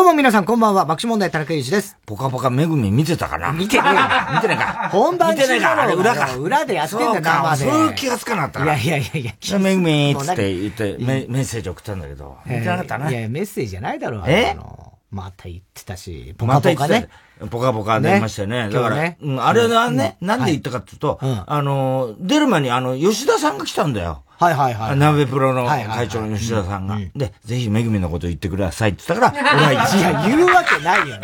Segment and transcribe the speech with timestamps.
[0.00, 1.96] うも皆さんこんばんは、爆笑問題田中裕二です。
[2.06, 3.52] ぽかぽかめぐみ見てたかな？
[3.52, 4.00] 見てねえよ
[4.34, 4.88] 見てないか？
[4.90, 5.82] 本番見てないか？
[5.82, 6.34] あれ裏か。
[6.36, 7.54] 裏でやってんだか。
[7.54, 9.58] そういう気がつかなかったいやいやいやいや。
[9.58, 13.10] めぐみっつって言ってメメッセージ送ったんだけど、見てなかったな。
[13.10, 17.08] いや、メッセージじゃないだろう、えあのまた言ってたし、ぽまた言ってかぽかね。
[17.40, 17.46] た。
[17.46, 18.68] ぽかぽか出ましたよね。
[18.68, 24.24] だから、ねうんあれはね、うんなんで言ったかっていうと、うんあの、出る前にあの、吉田さんが来たんだよ。
[24.38, 24.96] はいはいはい。
[24.96, 26.98] 鍋プロのはいはいはい会長の吉田さんが。
[27.14, 31.20] で、ぜひめぐみのこと言ってくださいって言ったから、俺は言っいや、言うわけないよね。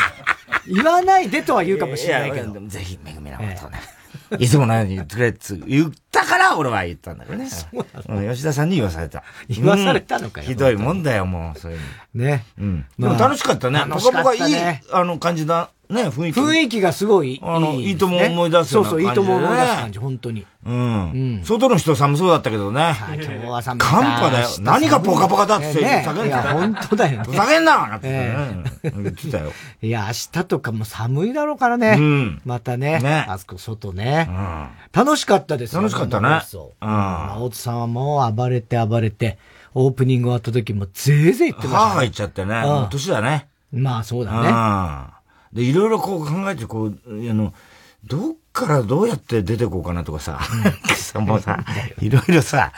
[0.69, 3.81] 言わないでとは言うかもしれないけどぜひめぐみのことをね。
[4.39, 7.49] いつものように言ってくれって言ったから俺は言ったんだけどね。
[8.09, 9.25] うん吉田さんに言わされた。
[9.49, 11.79] 言わされたのかようんひどいもんだよ、もう、そういう
[12.15, 12.25] の。
[12.25, 12.45] ね。
[12.59, 12.81] うん。
[12.81, 13.81] でまあも楽しかったね。
[13.81, 14.57] ぽ楽しかかぽかいい
[14.93, 16.41] あの、感じだ、ね、雰囲気。
[16.41, 17.41] 雰囲気がすごいいい。
[17.43, 20.47] あのいいとも思い出すよそううそう、いな感じでねいとも思い出す感じ、本当に。
[20.65, 21.41] うん。
[21.45, 22.81] 外の人寒そうだったけどね。
[22.83, 24.49] あ今日は寒かった寒波だよ。
[24.61, 26.53] 何がポカポカだってね叫んでいや、た。
[26.53, 27.25] 本当だよね。
[27.25, 28.37] ふざけんななんてね
[28.83, 29.53] 言ってたよ。
[29.83, 31.97] いや、明日とかも寒いだろうからね。
[31.99, 33.01] うんまたね。
[33.01, 34.29] ねあそこ外ね。
[34.29, 34.69] うん。
[34.93, 39.39] 楽しかったですよ楽しかったね生放送うんまあ大津さんはもう暴れて暴れて、
[39.75, 42.55] オープニング終わった時もぜいぜい言ってました、母言っちゃってね。
[42.55, 43.49] うんもう年だね。
[43.73, 44.49] まあそうだね。
[44.49, 45.20] うん。
[45.53, 47.53] で、いろいろこう考えて、こう、あの、
[48.05, 50.41] どっからどうやって出てこうかなとかさ、
[50.97, 51.59] さもうさ、
[52.01, 52.73] いろいろさ、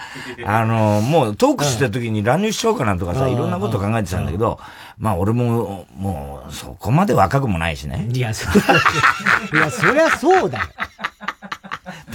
[0.44, 3.32] あの、もうトークしてる時に乱入しようかなとかさ、うん。
[3.32, 4.58] いろんなこと考えてたんだけど、
[4.98, 8.08] まあ俺も、もう、そこまで若くもないしね。
[8.12, 10.64] いや、そ いや、そりゃそうだよ。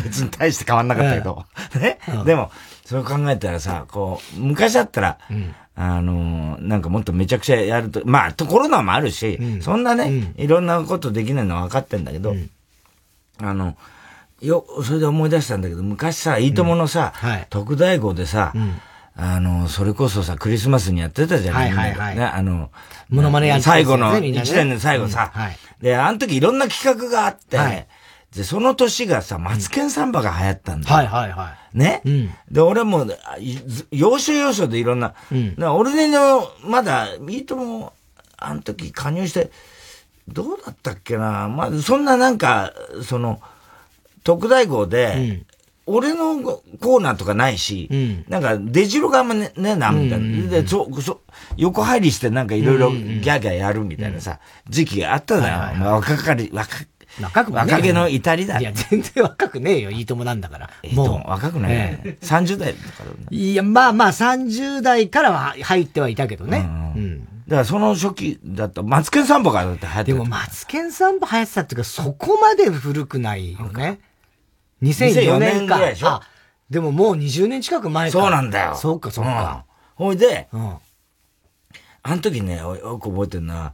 [0.03, 1.45] 別に大して変わんなかったけど。
[1.79, 1.99] ね？
[2.25, 2.51] でも、
[2.85, 5.17] それを考えたらさ、こう、昔だったら、
[5.79, 12.35] あのーなんかもっとめちゃくちゃやると、まあ、とコロナもあるし、そんなね、いろんなことできないのは分かってんだけど、
[13.39, 13.77] あの、
[14.41, 17.47] よ、それで思い出したんだけど、昔さ、いいとものさ、はい。
[17.49, 18.53] 特大号でさ、
[19.15, 21.99] あの、それこそさ、クリスマスにやってたじゃないはいはい。
[21.99, 22.71] はいね、あの、
[23.09, 25.41] モノマネやってた最後の、一年の最後さ、うん。
[25.41, 25.57] はい。
[25.81, 27.87] で、あの時いろんな企画があって、はい
[28.37, 30.95] で、その年がさ、マツケンサンバが流行ったんだよ。
[30.95, 32.29] はいはいはね、うん。
[32.51, 33.07] で、俺も、
[33.91, 35.49] 要所要所でいろんな、ん。
[35.55, 37.93] だから俺の、まだ、いいとも、
[38.37, 39.51] あの時加入して、
[40.27, 41.47] どうだったっけな？
[41.47, 43.41] まあ、そんななんか、その、
[44.23, 45.43] 特大号で、
[45.85, 48.25] 俺のコーナーとかないし、ん。
[48.29, 50.49] なんか、出城があんまねねえな、みたいな。
[50.49, 51.21] で、そ、そ、
[51.55, 54.39] 横入りしてなんかいろいろギャーギャーやるみたいなさ、
[54.69, 55.53] 時期があったのよ。
[55.79, 56.87] まあ若かり、若、い。
[57.21, 60.69] 若く若気の至りだいや、全然若くねえよ、いいともなんだから。
[60.83, 61.29] えっと、もう。
[61.29, 66.59] 若くない、ね ?30 代とかだよねいや、まあまあ、30代からは入ってはいたけどね。
[66.95, 67.27] うん。
[67.47, 73.99] だからその初期だった、マツケンサンバがだって流行ってたでも、マツケンサンバ流行ってたっていうか、そこまで古くないよね。
[74.83, 75.49] 2004 2004年か。
[75.49, 76.07] 年ぐらいでしょ？
[76.09, 76.21] あ、
[76.69, 78.19] でももう20年近く前か。
[78.19, 78.75] そうなんだよ。
[78.75, 79.65] そうか、そうか。
[79.97, 80.05] うん。
[80.05, 80.75] ほいで、うん。
[82.03, 83.73] あの時ね、およく覚えてるのは、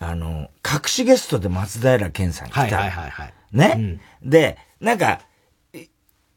[0.00, 2.60] あの、隠しゲストで松平健さん来た。
[2.60, 3.34] はいはいはいはい。
[3.52, 5.20] ね、で、なんか、
[5.74, 5.86] い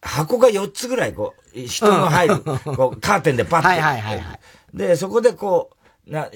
[0.01, 3.67] 箱が4つぐらい、こう、人の入る、こう、カーテンでパッて。
[3.67, 4.77] はいはいはいはい。
[4.77, 5.71] で、そこでこ
[6.05, 6.31] う、な、う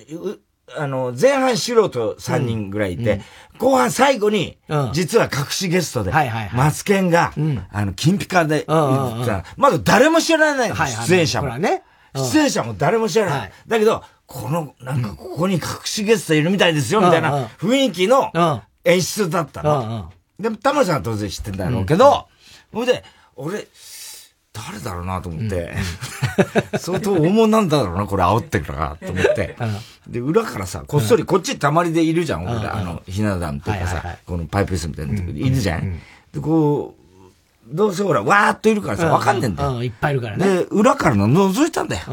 [0.75, 3.21] あの、前半素人3人ぐらいいて、
[3.57, 4.89] 後半最後に、うん。
[4.93, 6.57] 実は隠しゲストで、はいはいはい。
[6.57, 7.67] マツケンが、ん。
[7.71, 11.57] あの、金ピカで、まだ誰も知らないの、出演者も。
[11.57, 11.83] ね。
[12.13, 12.23] うん。
[12.25, 13.39] 出演者も誰も知らない。
[13.39, 13.51] はい。
[13.67, 17.31] だけど、この、なんかここに隠しゲストいるみたいですよ、みたいうんうん。
[17.31, 18.61] な雰囲気のうん。
[18.83, 19.79] 演出だったの。
[19.79, 20.05] うんうん。
[20.39, 22.27] でも、タマさんは当然知ってんだろうけど、
[22.71, 23.03] ほいで、
[23.35, 23.65] 俺、
[24.53, 25.75] 誰だろうなと思って、
[26.77, 29.55] 相当大物なんだろうな、これ煽ってるから、と思って。
[30.07, 35.99] で、裏からさ、こっそり、こっちたまりでいるじゃん、俺ら、あの、ひな壇とかさこのパイプ椅子みたいなとこいるじゃん。
[36.33, 39.77] で、こう、どうせほら、わーっといるからさ、わかんねえんだよ。
[39.77, 40.45] うん、いっぱいいるからね。
[40.45, 42.03] で、裏からの覗いたんだよ。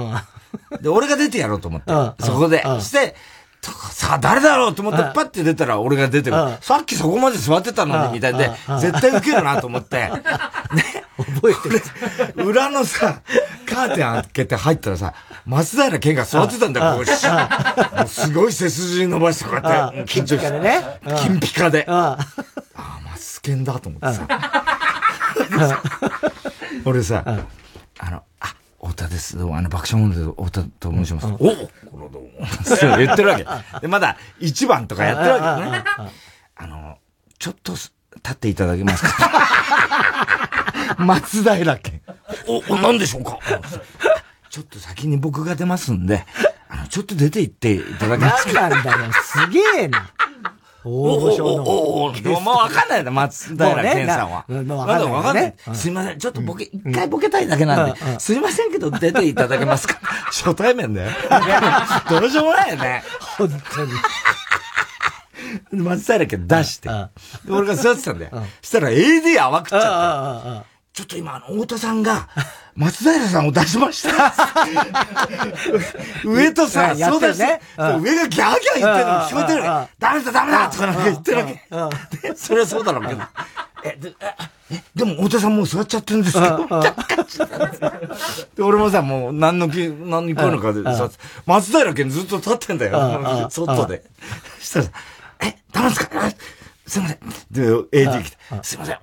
[0.70, 0.82] うん。
[0.82, 2.14] で、俺が出てやろうと思ってうん。
[2.20, 2.72] そこでう。
[2.76, 3.14] んして、
[3.60, 6.30] とさあ、誰だろうと思って、パッて出たら俺が出て。
[6.60, 9.96] さっきそこまで座ってたのうんに、みたいでうん、絶対受けるなと思って。
[10.74, 11.04] ね。
[11.16, 11.68] 覚えて
[12.42, 12.44] る。
[12.44, 13.20] 裏のさ、
[13.66, 15.14] カーテン開けて入ったらさ、
[15.46, 20.40] 松平健が座ってたんだよ、こうしもうすごい背筋伸ばしてこうやって、うん緊張して。
[20.40, 21.84] 金ピカでねうん金ピカで。
[21.86, 21.94] うん。
[21.94, 22.18] あ
[22.76, 24.26] あ、マスケンだと思ってさ。
[26.84, 27.22] 俺さ、
[27.98, 28.54] あの、あ、
[28.84, 29.38] 太田です。
[29.38, 31.26] どうも、あの、爆笑問題で太田と申します。
[31.26, 31.48] おおこ
[31.98, 32.46] のどうも。
[32.64, 33.46] そ う言ってるわけ。
[33.80, 35.84] で、まだ1番とかやってるわけね。
[36.56, 36.98] あの、
[37.38, 39.30] ちょっとす立っていただけますか？
[40.98, 42.00] 松平健。
[42.46, 43.38] お、お、何でしょうか？
[44.50, 46.26] ちょっと先に僕が出ますんで、
[46.68, 48.68] あの、ちょっと出て行っていただけますか？
[48.68, 50.10] 何なんだよ、すげえな。
[50.84, 51.62] 大御所の。
[51.64, 54.44] おおおおおもうわかんないな、松平健さんは。
[54.48, 55.56] もうねなまだわかんないね。
[55.74, 56.18] すいません。
[56.18, 59.98] ちょっとボケ、一回ボケたいだけなんで、すいませんけど出ていただけますか？
[60.30, 61.10] 初対面だよ。
[62.10, 63.02] どうしようもないよね。
[63.38, 63.92] 本当に。
[65.72, 66.94] 松平家出して、で
[67.52, 68.30] 俺が座ってたんだよ。
[68.62, 70.68] そしたら AD 泡食っちゃって。
[70.94, 72.28] ちょっと今、太田さんが、
[72.76, 74.34] 松平さんを出しました。
[76.24, 77.60] 上とさ、そうだね。
[77.76, 79.62] 上がギャーギャー言ってるの聞こえてる。
[79.98, 82.28] ダメだダメだとかなんか言ってるわけ。
[82.28, 83.22] でそれはそうだろうけど。
[83.84, 84.14] え、で、
[84.70, 86.66] え、でも、太田さんもう座っちゃってるんですけど、
[88.56, 91.10] で、俺もさ、もう、何の気、何に来るのかでさ、
[91.44, 93.48] 松平家ずっと立ってんだよ。
[93.50, 94.02] 外で。
[94.58, 94.86] そしたら、
[95.48, 96.30] え、ダメですか
[96.86, 97.18] すいません。
[97.50, 98.98] で、AD 来て、すいません。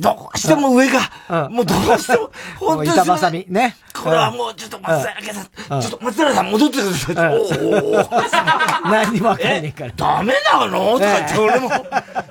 [0.00, 2.90] どうしても上が、もうどうしても、 本当に。
[2.90, 3.76] 板挟み、ね。
[3.92, 5.42] これはもうちょっと松平さ
[5.78, 7.36] ん、ちょっと松平さん戻ってください。
[7.36, 9.92] おお何にもわかんねえから。
[9.94, 10.92] ダメなの？
[10.94, 11.68] とか言って、俺も、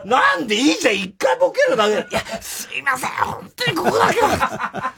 [0.05, 1.91] なんでいいじゃん、一回ボケるだけ。
[1.91, 4.93] いや、すいません、本当にここだけは。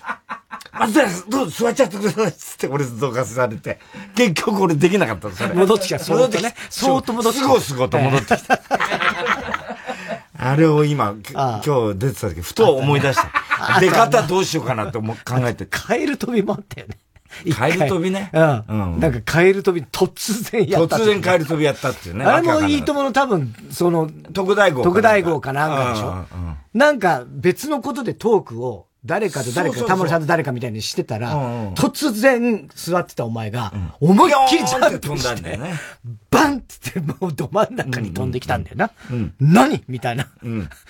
[0.73, 2.31] 松平さん、どうぞ座っちゃってください。
[2.31, 3.77] つって俺どかされて。
[4.15, 5.53] 結局俺できなかったそれ。
[5.53, 6.51] 戻ってきた、戻ってきた。
[6.69, 7.47] そーっと戻ってきた。
[7.47, 8.59] すごすごと戻ってきた。
[10.43, 13.79] あれを今、今日出てた時、ふと思い出した。
[13.79, 15.67] 出方どうしようかなって考えて。
[15.67, 16.97] カエル飛びもあったよね。
[17.55, 18.31] カエル飛びね。
[18.33, 18.99] うん。
[18.99, 20.97] なんかカエル飛び突然やった。
[20.97, 22.25] 突然カエル飛びやったっていうね。
[22.25, 24.81] あれもいいともの多分、その、特大号。
[24.83, 26.25] 特大号かなんかでしょ。
[26.73, 31.33] なんか別のことでトークを、誰かと誰か、タモリさんと誰かみたいにしてたら、
[31.73, 35.73] 突然座ってたお前が、思いっきりジャンプして、んだよね、
[36.29, 38.91] バンってもうど真ん中に飛んできたんだよな。
[39.39, 40.27] 何みたいな。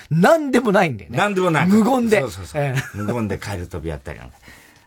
[0.10, 1.18] 何でもないんだよね。
[1.18, 1.68] 何でもない。
[1.68, 2.19] 無言で。
[2.22, 2.74] そうそうそう。
[2.96, 4.36] 無言でカエル飛びやったりなんか。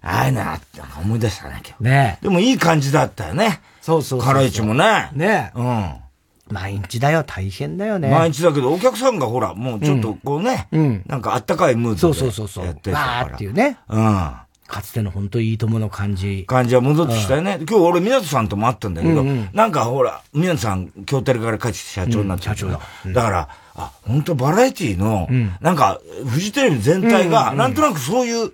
[0.03, 1.85] ああいうのあって、思い出したね、今日。
[1.85, 3.62] ねでもいい感じだったよね。
[3.81, 5.11] そうそうカライチもね。
[5.15, 5.94] ねうん。
[6.54, 8.08] 毎日だよ、大変だよね。
[8.08, 12.64] 毎日だけど、お客さんがほら、もうちょっとこうね、うん、なんかあったかいムードでそうそうそう。
[12.64, 13.30] やってるから。
[13.30, 13.76] ーっていうね。
[13.88, 14.32] うん。
[14.66, 16.44] かつての本当いいともの感じ。
[16.46, 17.58] 感じは戻ってきたよね。
[17.68, 22.80] 今日俺、湊さんとも会ったんだけど、なんかほら、湊さん、京テレから帰って社長になって社長だ。
[23.06, 25.28] だから、あ、本当バラエティの、
[25.60, 28.52] なんか、フジテレビ全体が、なんとなくそういう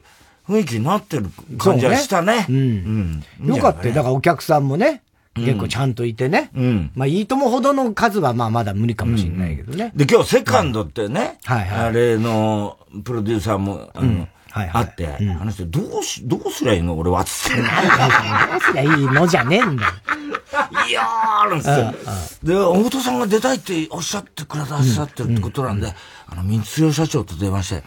[0.49, 1.27] 雰囲気になってる
[1.59, 2.47] 感じはしたね。
[2.49, 3.23] うん。
[3.45, 3.95] よかったよ。
[3.95, 5.03] だからお客さんもね、
[5.35, 6.51] 結構ちゃんといてね。
[6.55, 6.91] うん。
[6.95, 9.93] まあ、いいともほどの数はまあまだ無理かもしれないけどね。
[9.95, 11.87] で、今日セカンドってね、はいはい。
[11.87, 17.57] あれのプロデューサーも、あの、あって、話して、どうし、どうすりゃいいの俺は、つって。
[17.57, 19.93] どうすりゃいいのじゃねえんだよ。
[20.89, 22.47] いやー、なんつって。
[22.49, 25.95] で、大戸さんが出たいっておっしゃってくださってるってことなんで、
[26.27, 27.85] あの、三代社長と電話して、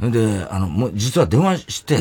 [0.00, 1.98] で、あの、もう、実は電話して、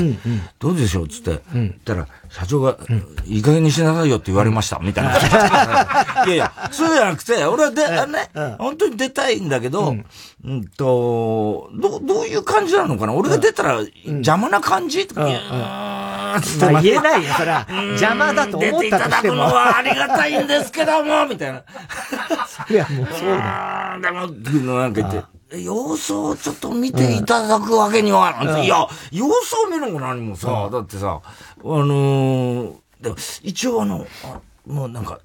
[0.59, 2.77] どうでしょうつって、言ったら、社長が、
[3.25, 5.17] いい加減にしなさいよって言われました、みたいな。
[6.25, 9.95] いやいや、そうじゃなくて、俺はで、あのね、本当に出たいんだけど、
[10.45, 10.63] うん。
[10.77, 13.13] と、ど、どういう感じなのかな？
[13.13, 15.05] 俺が出たら邪魔な感じ？
[15.05, 15.29] とか、ま
[16.77, 17.67] あ言えないよ、そら。
[17.69, 18.81] 邪魔だと思ったとしても。
[18.81, 21.61] 出ていただくのはありがたいんですけども、みたいな。
[22.69, 23.97] いや、もうそうだ。
[24.01, 25.23] でも、なんか言って、
[25.57, 34.05] 様子をちょっと見ていただくわけには、いや、様子を見るのも何もさ、だってさ、あのー、でも一応あの、
[34.67, 35.19] もうなんか、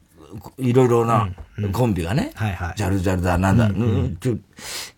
[0.58, 1.28] いろいろな
[1.72, 2.32] コンビがね、
[2.76, 3.70] ジャルジャルだ、なんだ、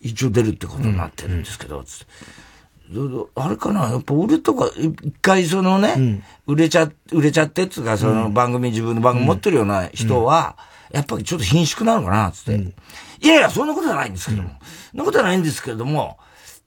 [0.01, 2.05] 一応出るってことになってるんですけど、つって。
[3.35, 10.55] あれかなやっぱ俺とか、一回そのね、売れちゃ、売れちゃってっつうか、その番組、自分の番組持ってるような人は、
[10.91, 12.55] やっぱりちょっと貧縮なのかなつって。
[13.19, 14.51] いやいや、そんなことはないんですけども。
[14.93, 16.17] なことはないんですけれども、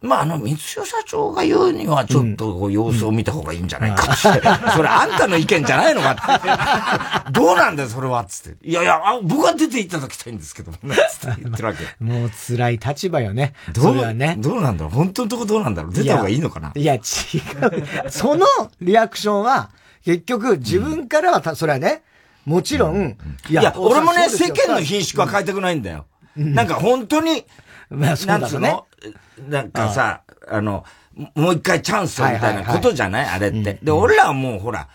[0.03, 4.71] まあ、あの、三代社長が言うには、ちょっとこう様子を見た方がいいんじゃないかって。
[4.71, 7.33] それあんたの意見じゃないのかって。
[7.33, 8.67] どうなんだよ、それは、つって。
[8.67, 11.85] いやいや、僕は出ていただきたいんですけどもね、つって言ってるわけ。
[12.03, 13.53] もう辛い立場よね。
[13.75, 14.37] どうはね。
[14.39, 17.03] どうなんだろう本当のとこどうなんだろう出た方がいいのかないや、違う。
[18.09, 18.47] その
[18.81, 19.69] リアクションは、
[20.07, 22.03] 結局、自分からはた、それはね、
[22.47, 23.19] もちろん、
[23.51, 26.07] いや、俺もね、世間の品種は変えたくないんだよ。
[26.37, 27.45] なんか本当に、
[27.91, 28.77] まあ、そうだね。
[29.49, 30.85] なんかさ、あの、
[31.35, 33.27] もう一回チャンスみたいなことじゃない？
[33.27, 33.79] あれって。
[33.83, 34.89] で、俺らはもうほら、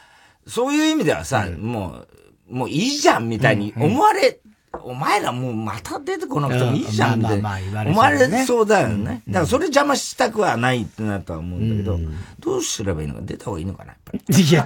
[0.48, 2.06] そういう意味ではさ、も
[2.50, 4.40] う、もういいじゃんみたいに思われ、
[4.84, 7.58] お前らもうまた出てこなくてもいいじゃんみたいな。
[7.88, 9.24] 思われそうだよね。
[9.28, 11.98] だからそれ邪魔したくはないってなとは思うんだけど、
[12.40, 14.42] どうすればいいのか出た方がいいのかなやっぱり。
[14.44, 14.66] いや、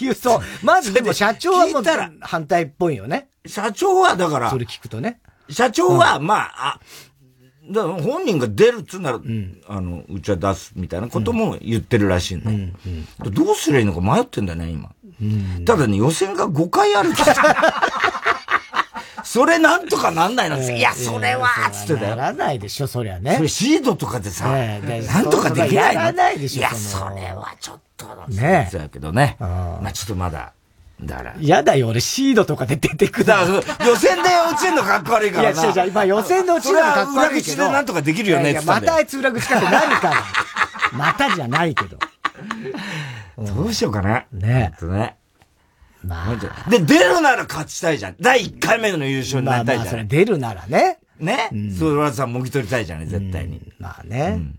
[0.00, 0.40] 違うそう。
[0.62, 1.84] まずでも社長はもう
[2.20, 3.28] 反対っぽいよね。
[3.46, 5.20] 社長はだから、それ聞くとね。
[5.50, 6.80] 社長は、まあ、あ、
[7.70, 12.56] だから本人が出るっつうなら、うん、あの、うちは出すみたいなことも言ってるらしいんだよ。
[12.56, 12.74] うん
[13.26, 14.90] うん、どうすりゃいいのか迷ってんだよね、今。
[15.64, 17.82] ただね、予選が5回あるから。
[19.24, 22.16] それなんとかなんないの、いや、それは、つってたよ。
[22.16, 23.36] ならないでしょ、そりゃね。
[23.36, 29.36] それシードとかでさ、なんとかできないのやらないでしょ、いや、それはちょっと、ねそうやけどね。
[29.40, 30.52] まあちょっとまだ、
[31.02, 31.34] だから。
[31.38, 35.62] 嫌だよ、俺シードとかで出てくだ予選で落ちるのかっこ悪いからな。
[35.62, 37.56] いや、違う違う、ま予選で落ちるのかっこ悪いけど。
[37.56, 40.22] 裏口でなんとかできるよねってまたあいつ裏口かって何から。
[40.92, 41.98] またじゃないけど。
[43.54, 44.24] どうしようかな。
[44.32, 44.84] ねえ。
[44.86, 45.16] ね。
[46.04, 46.70] まあ。
[46.70, 48.16] で、出るなら勝ちたいじゃん。
[48.20, 49.86] 第1回目の優勝になりたいじゃん。
[49.86, 50.98] まあ、それ出るならね。
[51.18, 53.72] ね、うん、それはさ、もぎ取りたいじゃんね、絶対に。
[53.78, 54.58] まあね、うん、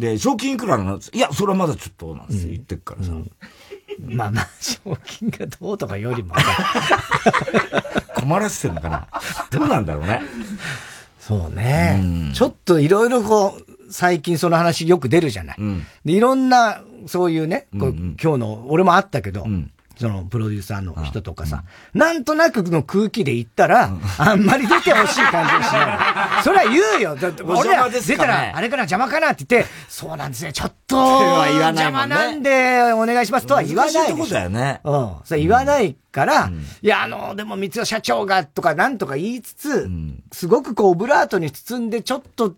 [0.00, 1.00] で、賞金いくらなの？
[1.12, 3.12] いや、それはまだちょっと、なんて言ってっからさ。
[4.06, 6.34] まあまあ、賞金がどうとかよりも。
[8.14, 9.06] 困らせてるのかな
[9.50, 10.22] どうなんだろうね。
[11.18, 12.30] そうね。
[12.34, 15.56] ちょっといろいろこう、最近その話よく出るじゃない。
[16.04, 19.46] で、いろんな、そういうね、こう今日の、俺もあったけど、
[19.96, 26.42] そのプロデューサーの人とかさ、うん、なんとなくの空気で言ったら、うん、あんまり出てほしい感じがしない。
[26.42, 27.16] それは言うよ。
[27.16, 34.80] だって俺ら出たら、あれかな邪魔かなって言って、そうなんですね、ちょっと、邪魔なんでお願いしますとは言わないでしだよね。
[34.84, 35.16] うん。
[35.24, 39.88] それ言わないから、うん、いや、あの、でも三代社長がとかなんとか言いつつ、
[40.32, 42.54] すごくこう、オブラートに包んで、ちょっと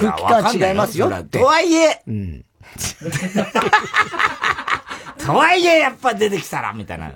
[0.00, 1.38] 空気感違いますよって。
[1.38, 2.44] とはいえ、うん
[5.18, 7.12] とはいえ、やっぱ出てきたら、みたいな、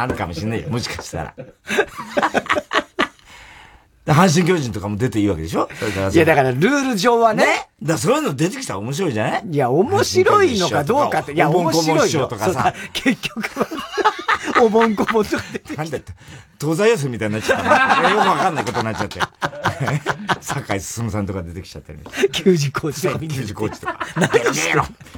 [0.00, 0.68] あるかもしんないよ。
[0.68, 1.34] もしかしたら。
[4.06, 5.68] 阪神巨人とかも出ていいわけでしょ？
[6.12, 7.44] いや、だからルール上はね。
[7.44, 9.44] ねだそういうの出てきたら面白いじゃない？
[9.50, 11.32] いや、面白いのかどうかって。
[11.32, 12.26] いや、面白いよ。
[12.26, 12.72] とかさ。
[12.94, 13.66] 結局は、
[14.64, 15.82] おぼんこぼんとか出てきた。
[15.82, 16.12] なんだって、
[16.58, 18.08] 東西安みたいになっちゃった。
[18.10, 19.20] よくわかんないことになっちゃって。
[20.40, 21.98] 酒井進さんとか出てきちゃったり。
[22.32, 23.18] 球児コーチとか。
[23.18, 23.98] 球児コーチとか。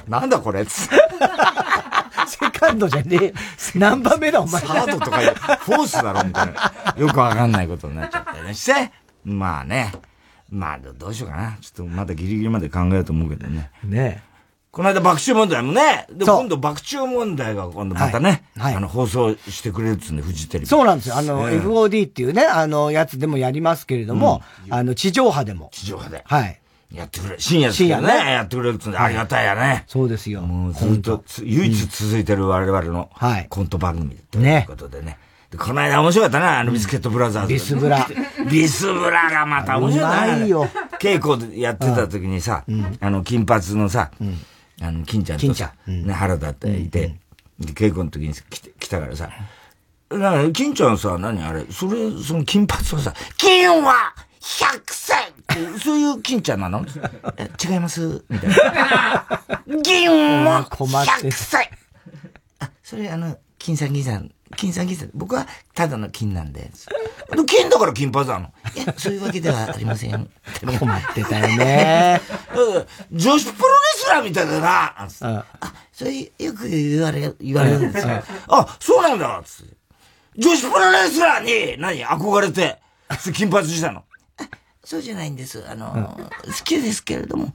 [0.09, 0.89] なんだこれつ
[2.31, 3.35] セカンドじゃねえ。
[3.75, 4.61] 何番目だお前。
[4.63, 5.19] サードとか、
[5.57, 6.95] フォースだろみたいな。
[6.97, 8.93] よくわかんないことになっちゃったりねして。
[9.25, 9.93] まあね。
[10.51, 11.59] まあ、どうしようかな。
[11.61, 13.71] ちょっとまだギリギリまで考えようと思うけどね。
[13.85, 14.23] ね
[14.71, 20.67] この間爆笑問題もね、で今度爆笑問題が今度またね、はい、はい、あの放送してくれるっつうんで、フジテレビ。
[20.67, 21.17] そうなんですよ。
[21.17, 25.71] あの、FOD っていうね、あの、やつでもやりますけれども、うん、あの、地上波でも。
[25.73, 26.23] 地上波で。
[26.25, 26.61] はい。
[26.93, 28.33] やってくれ、深夜ですけどね、ね。
[28.33, 29.85] やってくれるっつうんで、ありがたいやね。
[29.87, 30.43] そうですよ。
[30.43, 33.11] もうずっと、唯一続いてる我々の、
[33.49, 35.19] コント番組ということでね。
[35.59, 37.53] この間面白かったな、あのビスケットブラザーズ。
[37.53, 38.07] ビスブラ。
[38.49, 40.11] ビスブラがまた面白い。
[40.11, 40.69] ないよ。
[41.01, 42.65] 稽古やってた時にさ、
[43.01, 44.11] あの、金髪のさ、
[44.81, 47.17] あの、金ちゃんとさ、ね、原田っていて、
[47.59, 48.35] で、稽古の時に
[48.79, 49.29] 来たからさ、
[50.11, 55.30] な金ちゃんさ、何あれ、それ、その金髪はさ、金は100歳
[55.83, 56.85] そういう金ちゃんなの？
[57.63, 58.25] 違います？
[58.29, 59.43] みたいな。
[59.83, 61.71] 銀は100歳
[62.59, 66.71] あ、それあの、金さん銀さん、金さん銀さん、僕はただの金なんで。
[67.47, 68.53] 金だから金髪なの。
[68.75, 70.31] いや、そういうわけではありません。
[70.79, 72.21] 困ってたよね。
[73.13, 74.95] 女子プロレスラーみたいだな。
[74.99, 75.09] あ、
[75.93, 78.23] それよく言われ、言われるんですよ。
[78.49, 79.77] あ、そうなんだつって。
[80.37, 82.05] 女子プロレスラーに、何？
[82.05, 82.79] 憧れて、
[83.33, 84.05] 金髪したの。
[84.91, 85.65] そうじゃないんです。
[85.71, 87.53] あの、好きですけれども、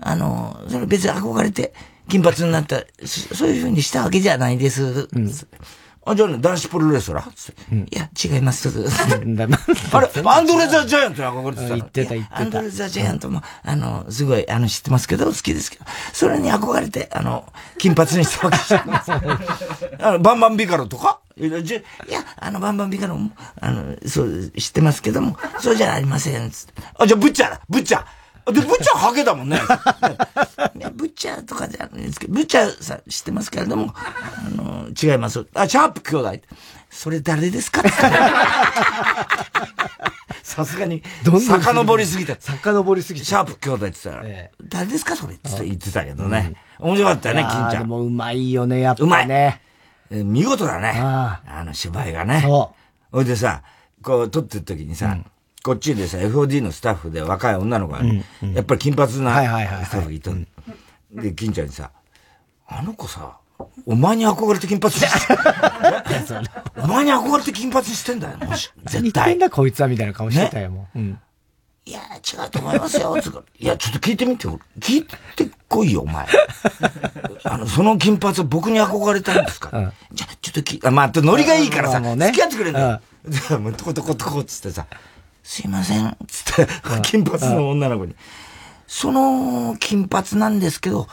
[0.00, 1.74] あの、それ別に憧れて
[2.08, 5.06] 金髪になった、そういうふうにしたわけじゃないです。
[5.12, 5.30] うん、
[6.10, 8.68] あ、じゃあね、男子プロレスラーうん、いや、違います。
[9.92, 12.40] あれ、アンドレザ・ジャイアントに憧れてた言ってた言ってた。
[12.40, 19.12] アンドレザ・ジャイアントも、あの、すごい、あの、知ってますけど、好きですけど、それに憧れて、あの、金髪にしたわけじゃないです。
[20.00, 21.20] あの、バンバンビカロとか？
[22.08, 26.82] いや、あの、バンバンビカロも、あの、そう、知ってますけども、そうじゃありません、つって。
[26.98, 28.04] あ、じゃあ、ブッチャーだ、ブッチャー。
[28.52, 29.60] で、ブッチャーハゲだもん ね。
[30.94, 34.02] ブッチャーとかじゃないですけど、ブッチャーさ、知ってますけれども、あ
[34.56, 35.46] の、違います。
[35.54, 36.32] あ、シャープ兄弟。
[36.90, 37.82] それ誰ですか
[40.42, 42.36] さすがに、遡りすぎた。
[42.38, 43.26] 遡りすぎた。
[43.26, 46.54] シャープ兄弟って言ったら、ええ、誰ですかそれって言ってたけどね。
[46.78, 47.82] 面白かったよね、金ちゃん。
[47.82, 49.60] でもうまいよね、やっぱね。
[50.10, 50.24] うまい。
[50.24, 50.94] 見事だね。
[50.96, 52.40] あの芝居がね。
[52.42, 52.74] そ
[53.12, 53.16] う。
[53.16, 53.62] ほいでさ、
[54.02, 55.16] こう撮ってる時にさ、
[55.62, 58.02] こっちでさ、FOD のスタッフで若い女の子が、
[58.54, 59.34] やっぱり金髪な
[59.84, 60.30] スタッフがいた。
[61.12, 61.90] で、金ちゃんにさ、
[62.66, 63.38] あの子さ、
[63.86, 65.06] お前に憧れて金髪して
[66.80, 68.70] お前に憧れて金髪してんだよ、もし。
[68.84, 69.34] 絶対。
[69.34, 70.98] んだこいつはみたいな顔してたよ、もう。
[71.88, 73.16] いや、違うと思いますよ。
[73.58, 74.60] いや、ちょっと聞いてみてよ。
[74.78, 76.26] 聞いてこいよ、お前。
[77.44, 83.00] あの、その金髪は僕に憧れたんですか、うん、じゃあ、ちょっとき、あ、まあ、ノリがいいからさ、ね、付き合ってくれんだよ。
[83.24, 84.86] う、とことことこっつってさ、
[85.50, 86.68] すいません、つって、
[87.02, 88.14] 金髪の女の子に。
[88.86, 91.08] その金髪なんですけど、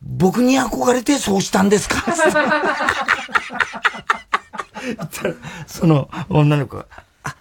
[0.00, 2.00] 僕に憧れてそうしたんですか？
[5.66, 6.86] その女の子が、
[7.24, 7.34] あ、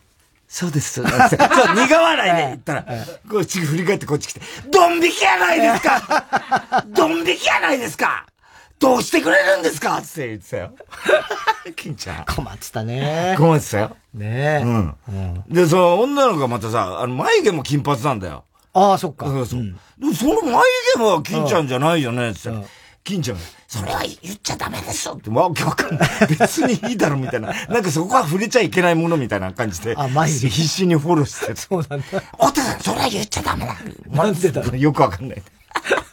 [0.48, 0.94] そうです。
[0.94, 2.86] そう、 苦笑いで言ったら、
[3.30, 6.86] こっち振り返ってこっち来て、ドン引きやないですか！
[6.88, 8.26] ドン引きやないですか
[8.82, 10.00] どうしてくれるんですか？
[10.00, 10.72] って言ってたよ。
[11.78, 12.26] 金ちゃん。
[12.26, 13.36] 困ってたね。
[13.38, 13.96] 困ってたよ。
[14.14, 14.64] ねえ。
[14.64, 15.44] うん。
[15.48, 18.44] で、その女の子がまたさ、あの、眉毛も金髪なんだよ。
[18.74, 19.28] ああ、そっか。
[19.28, 19.60] そうそう。
[19.60, 19.64] う
[20.10, 20.64] ん、その眉
[20.98, 22.70] 毛は金ちゃんじゃないよね、って言って。
[23.04, 26.10] 金ちゃんが、それは言っちゃダメですよって、わけわかんない。
[26.40, 27.52] 別にいいだろ、みたいな。
[27.68, 29.96] なんかそこは触れちゃいけないものみたいな感じで。
[29.98, 30.50] あ、眉毛。
[30.50, 31.56] 必死にフォローして。
[31.56, 32.06] そうなんだ。
[32.38, 33.76] お父さん、それは言っちゃダメだ。
[34.24, 35.44] なんでだよくわかんない。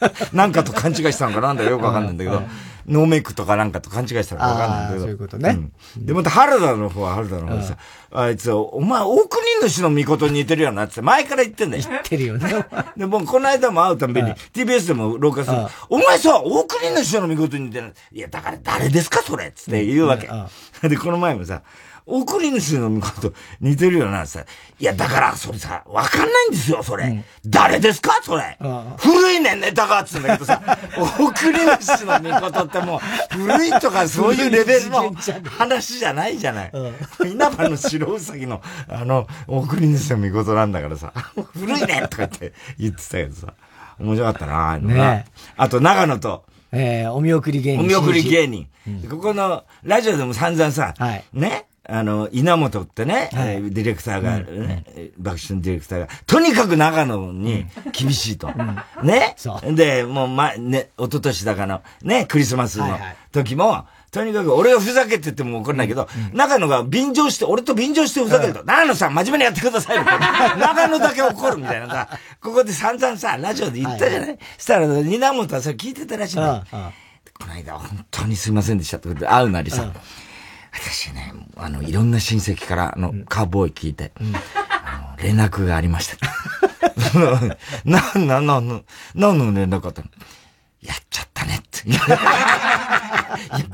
[0.33, 2.41] なんかと勘違いしたのかなんだよくわかんないんだけど、
[2.89, 5.01] ノーメイクとかなんかと勘違いしたのかわかんないんだけど。
[5.01, 5.57] そういうことね。
[5.97, 7.77] うん、で、また原田の方は原田の方さ、
[8.11, 11.83] あいつ、お前、大国主の御事に似てるよなって前から言ってんだよ。
[11.87, 12.65] 言ってるよね。
[12.97, 15.57] で、もうこの間も会うたんびに、TBS でも廊下する。
[15.89, 17.93] お前さ、大国主の御事に似てる。
[18.11, 20.29] いや、だから誰ですかそれつって言うわけ。
[20.87, 21.61] で、この前もさ、
[22.09, 24.43] 送り主のこと似てるよな、さ。
[24.79, 27.05] いや、だから、それさ、わかんないんですよ、それ。
[27.05, 28.57] うん、誰ですかそれ。
[28.97, 30.59] 古いねん、ネタが、つうんだけどさ、
[30.97, 35.13] 送り主の御事ってもう、古いとかそういうレベルの
[35.57, 36.71] 話じゃないじゃない。
[37.25, 41.13] 稲葉の白うさぎの、あの、送り主の御事なんだからさ、
[41.53, 43.53] 古いねんとかって言ってたけどさ、
[43.99, 45.25] 面白かったな、ね
[45.57, 47.81] あと、長野と、えー、お見送り芸人。
[47.81, 48.67] お見送り芸人。
[48.87, 58.47] うん、ここの、ラジオでも散々さ、はい、ね、あの、稲本ってね、はい、ディレクターが、ね、うん、爆笑のディレクターが、とにかく長野に厳しいと。
[58.47, 59.35] うん、ね？
[59.75, 62.97] で、もう、ま、ね、一昨年だかの、ね、クリスマスの
[63.31, 63.73] 時も、はい。
[63.73, 70.55] はい、とにかく俺がふざけてても怒らないけど、うん、長野が便乗して、俺と便乗してふざけると、長野さん真面目にやってくださいみたいな。
[70.73, 72.09] 長野だけ怒るみたいなさ、
[72.41, 76.39] ここで散々さ、ラジオで言ったじゃない、はい、したら、稲本はそれ聞いてたらしいん。
[76.41, 76.63] だよ。
[77.39, 79.91] この間本当にすいませんでしたって会うなりさ、
[80.71, 86.17] 私ね、あの、いろんな親戚から、あの、カーボーイ聞いて、あの、連絡がありました。
[87.85, 88.81] な、な、な、な、
[89.15, 90.07] 何の連絡あったの。
[90.81, 91.89] やっちゃったねって。
[91.89, 91.99] いや、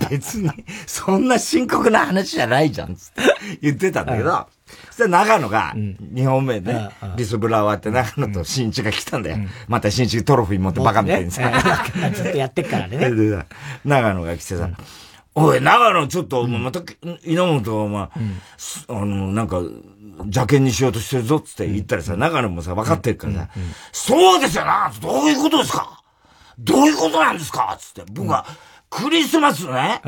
[0.09, 0.49] 別に、
[0.87, 3.21] そんな深刻な話じゃないじゃん、つって。
[3.61, 4.47] 言ってたんだけど、
[4.87, 9.37] そしたら長野が、2本目で、リスブラ終わって長野と新一が来たんだよ。
[9.67, 11.51] また新一トロフィー持ってバカみたいにさ。
[12.13, 12.97] ずっとやってっからね。
[13.85, 14.69] 長野が来てさ、
[15.37, 16.81] おい、長野ちょっと、また、
[17.25, 19.57] 稲本は、まあ、あの、なんか、
[20.25, 23.49] 邪険にしようとしてるぞっつって言ったらさ、長野もさ、分かってるからさ、
[23.91, 26.01] そうですよなどういうことですか？
[26.57, 27.75] どういうことなんですか？
[27.79, 28.45] つって、僕は、
[28.89, 30.01] クリスマスね、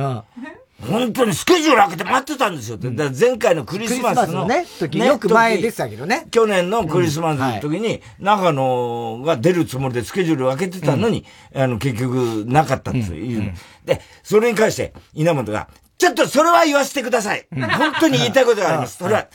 [0.81, 2.91] 本当にスケジュール開けて待ってたんですよって。
[2.91, 4.45] だ前回のクリスマスの。
[4.45, 6.27] ね、時、よく前でしたけどね。
[6.29, 13.53] 去年のクリスマスの時に、長野が出るつもりでスケジュール開けてたのに、あの、結局、なかったっていう。
[13.85, 17.47] で、それに関して、稲本が、ちょっとそれは言わせてください。
[17.51, 18.97] 本当に言いたいことがあります。
[19.01, 19.27] それは、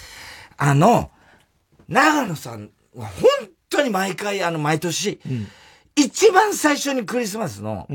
[0.56, 1.10] あの、
[1.88, 5.20] 長野さんは本当に毎回、あの、毎年、
[5.96, 7.88] 一番最初にクリスマスの、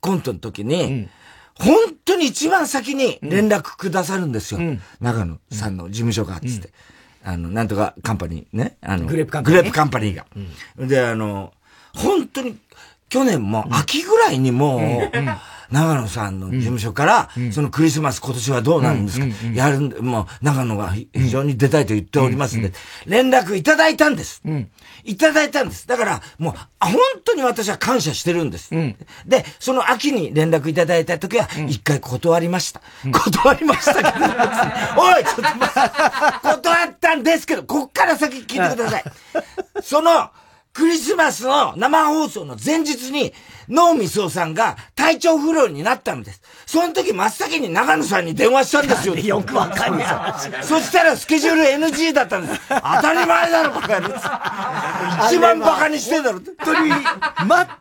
[0.00, 1.08] コントの時に、
[1.54, 4.60] 本当に一番先に連絡くださるんですよ。
[4.60, 6.70] うん、長野さんの事務所が、つって。
[7.22, 8.76] あの、なんとかカンパニーね。
[8.80, 10.26] あの、グレープカンパニー、グレープカンパニーが。
[10.86, 11.52] で、あの、
[11.94, 12.58] 本当に、
[13.08, 14.80] 去年も秋ぐらいにもう、
[15.70, 22.72] 長野さんの事務所から、そのクリスマス今年はどうなるんですか、やるんで、もう長野が非常に出たいと言っておりますんで、
[23.06, 24.42] 連絡いただいたんです。
[25.04, 25.86] いただいたんです。
[25.86, 28.70] だから、もう、本当に私は感謝してるんです。
[29.26, 32.80] で、その秋に連絡いただいた時は、一回断りました。
[33.10, 34.10] 断りましたけど、
[35.00, 35.36] おいちょっ
[36.42, 39.04] と断ったんですけど、こっから先聞いてください。
[39.82, 40.30] その、
[40.72, 43.32] クリスマスの生放送の前日に、
[43.68, 46.42] 脳みそさんが体調不良になったんです。
[46.66, 49.14] その時真っ先に長野さんに電話したんですよ。
[49.18, 50.34] よくわかんない。
[50.62, 52.60] そしたらスケジュール NG だったんです。
[52.68, 56.40] 当たり前だろ、バカ一番バカにしてんだろ。
[56.40, 56.92] 本当に、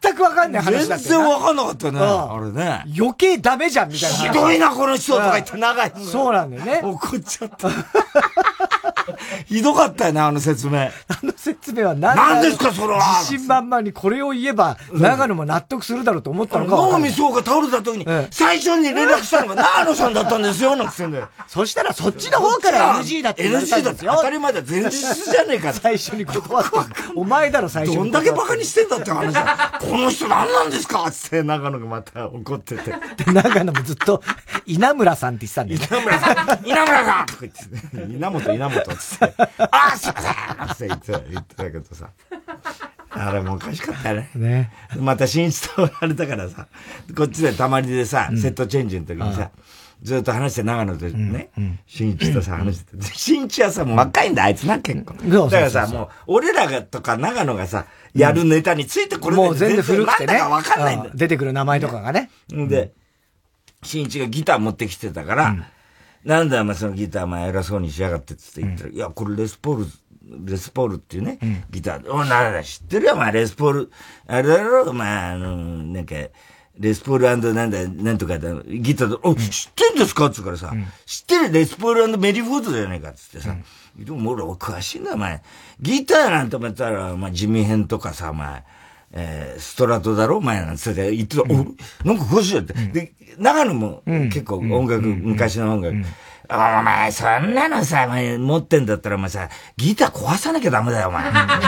[0.02, 1.04] 全くわかんない話だった。
[1.04, 1.99] 全然わかんなかったね。
[2.02, 2.84] あれね。
[2.97, 4.17] 余計ダメじゃん、みたいな。
[4.17, 5.93] ひどいな、この人とか言って長い。
[6.12, 6.82] そうなんだよね。
[6.84, 7.69] 怒っちゃった。
[9.45, 10.80] ひどかったよね、あの説明。
[10.80, 10.91] あ
[11.23, 12.99] の説明は何何ですか、それは。
[13.21, 16.71] 自信満々にこれを言えば、長野も納得するだろうと思ったのか。
[16.71, 21.30] 脳みそが倒れた時に、最初に連絡したのが長野さんだったんですよ、なんて言うんだよ。
[21.47, 24.12] そしたらそっちの方から NG だって言われたんですよ。
[24.12, 25.73] NG だって当たり前だ、前日じゃねえか。
[25.73, 26.71] 最初に断った。
[27.15, 27.95] お前だろ、最初に。
[27.97, 29.80] どんだけ馬鹿にしてんだって話だ。
[29.80, 32.91] この人何なんですかつって長野がまた怒ってて。
[33.23, 34.21] で、長野もずっと、
[34.65, 36.06] 稲村さんって言ってたんだよ。
[36.06, 39.28] 稲村さん稲村さんとか言って、稲本稲本つって。
[39.37, 40.13] ああ、すい
[40.57, 42.09] ませんって言ってたけどさ。
[43.11, 44.29] あれもおかしかったね。
[44.35, 44.71] ね。
[44.97, 46.67] また新一とあれだからさ、
[47.17, 49.51] こっちでたまりでさ、セットチェンジの時にさ、
[50.01, 51.49] ずっと話して長野でね、
[51.85, 53.03] 新一とさ、話してて。
[53.13, 55.13] 新一はさ、もう若いんだ、あいつな、結構。
[55.15, 60.33] だからさ、もう、俺らがとか長野がさ、やるネタについてこれもう全然古くてね。
[60.33, 61.09] なんだかわかんないんだ。
[61.13, 62.29] 出てくる名前とかがね。
[62.49, 62.93] で、
[63.83, 65.55] 新一がギター持ってきてたから、
[66.23, 71.39] なんだお前そのギター前偉そうにしやがってって言ったら、いや、これレスポール、レスポールっていうね、
[71.71, 72.12] ギター。
[72.12, 73.91] お、なんだ、知ってるよ、お前、レスポール。
[74.27, 76.15] あれだろ、お前、あの、なんか、
[76.77, 80.27] レスポールなんだ、なんとかだ、ギターで、お、知ってんですか？
[80.27, 80.71] っつうからさ、
[81.05, 83.55] 知ってるレスポールメリーフォードじゃないかっつってさ、
[83.97, 85.41] でも俺、詳しいんだ、お前。
[85.82, 88.63] ギターなんて思ったら、まあ、地味編とかさ、お前、
[89.12, 92.74] えー、ストラトだろお前なんつって言ってた、お、なんか詳しいよって。
[92.74, 95.95] で、長野も結構音楽、昔の音楽。
[96.52, 101.24] お前、そんなのさ、持ってんだったらお前さ、ギター壊さなきゃダメだよ、お前。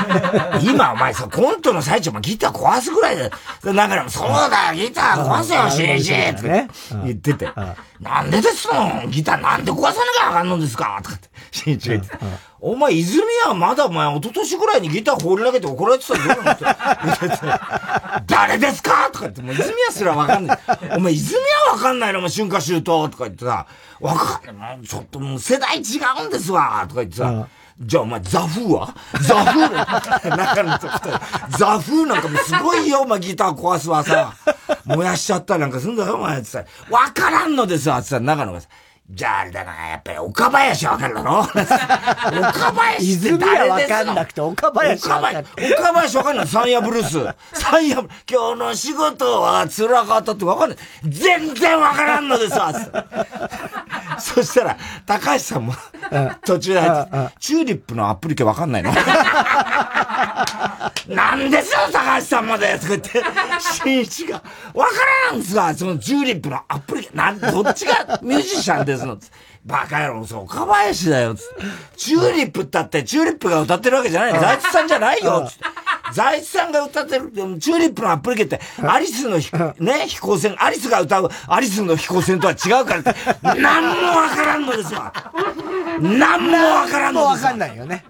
[0.65, 3.29] 今お前さ、コントの最中、お前ギター壊すぐらいだよ。
[3.63, 6.67] だから、そうだよ、ギター壊せよ、しんじって
[7.05, 7.47] 言ってて。
[7.99, 8.31] なん。
[8.31, 9.63] でですのギターなん。
[9.63, 10.49] で壊さなきゃあかん。
[10.49, 11.77] のですかとかって、しん。
[11.77, 12.17] じが言って。
[12.63, 16.41] お前、泉はまだお前、一昨年ぐらいにギター放り投げて怒られてたんだよ。
[18.27, 19.09] 誰ですか？
[19.11, 20.59] とか言って、もう泉はすらわかんない。
[20.95, 22.19] お前、泉はわかんないの？
[22.19, 23.65] お前、春夏秋冬とか言ってさ、
[23.99, 24.79] わかんない。
[24.87, 27.47] ちょっともう世代違うんですわとか言ってさ、
[27.79, 28.95] じゃあお前、ザフーは？
[29.23, 30.87] ザフー中の人
[31.57, 34.35] ザフーなんかもうすごいよ、お前ギター壊すわさ。
[34.85, 36.37] 燃やしちゃったりなんかすんだよ、お前。
[36.37, 38.67] ってさ、わからんのですわ、ってさ、中野がさ。
[39.13, 41.53] じゃああれだな、やっぱり岡林わかるだろ岡
[42.71, 45.45] 林って誰ですかわかんなくて岡林わかる。
[45.77, 46.47] 岡林わかんない。
[46.47, 47.59] サンヤブルース。
[47.59, 50.77] サンヤブル今日の仕事は辛かったってわかんない。
[51.03, 52.71] 全然わからんのですわ。
[54.17, 55.73] そしたら、高橋さんも
[56.45, 58.93] 途中で入ってチューリップのアプリケわかんないの？
[61.07, 63.23] なんですよ、高橋さんまでとか言って、
[63.83, 64.41] 新一が、
[64.73, 64.91] わか
[65.31, 69.17] らんすわ、そのチューリップのアプリケ、なん、どっちがミュージシャンですの
[69.65, 71.63] バカ野郎、そう、岡林だよ、つって。
[71.97, 75.63] チューリップったって、チューリップが歌ってるわけじゃない財津さんじゃないよ、つって。
[76.13, 79.37] 財津さんが歌ってる、チューリップのアップリケって、アリスの
[79.79, 83.13] ね、飛行船、アリスが歌うアリスの飛行船とは違うからって、
[83.61, 85.13] なんもわからんのですわ。
[85.99, 87.51] なんもわからんのですわ。
[87.51, 88.03] わかんないよね。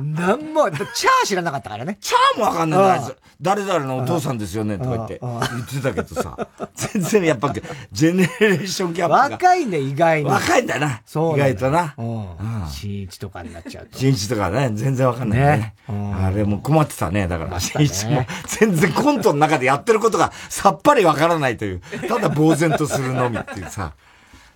[0.00, 1.98] なんも、チャー知らなかったからね。
[2.00, 3.16] チャーもわかんないあいつ。
[3.40, 6.36] 誰々のお父さんですよね、とか言って、言ってたけどさ。
[6.74, 7.52] 全然やっぱ、
[7.92, 9.18] ジェネレーションギャップが。
[9.30, 10.30] 若いね、意外に。
[10.30, 11.02] 若いんだな。
[11.06, 11.36] そう。
[11.36, 11.94] 意外とな。
[11.96, 12.26] うん。
[12.70, 13.98] 新一とかになっちゃうと。
[13.98, 15.74] 新一とかね、全然わかんないね。
[15.88, 18.24] あれも困ってたね、だから、新一も。
[18.46, 21.80] 全然コントの中でやってることがさっぱりわからないという。
[22.08, 23.92] ただ呆然とするのみっていうさ。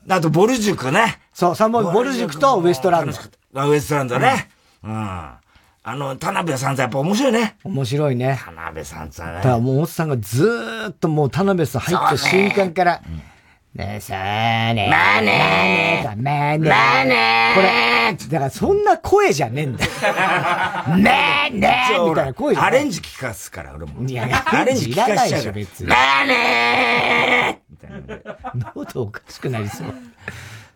[0.08, 1.20] あと、ボル塾ね。
[1.34, 3.10] そう、三本、ボル塾とウエストラン
[3.52, 3.68] ド。
[3.68, 4.48] ウエストランドね。
[4.82, 4.92] うん。
[4.92, 7.56] あの、田辺さんとやっぱ面白いね。
[7.64, 8.40] 面白いね。
[8.44, 9.32] 田辺さんとね。
[9.34, 13.02] だからもう、おっさんがずーっともう田辺さん入った瞬間から、ね
[14.00, 16.04] さーねまあねー。
[16.04, 16.68] まあねー。
[16.68, 17.54] まあねー。
[17.54, 19.90] これ、だからそんな声じゃねえんだよ。
[20.96, 24.08] ねーねーみたいな声じゃアレンジ聞かすから、俺も。
[24.08, 25.52] いや、アレンジ聞かしちゃう。
[25.52, 25.88] 別に。
[25.88, 28.22] まあねーみたい
[28.54, 28.72] な。
[28.74, 29.94] 喉おかしくなりそう。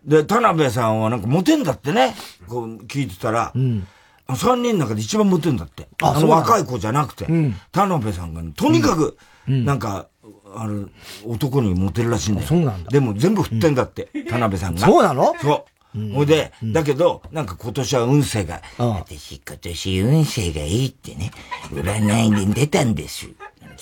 [0.05, 2.13] で、田辺さんはなんかモテんだってね。
[2.47, 3.51] こう聞いてたら。
[3.55, 3.87] うん。
[4.35, 5.87] 三人の中で一番モテんだって。
[6.01, 7.25] あの若い子じゃなくて。
[7.25, 10.07] うん、田辺さんが、ね、とにかく、なんか、
[10.55, 10.91] ある、
[11.25, 12.47] 男にモテるらしいんだよ。
[12.47, 12.89] そうなんだ。
[12.89, 14.85] でも全部振ってんだって、田辺さんが。
[14.85, 15.35] そうなの？
[15.41, 16.13] そう。
[16.13, 21.31] ほ、いで、だけど、なんか今年は運勢が、私今年運勢がいいってね、
[21.71, 23.29] 占いで出たんです。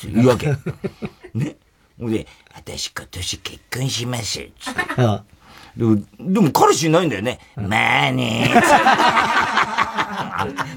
[0.03, 0.47] 言うわけ。
[1.33, 1.55] ね。
[1.99, 4.39] ほいで、私今年結婚します。
[4.59, 4.81] つって。
[5.77, 7.39] でも、でも彼氏いないんだよね。
[7.55, 8.51] まあね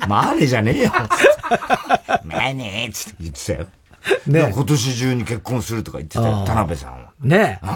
[0.09, 0.92] まあねじゃねえよ。
[2.24, 3.66] まあねつって言ってたよ。
[4.26, 7.12] ね今年中に結婚するとか言ってたよ、田辺さんは。
[7.20, 7.66] ねえ。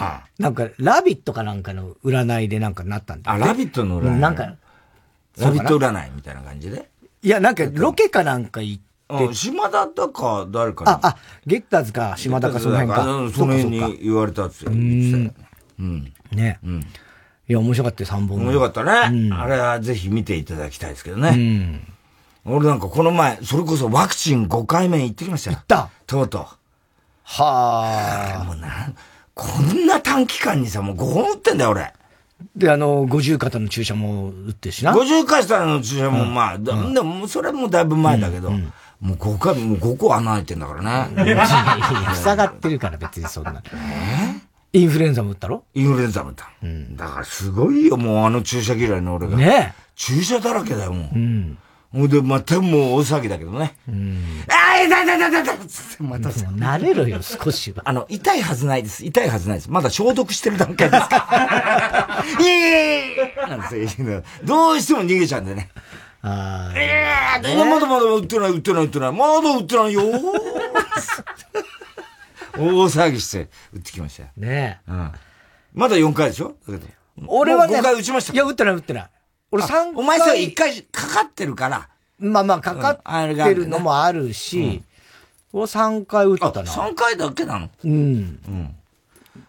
[0.41, 4.55] なんか、ラビットかなんかの占いでなんかなったんだあ、ラビットの占いなんか、
[5.37, 6.89] ラビット占いみたいな感じで？
[7.21, 9.33] いや、なんか、ロケかなんか行って。
[9.33, 13.03] 島田だか、誰かあ、あ、ゲッターズか、島田か、その辺か。
[13.35, 15.45] その辺に言われたって言ってたよ。
[15.79, 16.13] うん。
[16.31, 16.59] ね。
[16.63, 16.79] うん。
[16.79, 18.39] いや、面白かったよ、3本。
[18.41, 19.31] 面白かったね。
[19.33, 21.29] あれはぜひ見ていただきたいですけどね。
[21.29, 21.81] うん。
[22.45, 25.57] 俺なんかこの前、それこそワクチン5回目行ってきましたよ。
[25.57, 26.45] 行ったとうとう。
[27.23, 28.43] はあ。
[28.45, 28.93] もうな、
[29.33, 31.93] こんな短期間にさ、もう5本打ってんだよ、俺。
[32.55, 34.93] で、あの、五十肩の注射も打ってしな。
[34.93, 41.25] 五十肩の注射もまあ、うん、でも、それもだいぶ前だけど、うんうん、もう5回、もう5個穴開いてんだからね。
[41.25, 41.45] いや、
[42.15, 43.61] 塞がってるから別にそんな。
[43.73, 44.39] え？
[44.71, 45.63] インフルエンザも打ったろ？
[45.73, 46.49] インフルエンザも打った。
[46.63, 46.95] うん。
[46.95, 49.35] だからすごいよ、もうあの注射嫌いの俺が。
[49.35, 51.15] ね注射だらけだよ、もう。
[51.15, 51.57] うん。
[51.91, 53.75] ほんで、またもう大騒ぎだけどね。
[53.87, 54.23] うん。
[54.47, 56.45] あい痛い痛い痛い痛いつってまたさ。
[56.47, 57.81] 慣れろよ、少しは。
[57.85, 59.03] あの、痛いはずないです。
[59.03, 59.71] 痛いはずないです。
[59.71, 62.23] まだ消毒してる段階ですから。
[62.39, 65.69] いえいえなんてどうしても逃げちゃうんでね。
[66.21, 66.77] ああ。
[66.77, 67.07] え
[67.43, 69.11] えー、まだまだ売ってない、売ってない、売ってない。
[69.11, 70.01] まだ売ってないよ
[72.57, 74.29] 大騒ぎして売ってきましたよ。
[74.37, 74.91] ねえ。
[74.91, 75.11] うん。
[75.73, 76.55] まだ4回でしょ？
[77.27, 77.79] 俺はね。
[77.79, 78.33] 5回打ちました。
[78.33, 79.09] いや、打ってない、打ってない。
[79.51, 79.93] 俺3回。
[79.95, 81.89] お前さ、1回かかってるから。
[82.19, 84.83] まあまあ、かかってるのもあるし、
[85.53, 86.71] 俺3回打ったな。
[86.71, 87.69] 3回だけなの？
[87.83, 87.91] うん。
[87.91, 88.75] うん。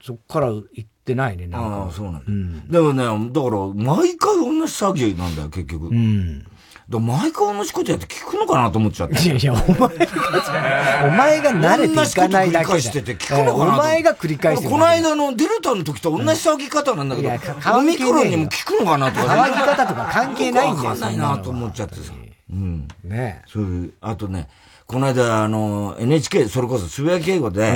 [0.02, 1.76] そっから行ってないね、なんか。
[1.76, 2.20] ああ、そうなんだ。
[2.26, 5.88] うん、でもね、だから、毎回同じ詐欺なんだよ、結局。
[5.88, 6.46] うん。
[6.90, 9.22] だ毎回同じことやって聞くのかなと思っちゃって。
[9.22, 17.30] いやいや、お前が、 お前が慣れていかないだけ繰り返してて聞くのかなお前が繰り返してこの間のデルタの時と同じ騒ぎ方なんだけど、
[17.74, 19.32] オミクロンにも聞くのかなとか。
[19.32, 20.88] 騒ぎ方とか関係ないんだよ。
[20.88, 22.12] わかんないなと思っちゃってさ。
[22.52, 22.88] うん。
[23.04, 24.48] ねそういう、あとね、
[24.86, 27.70] この間、あの、NHK、それこそつぶやき英語で、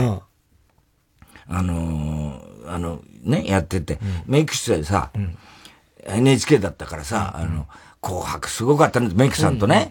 [1.48, 5.10] あの、あの、ね、やってて、メイク室でさ、
[6.04, 7.68] NHK だったからさ、あの、
[8.04, 9.90] 紅白すごかったね、メイクさんとね。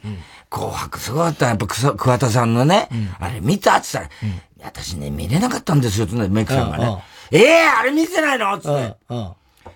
[0.51, 1.47] 紅白すごかった。
[1.47, 2.87] やっぱ桑田さんのね、
[3.19, 3.77] あれ見た？
[3.77, 7.03] って言ったら、私ね、見れなかったんですよ、メイクさんがね。
[7.31, 8.59] ええあれ見てないの？
[8.59, 8.95] つって。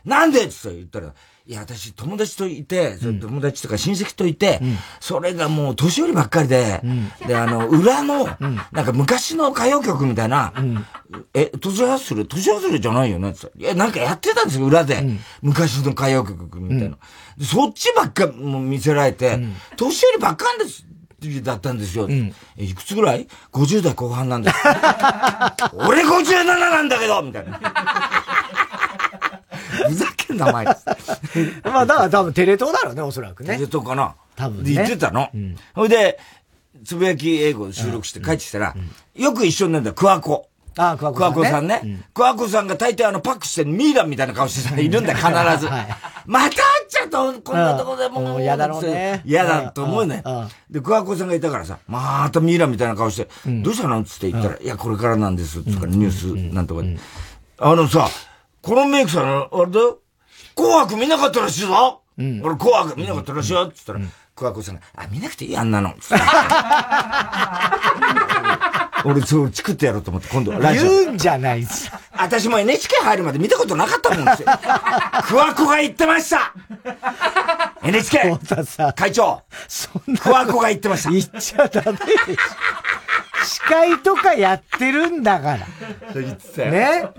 [0.05, 0.47] なんで？
[0.49, 1.13] つって言ったら、
[1.49, 8.25] いや、私、友達といて、うん、友達とか親戚といて、うん、それがもう年寄りばっかりで、うん、で、あの、裏の、
[8.73, 10.53] なんか昔の歌謡曲みたいな、
[11.33, 13.31] え、年忘れ年忘れじゃないよね？
[13.31, 15.01] っていや、なんかやってたんですよ、裏で。
[15.41, 16.97] 昔の歌謡曲みたいな。
[17.41, 19.39] そっちばっかも見せられて、
[19.77, 20.85] 年寄りばっかりです。
[21.43, 22.05] だったんですよ。
[22.05, 24.55] うん、いくつぐらい ?50 代後半なんです。
[25.73, 27.59] 俺57なんだけどみたいな。
[29.87, 30.65] ふざけんな、前。
[31.63, 33.55] まあ、だから多分テレ東だろうね、おそらくね。
[33.55, 34.15] テレ東かな？
[34.35, 34.71] 多分、ね。
[34.71, 35.29] 言ってたの。
[35.33, 36.19] うん、ほいで、
[36.85, 40.47] つぶやき英語収録して帰ってきたら、うん、よく一緒になるんだよ、クワコ。
[40.79, 41.81] ああ、クワコさん、ね。
[41.81, 42.09] クワコさんね。
[42.13, 45.65] クワコさんが大抵あのパックしてミイラみたいな顔してさ、いるんだよ、必ず。
[45.67, 45.87] はい、
[46.27, 48.41] また会っちゃったこんなとこでもう。
[48.41, 49.21] 嫌だろうね。
[49.25, 50.23] 嫌だと思うね。
[50.69, 53.27] で、クワコさんがいたからさ、またミイラみたいな顔して、
[53.63, 54.03] どうしたの？
[54.03, 55.63] つって言ったら、いや、これからなんです。
[55.63, 56.95] つからニュースなんとかで。
[57.57, 58.07] あのさ、
[58.67, 59.99] このメイクさん、あれだよ
[60.53, 65.93] 紅白見なかったらしいぞ、うん、俺紅白見なかったらしいよって言ったら、うん、紅白さんが、あ、見なくていいあんなの。
[69.05, 70.89] 俺、そう、作ってやろうと思って、今度ラジオ。
[70.89, 71.89] 言うんじゃないっす。
[72.11, 74.49] 私も NHK 入るまで見たことなかったもんですよ。
[75.23, 76.53] クワコが言ってました
[77.83, 78.37] !NHK!
[78.97, 80.19] 会長そんな。
[80.19, 81.11] クワコが言ってました。
[81.11, 82.37] 言っちゃダメでしょ。
[83.43, 85.67] 司会とかやってるんだから。
[86.11, 86.71] そう言ってたよ。
[86.71, 87.09] ね？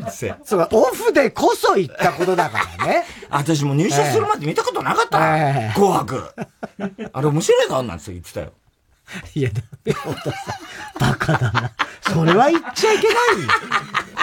[0.44, 3.04] そう、オフでこそ言ったことだからね。
[3.30, 5.38] 私も入社するまで見たことなかったな。
[5.38, 6.34] えー、紅白。
[7.12, 8.52] あれ面白いな、なんて言ってたよ。
[9.34, 9.98] いや、ダメよ、
[11.00, 11.72] バカだな。
[12.02, 13.14] それは言っちゃいけな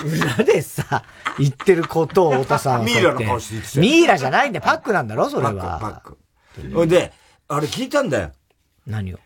[0.03, 0.35] いよ。
[0.35, 1.03] 裏でさ、
[1.39, 2.85] 言ってることを太田さんは。
[2.85, 4.65] ミイラの顔して言ってたミイラじゃないんだよ。
[4.65, 5.53] パックなんだろ、それは。
[5.53, 6.17] パック、パック。
[6.75, 7.13] ほいで、
[7.47, 8.31] あれ聞いたんだよ。
[8.85, 9.17] 何を？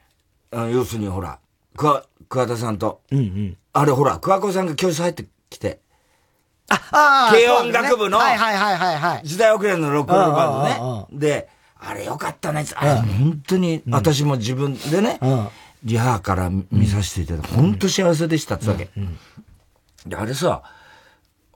[0.51, 1.39] あ要するにほら、
[1.75, 3.01] くわ、桑田さんと。
[3.11, 3.57] うんうん。
[3.73, 5.81] あれほら、桑子さんが教室入ってきて。
[6.69, 7.31] あ、ああ。
[7.31, 8.19] 軽音楽部の。
[8.19, 9.21] はいはいはいはいはい。
[9.27, 11.19] 時代遅れのロックロールバンドね。
[11.19, 12.65] で、あれよかったね。
[12.75, 15.19] あれ本当に、私も自分でね、
[15.83, 18.89] リハから見させていただいて、本当幸せでしたってわけ。
[20.05, 20.61] で、あれさ、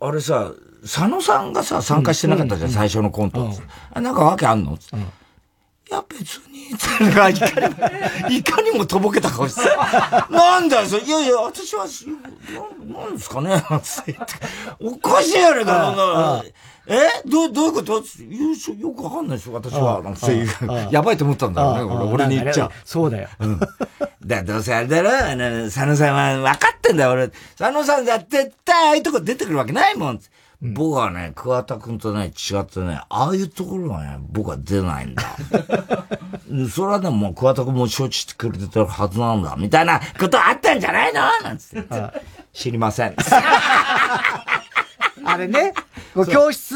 [0.01, 3.53] あれさ、佐野さんがさ、参加してなかったじゃん、最初のコント。
[3.93, 4.77] あ、なんかわけあんのい
[5.93, 9.61] や、別に、いかに、いかにもとぼけた顔して、
[10.29, 11.03] なんだよ、それ。
[11.03, 11.85] いやいや、私は、
[12.87, 13.63] ななんですかね
[14.79, 16.43] おかしいやねか、
[16.85, 18.03] えどう、どういうこと？
[18.19, 20.01] 優勝よくわかんないでしょ、私は。
[20.01, 20.47] なんていう。
[20.91, 22.71] やばいと思ったんだろうね、俺、俺に言っちゃう。
[22.83, 23.29] そうだよ。
[23.39, 23.59] うん。
[24.25, 27.29] だ、どうせあれだろあの、佐野さんは分かってんだよ、俺。
[27.57, 30.19] 佐野さんだって絶対ああいうとこ出てくるわけないもん。
[30.63, 35.23] 僕はね、桑田くんとね、違ってね、ああいうところはね、僕は出ないんだ。
[36.71, 41.21] それはね、もう桑田くんも承知してくれてるはずなんだ、みたいなことあったんじゃないの？
[41.43, 41.89] なんつって。
[42.53, 43.15] 知りません。
[45.25, 45.73] あれね、
[46.31, 46.75] 教室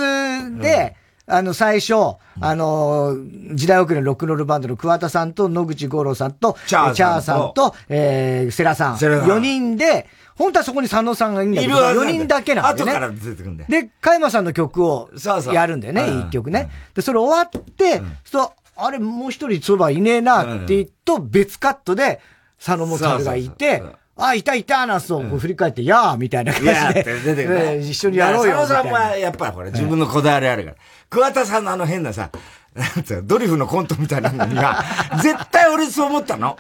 [0.60, 0.95] で、
[1.26, 1.93] あの、最初、
[2.39, 3.15] あの、
[3.54, 8.95] 時代遅れのロックロールバンドの桑田さんと野口五郎さんと、チャーさんと、えー、セラさん。
[8.95, 12.91] 4人で、本当はそこに佐野さんがいるんだけど、4人だけなんだよね。
[12.91, 13.69] 後から出てくるんだよ。
[13.69, 15.10] で、加山さんの曲を
[15.52, 16.69] やるんだよね、1曲ね。
[16.93, 22.21] で、それ終わって、そう、あれ、もう一人そばいねえなって言うと、別カットで、
[22.63, 23.84] 佐野もたるがいて、
[24.15, 27.04] あ、いたいたなんそう、振り返って、やーみたいな感じで。
[27.04, 28.58] 出てくる、 一緒にやろうよ。
[28.60, 30.76] 佐野さんはやっぱりほら、自分のこだわりあるから。
[31.10, 32.30] 桑田さんのあの変なさ、
[33.24, 34.84] ドリフのコントみたいなのには、
[35.22, 36.58] 絶対俺そう思ったの。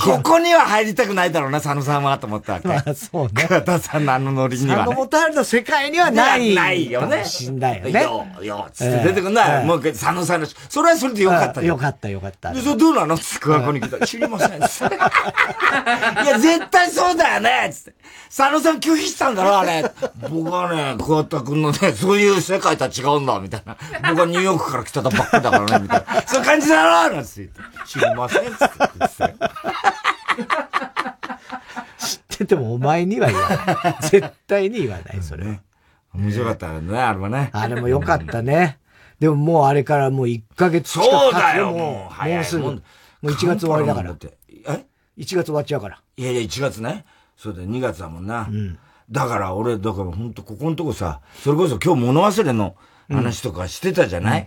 [0.00, 2.68] ここには入りたくないだろうな、佐野さんは、と思ったわけ。
[2.68, 3.44] まあ、そうね。
[3.46, 4.84] 桑田さんのあのノリには、ね。
[4.84, 6.54] 佐野元春の世界にはない。
[6.54, 7.24] ないよね。
[7.24, 8.02] 死んだよね。
[8.02, 11.68] よ、よ、つって出てくんな、もう佐野さんの、それはそれでよかったよ。
[11.68, 12.52] よかった、よかった。
[12.52, 13.18] で、それどうなの？
[13.18, 13.98] つって桑子に来た。
[14.06, 14.50] 知りません。
[14.58, 17.94] いや、絶対そうだよねつって。
[18.34, 19.90] 佐野さん拒否したんだろ、あれ。
[20.28, 23.76] 僕はね、桑田くんのね、そういう世界とは違うんだ、みたいな。
[24.08, 26.22] 僕はニューヨークから来たばっかりだからね、みたいな。
[26.22, 27.60] そういう感じだろなんて言って。
[27.86, 29.34] 知りません、つって言って。
[31.98, 33.96] 知っててもお前には言わない。
[34.02, 35.44] 絶対に言わない、それ。
[35.44, 35.62] ね、
[36.14, 37.50] 面白かったね、あれもね。
[37.52, 38.78] あれもよかったね。
[39.18, 42.28] でももうあれからもう1ヶ月近くそうだよ、もう。
[42.28, 42.64] もうすぐ。
[42.64, 42.82] もう
[43.22, 44.16] 1月終わりだから。
[44.66, 44.84] え
[45.18, 46.00] ?1 月終わっちゃうから。
[46.16, 47.04] いやいや、1月ね。
[47.36, 48.48] そうだよ、2月だもんな。
[48.50, 48.78] うん。
[49.10, 52.76] だから俺、だから本当ここのとこさ、それこそ今日物忘れの
[53.10, 54.46] 話とかしてたじゃない、うん、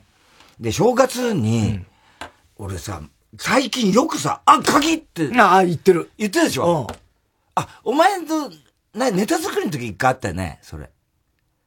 [0.64, 1.82] で、正月に、
[2.56, 3.02] 俺さ、
[3.38, 5.30] 最近よくさ、あ、鍵って。
[5.38, 6.10] ああ、言ってる。
[6.18, 6.88] 言ってるでしょ？
[6.90, 6.96] うん。
[7.56, 8.50] あ、お前と、
[8.94, 10.90] な、ネタ作りの時一回あったよね、それ。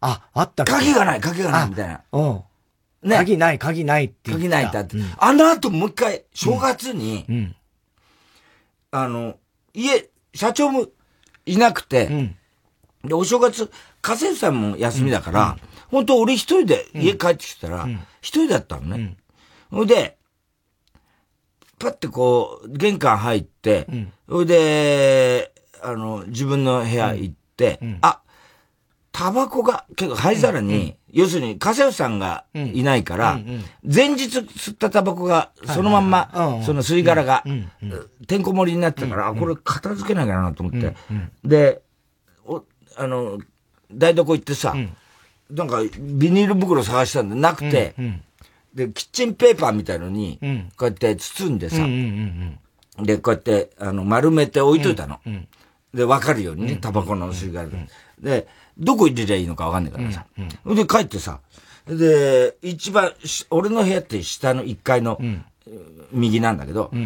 [0.00, 2.00] あ、あった鍵がない、鍵がない、みたいな。
[2.10, 2.42] うん。
[3.02, 3.16] ね。
[3.16, 4.96] 鍵ない、鍵ないって鍵ないってあって。
[4.96, 7.56] うん、あの後もう一回、正月に、うん、
[8.92, 9.36] あの、
[9.74, 10.86] 家、社長も
[11.44, 12.36] いなくて、うん、
[13.04, 15.58] で、お正月、家政婦さんも休みだから、
[15.90, 17.86] 本当俺一人で家帰ってきたら、
[18.26, 19.16] 一人だったのね。
[19.70, 20.18] ほ、いで、
[21.78, 23.86] パってこう、玄関入って、
[24.28, 28.22] ほ、いで、あの、自分の部屋行って、あ、
[29.12, 33.38] タバコが、結構灰皿に、要するに、家政婦さんがいないから、
[33.84, 36.28] 前日吸ったタバコが、そのまんま、
[36.66, 37.44] その吸い殻が、
[38.26, 40.96] てんこ盛りになってたから、あ、これ片付けなきゃなと思って。
[41.44, 41.80] で、
[42.44, 42.64] お、
[42.96, 43.38] あの、
[43.92, 44.74] 台所行ってさ、
[45.50, 47.94] なんか、ビニール袋探したんでなくて、
[48.74, 50.38] で、キッチンペーパーみたいのに、
[50.76, 51.86] こうやって包んでさ、
[53.02, 55.20] で、こうやって、あの、丸めて置いといたの。
[55.94, 57.68] で、わかるようにね、タバコの吸い殻
[58.20, 58.46] で、
[58.78, 60.26] どこ入れりゃいいのかわかんないからさ。
[60.64, 61.40] うん、で、帰ってさ、
[61.86, 63.12] で、一番、
[63.50, 65.18] 俺の部屋って下の1階の、
[66.12, 66.90] 右なんだけど、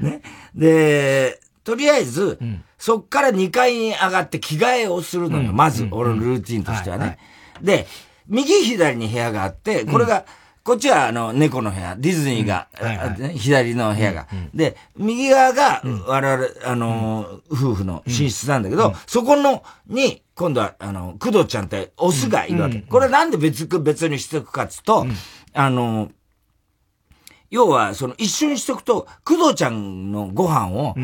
[0.00, 0.20] ね。
[0.54, 2.38] で、とりあえず、
[2.78, 5.52] そっから2階に上がって着替えをするのよ。
[5.52, 7.18] まず、俺のルーティンとしてはね。
[7.62, 7.86] で、
[8.28, 10.24] 右左に部屋があって、これが、
[10.62, 12.66] こっちはあの、猫の部屋、ディズニーが、
[13.36, 22.80] 左の部屋が、で、右側が、我々、あの、夫婦の寝室なんだけど、そこの、に、今度は、あの、工藤ちゃんってオスがいるわけ。
[22.80, 25.06] これなんで別、別にしておくかっつと、
[25.54, 26.10] あの、
[27.48, 30.94] 要は、その、一緒にしとくと、工藤ちゃんのご飯を、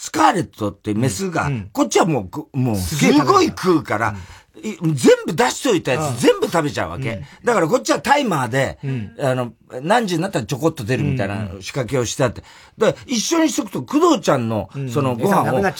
[0.00, 4.14] スカーレットってメスが、こっちはもう、もう、すごい食うから、
[4.62, 4.94] 全
[5.26, 7.14] 部出しといたやつ全部食べちゃうわけ。
[7.14, 12.44] うん、だからこっちはタイマーで、うん、あの、何時になったらちょこっと出るみたいな仕掛けをしてあって。
[12.76, 15.72] で、一緒にしとくと、工藤ちゃんの、そのご飯を全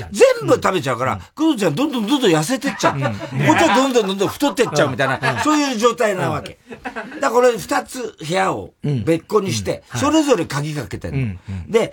[0.49, 3.01] 部食べちゃうから、工藤ちゃんどんどんどんどん痩せてっちゃう。
[3.01, 3.11] こっ
[3.57, 6.59] ちはどんどんどんどん太ってっちゃうみたいな、そういう状態なわけ。
[6.83, 11.93] だからこれ二つ部屋を別個にして、それぞれ鍵かけてるで、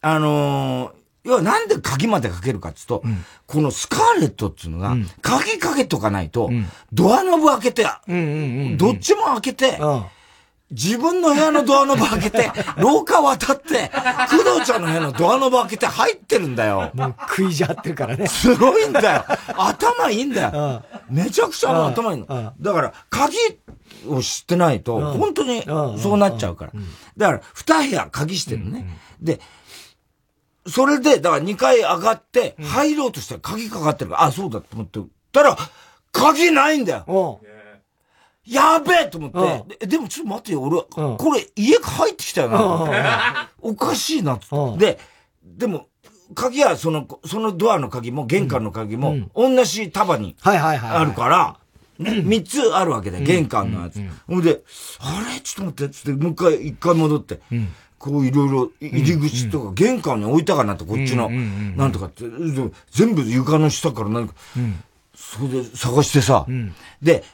[0.00, 6.50] あのー要はなんで鍵までかけるかって言うと、うん、このスカーレットっていうのが、鍵かけとかないと、
[6.92, 7.84] ドアノブ開けて、
[8.76, 9.78] どっちも開けて、
[10.70, 13.90] 自分の部屋のドアノブ開けて、 廊下渡って、
[14.30, 16.90] 工藤ちゃんの部屋のドアノブ開けて入ってるんだよ。
[16.94, 18.26] もう食いじゃってるからね。
[18.26, 19.24] すごいんだよ。
[19.56, 20.82] 頭いいんだよ。
[21.08, 22.52] めちゃくちゃ頭いいの。
[22.60, 23.36] だから、鍵
[24.08, 26.72] を知ってないと、本当にそうなっちゃうから。
[27.16, 28.88] だから、二部屋鍵してるね。
[29.20, 29.40] で、
[30.68, 35.00] それで、だから2階上がって、入ろうとしたら鍵かかってるから、あ、そうだと思って、
[35.32, 35.56] たら、
[36.12, 37.40] 鍵ないんだよ。
[38.46, 39.86] やべえと思って。
[39.86, 40.82] で、でもちょっと待ってよ、俺、
[41.16, 43.50] これ家入ってきたよな。
[43.60, 44.38] おかしいな、
[44.78, 44.98] で、
[45.42, 45.88] でも、
[46.34, 50.36] 鍵はその、そのドアの鍵も玄関の鍵も、同じ束に
[51.00, 51.56] あるから、
[51.98, 54.00] 三つあるわけで、玄関のやつ。
[54.26, 54.62] ほんで、
[55.00, 55.40] あれ？
[55.40, 57.40] ちょっと待って、つって、もう一回、一回戻って。
[58.10, 62.24] こういろいろ入り口とか玄関に置いたかなって、こっちの、なんとかって、
[62.90, 64.34] 全部床の下からなんか、
[65.14, 66.46] それで探してさ、
[67.02, 67.24] で、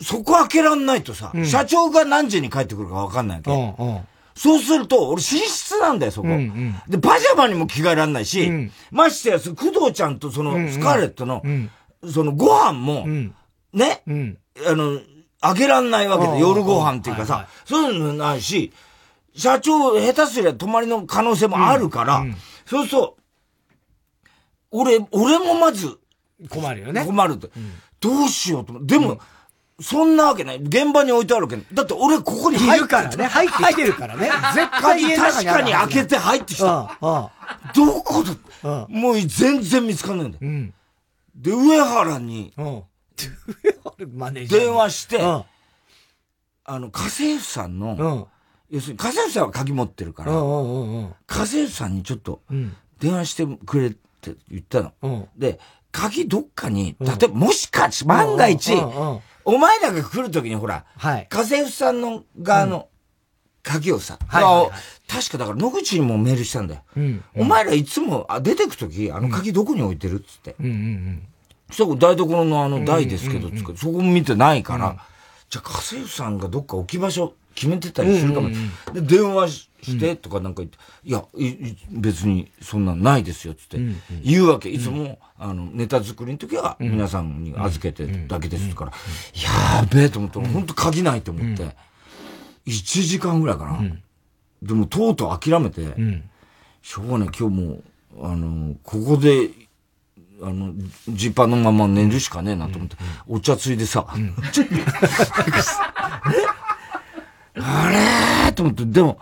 [0.00, 3.50] そこ開けらんないとさ、社長が何時に帰ってくるかわかんないわけ。
[4.34, 6.28] そうすると、俺寝室なんだよ、そこ。
[6.88, 11.42] で、パジャマにも着替えらんないし、ましてや、工藤ちゃんとそのスカーレットの、
[12.06, 13.06] そのご飯も、
[13.72, 14.02] ね、
[14.66, 15.00] あの、
[15.40, 18.72] あげらんないわけで、夜ご飯っていうかさ、そういうのないし、
[19.36, 23.16] 社長、下手すりゃ泊まりの可能性もあるから、うんうん、そうすると、
[24.70, 25.98] 俺、俺もまず、
[26.48, 27.04] 困るよね。
[27.04, 28.84] 困ると、うん、どうしようと。
[28.84, 29.20] でも、
[29.78, 30.56] そんなわけない。
[30.56, 33.26] 現場に置いてあるわけだって俺ここに入るからね。
[33.26, 34.30] 入ってきてるからね。
[34.54, 36.96] 絶対に確かに開けて入ってきた。
[37.74, 38.24] どこ
[38.62, 38.86] だ？
[38.88, 40.72] もう全然見つかんないんだよ。
[41.34, 42.54] で、上原に、
[44.48, 45.44] 電話して、あ
[46.66, 48.28] の、家政婦さんの、
[48.70, 50.38] 要するに家政婦さんは鍵持ってるから、家
[51.40, 52.40] 政婦さんにちょっと、
[53.00, 55.28] 電話してくれって言ったの。
[55.36, 55.58] で、
[55.92, 58.74] 鍵どっかに、例えば、もしかし、万が一、
[59.44, 62.88] お前らが来るときにほら、はい、家政婦さんの側の
[63.62, 64.70] 鍵をさ、はいはいはい、
[65.08, 66.82] 確かだから野口にもメールしたんだよ。
[66.96, 70.56] うん、お前らいつもあ出てくとき、あの鍵どこに置いてるっつって。
[70.60, 71.22] うんうんうん。
[71.70, 73.66] そ台所のあの台ですけど、うんうん。
[73.66, 74.96] うん、そこも見てないから、うん、
[75.48, 78.50] じゃあ家政婦さんがどっか置き場所決めてたりするかも。
[78.92, 81.24] で、電話してとかなんか言って、いや、
[81.90, 83.78] 別にそんなんないですよ、つって。
[84.22, 84.68] 言うわけ。
[84.68, 91.64] いつも、あの、ネタ作りの時は皆さんに預けてだけですから、やべえと思ったら、本当鍵ないと思って、
[92.66, 93.80] 1時間ぐらいかな。
[94.62, 95.82] でも、とうとう諦めて、
[96.82, 97.82] しょうがない、今日もう、
[98.22, 99.50] あの、ここで、
[100.42, 100.74] あの、
[101.08, 102.96] ジーパンのまま寝るしかねえなと思って、
[103.26, 104.06] お茶ついでさ、
[107.58, 109.18] あれと思って、でも、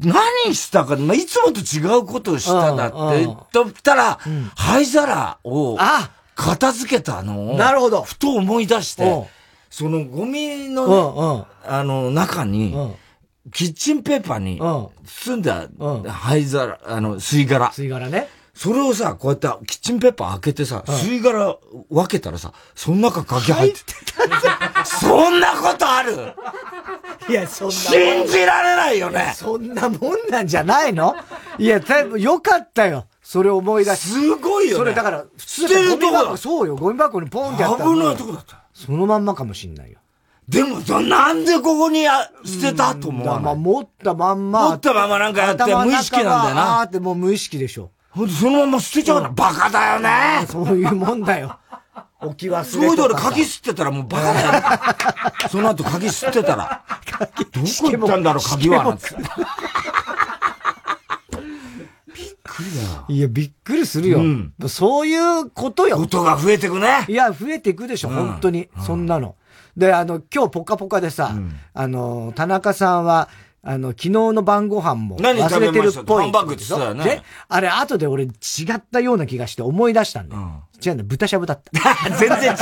[0.00, 4.18] 何したか、まあ、いつもと違うことをしただって言ったら、
[4.56, 5.76] 灰皿を
[6.34, 8.02] 片付けたのを、なるほど。
[8.02, 9.26] ふと思い出して、
[9.68, 12.74] そのゴミの、あの、中に、
[13.52, 14.60] キッチンペーパーに
[15.04, 15.68] 包んだ
[16.08, 17.70] 灰皿、あの、吸い殻。
[17.70, 18.28] 吸い殻ね。
[18.60, 21.56] それをさ、こうやってキッチンペーパー開けてさ、吸い殻
[21.88, 23.80] 分けたらさ、その中鍵入って
[24.12, 24.84] た。
[24.84, 26.34] そんなことある？
[27.30, 27.72] いや、そんな。
[27.72, 29.32] 信じられないよね。
[29.34, 31.16] そんなもんなんじゃないの？
[31.56, 33.06] いや、だいぶよかったよ。
[33.22, 34.76] それ思い出しすごいよね。
[34.76, 38.62] それだから、捨てるとこそうよ、ゴミ箱にポンってやった危ないとこだった。
[38.74, 40.00] そのまんまかもしんないよ。
[40.46, 42.04] でも、なんでここに
[42.44, 44.68] 捨てたと思うまあ、持ったまんま。
[44.68, 46.80] 持ったままなんかやって無意識なんだよな。
[46.80, 47.90] あーってもう無意識でしょ。
[48.10, 49.28] ほんとそのまま捨てちゃうな。
[49.30, 50.46] バカだよね。
[50.48, 51.58] そういうもんだよ。
[52.20, 54.52] 置き忘れそういうと俺鍵吸ってたらもうバカだよ。
[55.48, 56.82] その後鍵吸ってたら。
[57.52, 58.84] どこ行ったんだろう、鍵は。
[62.14, 63.04] びっくりだよ。
[63.08, 64.18] いや、びっくりするよ。
[64.18, 65.96] うん、そういうことよ。
[65.96, 67.06] ことが増えてくね。
[67.08, 68.68] いや、増えていくでしょ、うん、本当に。
[68.84, 69.36] そんなの。
[69.76, 73.28] で、あの、今日ポカポカでさ、うん、あの、田中さんは、
[73.62, 76.22] あの、昨日の晩ご飯も忘れてるっぽい。
[76.24, 77.04] ハンバーグって言ってたよね。
[77.04, 78.28] で、あれ後で俺違
[78.74, 80.42] ったような気がして思い出したんだよ。
[80.42, 80.44] う
[80.78, 81.70] ん、違うんだ、豚しゃぶだった。
[82.16, 82.56] 全然違う。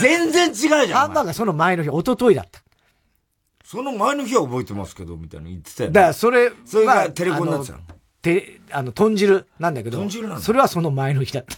[0.00, 0.86] 全然違うじゃん。
[0.88, 2.60] ハンバーグその前の日、一昨日だった。
[3.64, 5.94] その前の日は覚えてますけど、みたいな言ってたよ、ね。
[5.94, 7.80] だからそれ、それがテレコになってたの？
[8.22, 11.56] て、あの、豚汁なんだけど、豚汁なんそれはその前の日だった。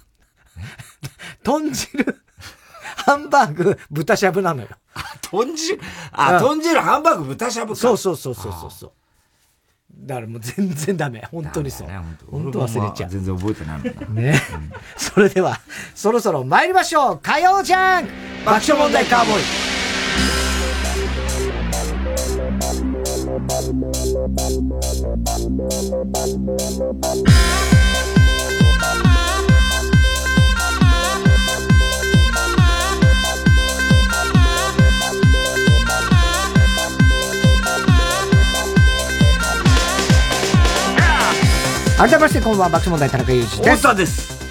[1.45, 2.23] 豚汁
[3.07, 4.69] ハンバーグ、豚しゃぶなのよ。
[5.33, 5.81] 豚汁
[6.13, 7.81] あ、豚汁、ハンバーグ、豚しゃぶか。
[7.81, 8.93] そうそうそうそうそう。
[9.95, 11.27] だからもう全然ダメ。
[11.31, 11.89] 本当にそう。
[12.31, 13.11] 本当忘れちゃう。
[13.11, 14.21] 全然覚えてないもんな。
[14.23, 14.41] ね。
[14.97, 15.59] それでは、
[15.95, 18.05] そろそろ参りましょう火曜じゃん
[18.45, 19.39] 爆笑問題カーボー
[27.79, 27.82] イ。
[42.03, 43.97] 改めましてこんばんは爆笑問題田中裕二です。
[43.97, 44.43] です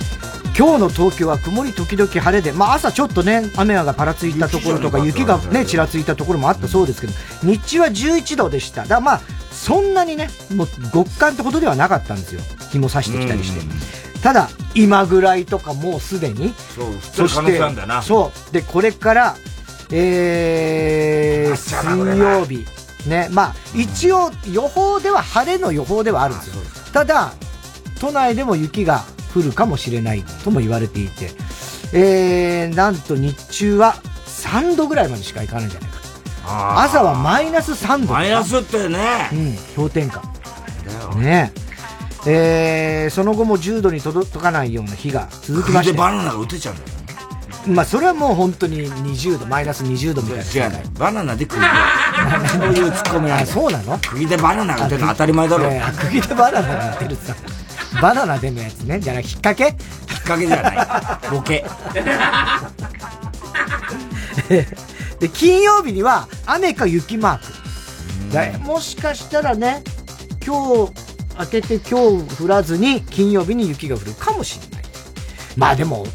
[0.57, 8.85] 今日の東京は曇り時々晴れで、まあ朝ちょっとね、雨がぱらついたところとか雪がね、ちらついたところもあったそうですけど、日中は11度でした。
[8.85, 9.21] だまあ、
[9.51, 12.41] そんなにね、もう極寒ってほどではなかったんですよ。
[12.71, 14.21] 日も差してきたりして。
[14.21, 16.53] ただ、今ぐらいとかもうすでに。
[16.73, 17.59] そう、そして、
[18.01, 18.53] そう。
[18.53, 19.35] で、これから、
[19.91, 22.65] えー、水曜日。
[23.05, 26.61] ね、まあ、一応予報では晴れの予報ではあるんですよ。
[26.93, 27.33] ただ、
[27.99, 31.31] 都内でも雪が降るかもしれないとも言われていて、
[31.93, 33.95] えー、なんと日中は
[34.25, 36.01] 3度ぐらいまでしかいかないんじゃないか。
[36.83, 38.13] 朝はマイナス3度。
[38.13, 39.29] マイナスってね。
[39.31, 40.21] うん、氷点下。
[41.17, 41.53] ね
[42.25, 45.97] えー、その後も10度に届かないような日が続きまして。
[45.97, 47.00] バナナが打てちゃうんだよね。
[47.67, 50.77] まあ、それはもう本当に20度、マイナス20度みたいな。
[50.77, 51.67] 違うバナナで釘で。
[52.49, 55.69] そういうツッコミなんそうなの釘でバナナが出るの当たり前だろ。
[56.09, 57.35] 釘でバナナが出るさ。
[58.01, 58.99] バナナ出るやつね。
[58.99, 59.75] じゃな引っ掛け引っ
[60.23, 61.29] 掛けじゃない。
[61.31, 61.65] ボケ。
[65.19, 68.63] で、金曜日には雨か雪マーク。
[68.63, 69.83] もしかしたらね、
[70.45, 70.93] 今日、
[71.37, 74.85] 明けて今日降らずに金曜日に雪が降るかもしれない。
[75.57, 76.05] まあでも、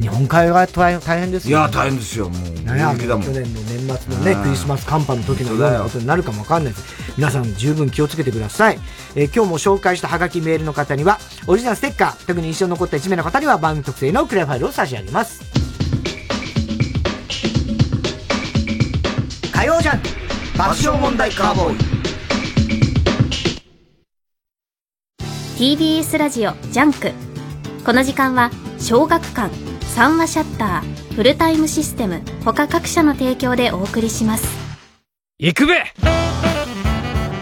[0.00, 2.42] 日本海側大変ですよ、ね、いや、大変ですよ、もう。
[2.42, 6.84] ね、去年の年末のね、クリスマス寒波の時のようなことになるかもわかんないです。
[7.16, 8.78] 皆さん十分気をつけてください。
[9.14, 15.42] えー、今日も紹介したハガキメールの方には、オリジナルステッカー、特に印象に残った1名の方には番組特製のクリアファイルを差し上げます。
[19.52, 20.02] 火曜ジャン
[20.58, 21.76] 爆笑問題カーボーイ
[25.76, 27.12] TBS ラジオジャンク
[27.84, 34.48] この時間は小学館三和シャッターフルタイムシステム他各社の提供でお送りします。
[35.38, 35.84] 行くべ!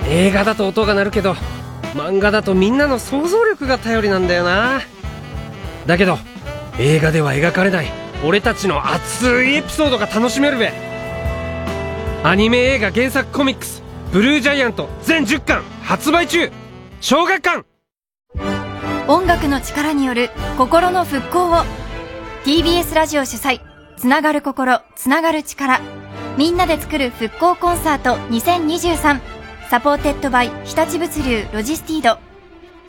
[0.08, 1.34] 映画だと音が鳴るけど
[1.94, 4.80] 漫画だとみんなの想像力が頼りなんだよな。
[5.86, 6.18] だけど
[6.80, 7.92] 映画では描かれない
[8.26, 10.72] 俺たちの熱いエピソードが楽しめるべ。
[12.24, 13.80] アニメ映画原作コミックス
[14.12, 16.50] 「ブルージャイアント」全10巻発売中。
[17.00, 17.64] 小学館!
[19.06, 21.62] 音楽の力による心の復興を
[22.44, 23.60] TBS ラジオ主催
[23.98, 25.78] つながる心つながる力。
[26.38, 29.20] みんなで作る復興コンサート2023
[29.68, 32.18] supported by 日立物流ロジスティード。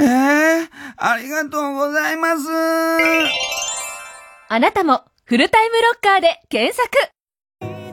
[0.00, 2.48] ええー、ありがとうございます。
[4.48, 6.88] あなたも、フルタイムロッカーで検索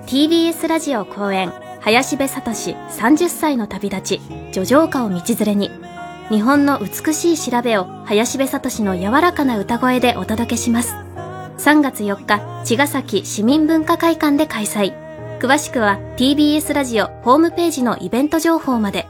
[0.07, 1.51] !TBS ラジオ公演、
[1.81, 4.21] 林部聡30歳の旅立ち、
[4.53, 5.69] 叙情歌を道連れに、
[6.29, 10.95] 日本の美しい調べを林部聡の柔らかな歌声でお届けします。
[11.57, 14.93] 3月4日、茅ヶ崎市民文化会館で開催。
[15.39, 19.07] 詳しくは TBS ラジオホームページのイベント情報まで。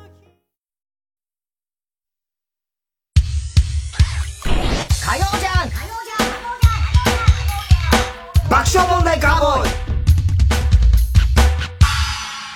[8.68, 9.70] 爆笑問題カーボーイ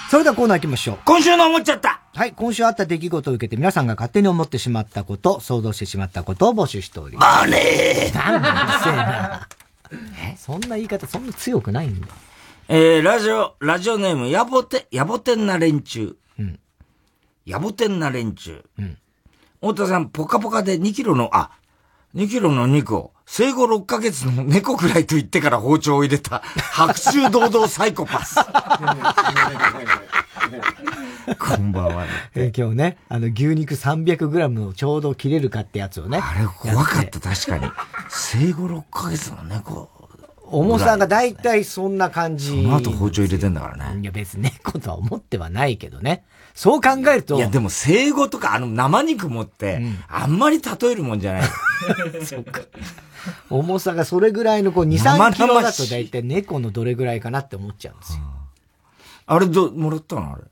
[0.09, 0.97] それではコーナー行きましょう。
[1.05, 7.43] 今週の思っちゃったはい、今週あった出来事を受けて皆さんが勝手に思ってしまったこと、想像してしまったことを募集しております。
[7.43, 9.47] マネーなんだ、うるせえな。
[10.33, 12.07] え、そんな言い方そんな強くないんだ。
[12.67, 16.17] えー、ラジオ、ラジオネーム、やぼて、やぼてんな連中。
[16.37, 16.59] うん。
[17.45, 18.65] やぼてんな連中。
[18.77, 18.97] うん。
[19.61, 21.51] 太田さん、ポカポカで2キロの、あ、
[22.15, 26.41] 2キロの肉を、生後6ヶ月の猫くらいと言ってから包丁を入れた、
[26.73, 28.35] 白昼堂々サイコパス。
[31.39, 32.09] こんばんは、ね。
[32.35, 36.19] えー、今日ね、あの、牛肉 300g のちょうど切れるかってやつをね。
[36.21, 37.71] あれ怖かった、確かに。
[38.09, 39.89] 生後6ヶ月の猫。
[40.43, 42.49] 重さが大体そんな感じ。
[42.49, 44.01] その後包丁入れてんだからね。
[44.01, 46.25] いや別に猫とは思ってはないけどね。
[46.53, 47.37] そう考えると。
[47.37, 51.43] いや、でも生後とかあの生肉持って、あんまり例えるもんじゃない。
[52.25, 52.61] そうか。
[53.49, 58.19] 重さがそれぐらいのこう2、3キロだと大体猫のどれぐらいかなって思っちゃうんですよ。
[59.27, 60.43] あれど、もらったのあれ？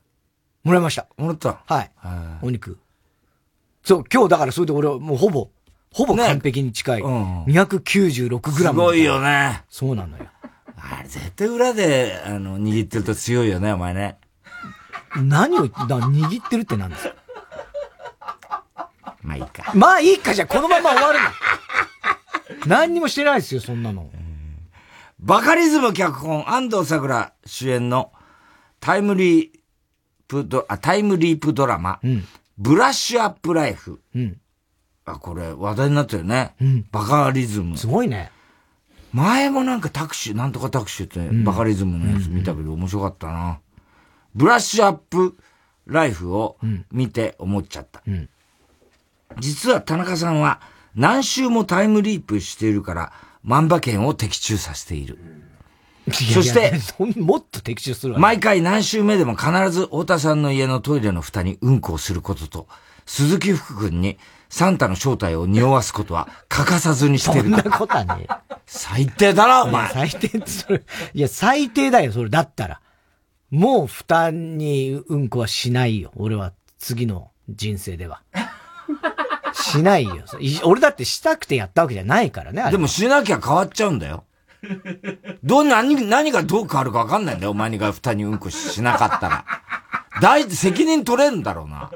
[0.62, 1.06] もらいました。
[1.16, 1.90] もらったはい。
[2.42, 2.78] お肉。
[3.82, 5.48] そう、今日だからそれで俺もうほぼ、
[5.92, 7.02] ほぼ完璧に近い。
[7.02, 8.80] ね、うん、296グラム。
[8.80, 9.64] すごいよね。
[9.68, 10.24] そうなのよ。
[10.76, 14.19] あれ絶対裏で、あの、握ってると強いよね、お前ね。
[15.16, 17.14] 何を、だ握ってるって何ですか？
[19.22, 19.72] まあいいか。
[19.74, 21.32] まあいいかじゃこのまま終わるな。
[22.66, 24.10] 何にもしてないですよ、そんなの。
[25.18, 28.12] バカリズム脚本、安藤桜主演の
[28.80, 29.50] タイムリー
[30.28, 32.24] プド、あ、タイムリープドラマ、うん、
[32.56, 34.00] ブラッシュアップライフ。
[34.14, 34.40] うん、
[35.04, 36.54] あ、これ話題になったよね。
[36.60, 37.76] うん、バカリズム。
[37.76, 38.30] すごいね。
[39.12, 43.60] 前もなんかタクシー、なんとかタクシーって、バカリズムのやつ見たけど面白かったな。
[44.34, 45.36] ブラッシュアップ
[45.86, 46.56] ライフを
[46.90, 48.02] 見て思っちゃった。
[49.38, 50.60] 実は田中さんは、
[50.94, 53.12] 何周もタイムリープしているから、
[53.42, 55.18] 万馬券を的中させている。
[56.10, 56.72] そして、
[57.18, 62.66] もっと的中する毎回何週目でも必ず太田さんの家のトイレの蓋にうんこをすることと、
[63.06, 64.18] 鈴木福君に
[64.48, 67.42] サンタの正体を匂わすことは欠かさずにしてる。
[67.42, 68.26] そんなことはね。
[68.66, 69.90] 最低だな、お前。
[69.90, 70.82] 最低それ、
[71.14, 72.30] いや、最低だよ、それ。
[72.30, 72.80] だったら。
[73.50, 76.12] もう蓋にうんこはしないよ。
[76.16, 78.22] 俺は、次の人生では。
[79.52, 80.24] しないよ。
[80.64, 82.70] 俺だってしたくてやったわけじゃないからね。
[82.70, 84.24] でもしなきゃ変わっちゃうんだよ。
[85.42, 87.50] どう、何、何がどう変わるかわかんないんだよ。
[87.50, 89.44] お前が蓋にうんこしなかったら。
[90.20, 91.90] 大、責任取れるんだろうな。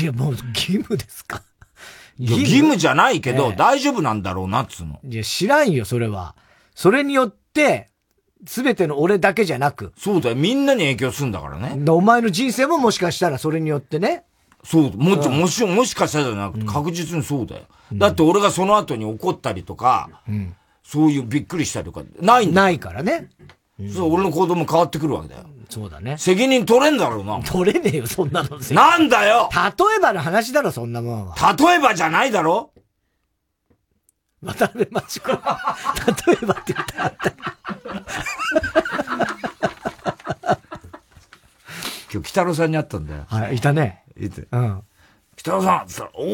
[0.00, 1.42] いや、もう義務ですか。
[2.18, 5.00] 義務じゃないけど、大丈夫なんだろうなっつうの。
[5.04, 6.34] いや、知らんよ、それは。
[6.74, 7.90] それによって、
[8.46, 9.92] すべての俺だけじゃなく。
[9.96, 10.36] そうだよ。
[10.36, 11.90] みんなに影響するんだからね。
[11.90, 14.24] お前の人生ももしかしたらそれによってね。
[14.64, 17.62] そう、もち、もし、もしかしたらじゃなくて、確実にそうだよ。
[17.90, 23.28] うん、だって俺がその後に怒ったりとか、うん、そういうびっくりしたりとか、ないんだないからね。
[23.80, 25.46] うん、そう、俺の行動も変わってくるわけだよ。
[25.68, 26.16] そうだね。
[26.18, 27.40] 責任取れんだろうな。
[27.42, 28.58] 取れねえよ、そんなの。
[28.72, 31.56] なんだよ例えばの話だろ、そんなもんは。
[31.58, 32.72] 例えばじゃないだろ
[34.42, 35.30] 渡辺真知子。
[35.30, 35.36] 例
[36.42, 37.32] えばって言ったらあった。
[42.12, 43.24] 今日、北郎さんに会ったんだよ。
[43.28, 44.02] はい、いたね。
[44.18, 44.46] いて。
[44.50, 44.82] うん。
[45.36, 46.26] 北郎さんって言ったら、お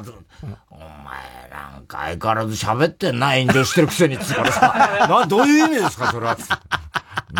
[0.00, 0.12] ー、
[0.42, 5.06] うん、お前なんか相変わらず喋ってんな、遠慮してるくせにっつからさ。
[5.08, 6.36] な、どういう意味ですか、それは。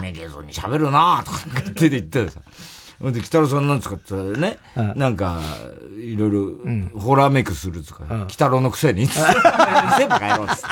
[0.01, 2.41] めげずに喋るなとかって言ってさ。
[3.11, 5.41] で、北郎さんなんですかって言ったらね、うん、なんか、
[5.97, 9.07] いろいろ、ホラーメイクするとか、うん、北郎のくせに。
[9.07, 10.67] 全部帰ろうっつって。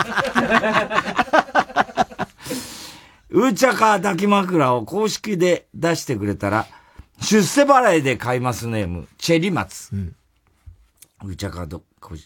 [3.31, 6.67] うーちゃか抱き枕を公式で出してくれたら、
[7.21, 9.95] 出世払いで買いますネーム、チェリマツ。
[9.95, 10.15] うん。
[11.25, 12.19] うーちゃかど、抱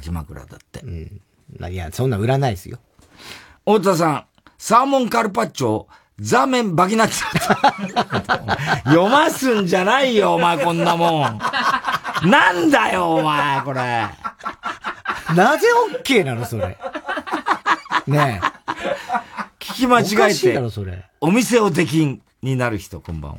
[0.00, 0.80] き枕だって。
[0.80, 1.72] うん。
[1.72, 2.78] いや、そんな売らないですよ。
[3.64, 4.26] 太田さん、
[4.58, 5.86] サーモンカルパッチョ
[6.22, 7.24] ザーメンバギナッツ。
[8.84, 11.38] 読ますんじゃないよ、お前こんなもん。
[12.30, 14.06] なんだよ、お前、これ。
[15.34, 16.78] なぜオッケーなの、それ。
[18.06, 18.46] ねえ。
[19.58, 20.60] 聞き間違えて、
[21.20, 23.38] お店を出禁になる人、こんばんは。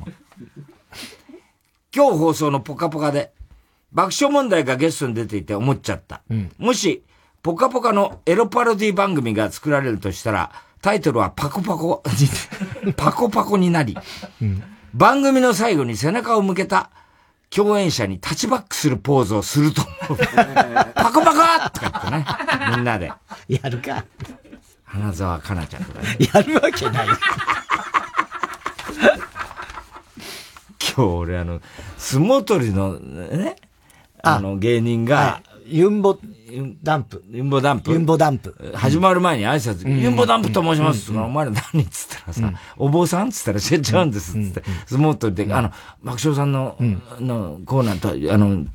[1.94, 3.32] 今日放送のポカポカで、
[3.92, 6.20] 爆笑問題がゲストに出ていて思っちゃった。
[6.28, 7.02] うん、もし、
[7.42, 10.52] ポカポカのエロパロディ番組が作られるとしたら、
[10.84, 12.02] タイトルはパコパコ
[12.94, 13.96] パコパコになり、
[14.42, 14.62] うん、
[14.92, 16.90] 番組の最後に背中を向けた
[17.48, 19.80] 共演者にタッチバックするポーズをすると
[20.10, 20.18] 思う。
[20.94, 22.26] パコパコとか言ってね、
[22.76, 23.10] みんなで。
[23.48, 24.04] やるか。
[24.84, 26.16] 花沢香菜ちゃんとかね。
[26.34, 27.06] やるわけない。
[27.06, 27.16] 今
[30.96, 31.62] 日俺あの、
[31.96, 33.56] 相撲取りのね、
[34.22, 35.40] あの芸人が、
[35.74, 36.16] ユンボ
[36.84, 37.24] ダンプ。
[37.28, 37.90] ユンボダンプ？
[37.90, 38.54] ユンボダンプ。
[38.76, 41.10] 始まる前に挨拶、ユンボダンプと申します。
[41.10, 45.72] お前ら何っつったらさ、お坊さんっつったら知っちゃうんですっつって、相撲取りで、あの、
[46.04, 46.76] 爆笑さんの、
[47.18, 48.66] のコーナーと、あの、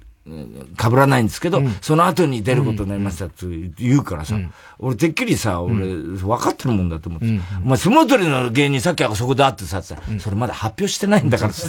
[0.77, 3.45] 被らないんですけど、その後に出ることになりましたって
[3.77, 4.37] 言うからさ、
[4.77, 7.27] 俺てっきりさ、俺、分かってるもんだと思って。
[7.63, 9.95] お前、相撲取りの芸人さっきはそこで会ってさ、そ
[10.29, 11.61] れまだ発表してないんだからって。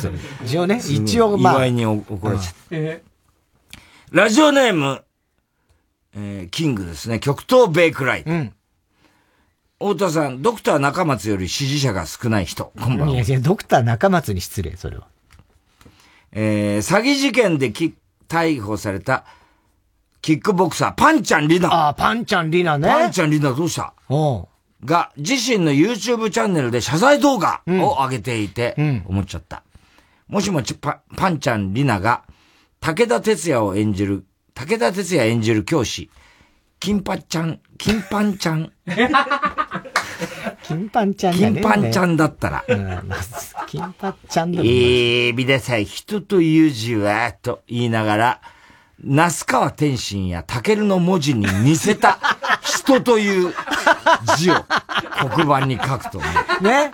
[0.45, 1.53] 一応ね、一応まあ。
[1.55, 3.11] 祝いに怒られちゃった。
[4.11, 5.05] ラジオネーム、
[6.15, 7.21] えー、キングですね。
[7.21, 8.23] 極東ベイクライ。
[8.27, 8.53] うん。
[9.79, 12.73] 太田さん、ドクター中松より支持者が少ない人。
[12.79, 13.15] こんばんは。
[13.15, 15.07] いやいや、ドクター中松に失礼、それは。
[16.33, 17.95] えー、詐欺事件でき
[18.29, 19.25] 逮捕された、
[20.21, 21.73] キックボクサー、パンちゃんリナ。
[21.73, 22.89] ああ、パンちゃんリナね。
[22.89, 23.95] パンちゃんリナどうした？
[24.09, 24.49] お
[24.85, 29.63] が、自身の YouTube チャンネルで謝罪動画を上げていて、うん、思っちゃった。
[30.29, 32.25] もしもパパンちゃんリナが、
[32.81, 34.25] 武田鉄矢を演じる
[34.61, 36.11] 武田鉄矢演じる教師、
[36.81, 38.71] 金八ちゃん、金パンちゃん。
[40.63, 42.65] 金パンちゃん金パンちゃんだったら。
[43.67, 48.41] 金パンちゃんだえー、見なさい、人という字は、と言いながら、
[49.03, 52.19] 那須川天心やタケルの文字に似せた
[52.61, 53.55] 人という
[54.37, 54.57] 字を
[55.35, 56.27] 黒板に書くとね。
[56.61, 56.93] ね。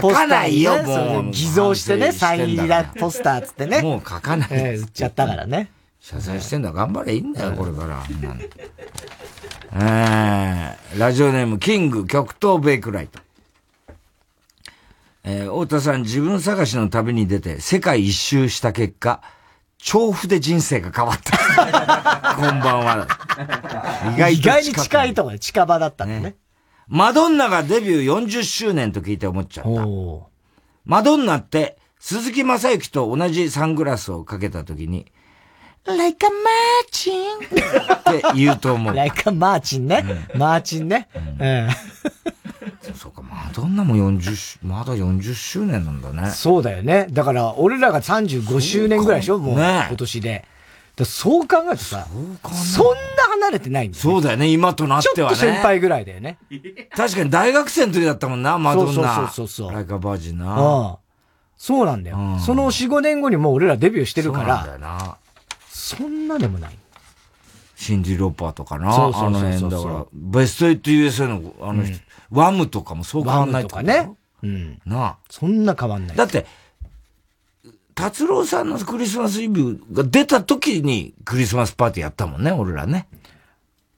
[0.00, 1.30] 書かないよ、もう。
[1.30, 3.82] 偽造してね、サイン入りだ、ポスターつってね。
[3.82, 4.48] もう書かない。
[4.52, 5.70] えー、売っちゃったからね。
[6.04, 8.04] 謝罪してんだ、頑張れいいんだよ、これから。
[9.72, 13.20] えー、ラジオネーム、キング極東ベイクライト。
[15.22, 19.22] えー、太田さん、自分探しの旅に出て、世界一周した結果、
[19.78, 21.38] 調布で人生が変わった。
[22.36, 23.08] こんばんは。
[24.14, 26.36] 意外意外に近いところ近場だったねね。
[26.86, 29.70] マドンナがデビュー40周年と聞いて思っちゃった。
[30.84, 35.10] マドンナって、鈴木正幸と同じサングラスをかけた時に、
[35.86, 38.94] like a marching って言うと思う。
[38.94, 40.26] like a マーチンね。
[40.34, 41.08] マーチンね。
[41.14, 41.68] うん。
[42.94, 46.30] そうか、マドンナも40、まだ40周年なんだね。
[46.30, 47.06] そうだよね。
[47.10, 50.44] だから、俺らが35周年ぐらいでしょもう、今年で。
[51.02, 52.06] そう考えるとさ、
[52.52, 55.36] そんな離れてないんだよ、ね、そうだよね、今となってはね。
[55.36, 56.38] ちょっと先輩ぐらいだよね。
[56.94, 58.92] 確かに大学生の時だったもんな、マドンナ。
[58.92, 59.72] そうそうそうそう。
[59.72, 60.54] ライカバージンな。
[60.54, 60.98] ああ
[61.56, 62.16] そうなんだよ。
[62.16, 64.60] うん、その4、5年後にもう俺らデビューしてるから。
[64.62, 65.16] そうなんだよな。
[65.84, 66.78] そんなでもない。
[67.76, 68.94] シンジ・ロッパーとかな。
[68.94, 70.06] そうそうそうそうあの辺だから。
[70.12, 71.92] ベスト8 USA の、あの人、
[72.32, 74.10] うん、ワムとかもそう変わんないとかね。
[74.42, 74.80] うん。
[74.86, 75.16] なあ。
[75.28, 76.16] そんな変わんない。
[76.16, 76.46] だって、
[77.94, 83.06] 達郎さんのクリスマスイブが出た時にクリスマスパーティーやったもんね、俺らね。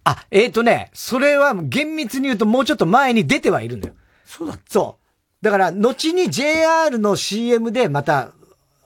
[0.03, 3.95] あ、えっ、ー、とね、それは厳密に言うともうちょっと前に出てはいるんだよ。
[4.25, 5.45] そうだそう。
[5.45, 8.33] だから、後に JR の CM でまた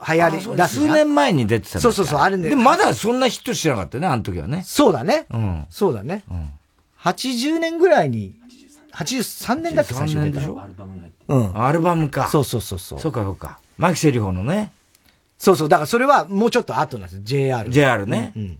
[0.09, 0.68] 流行り。
[0.68, 2.48] 数年前に出てたそうそうそう、あるんで。
[2.48, 4.62] でもまだそんなヒットしてなかったね、あの時はね。
[4.66, 5.26] そうだね。
[5.30, 5.66] うん。
[5.70, 6.24] そうだね。
[6.30, 6.51] うん。
[7.01, 8.34] 80年ぐらいに、
[8.94, 10.61] 83年だって最初年でしょ？
[11.28, 11.62] うん。
[11.62, 12.28] アルバムか。
[12.28, 13.01] そうそうそうそう。
[13.01, 13.59] そうかそうか。
[13.78, 14.72] マキセリホのね。
[15.38, 15.68] そうそう。
[15.68, 17.70] だからそれはもうちょっと後なんです JR。
[17.70, 18.32] JR ね。
[18.36, 18.59] うん、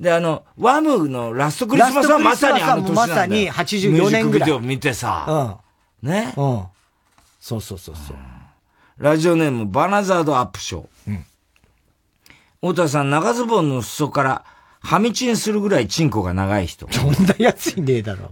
[0.00, 3.14] で、あの、ワムのラストクリスマスはまさにあの年なんだよ。
[3.14, 4.00] まさに84年ぐらい。
[4.00, 5.60] ミュージックビデオ見てさ。
[6.02, 6.08] うん。
[6.08, 6.32] ね？
[6.36, 6.62] うん。
[7.40, 8.16] そうそうそうそう。
[9.04, 10.86] ラジオネーム、バナザードアップショー。
[11.08, 11.26] うん。
[12.72, 14.44] 太田さん、長ズボンの裾から、
[14.80, 16.90] はみちんするぐらいチンコが長い人。
[16.90, 18.30] そんなやついねえだろ。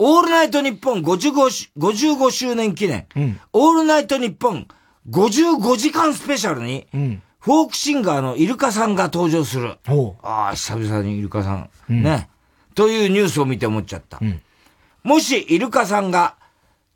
[0.00, 3.06] オールナイトニッポン55、55周年記念。
[3.14, 3.40] うん。
[3.52, 4.66] オールナイトニッポン
[5.08, 9.78] 55時間スペシャルに、うん、フォークシンガーのイルカさんが登場する。
[10.24, 11.70] ああ、久々にイルカさん。
[11.88, 12.28] うん、ね。
[12.74, 14.18] というニュースを見て思っちゃった。
[14.20, 14.42] うん、
[15.04, 16.34] もしイルカさんが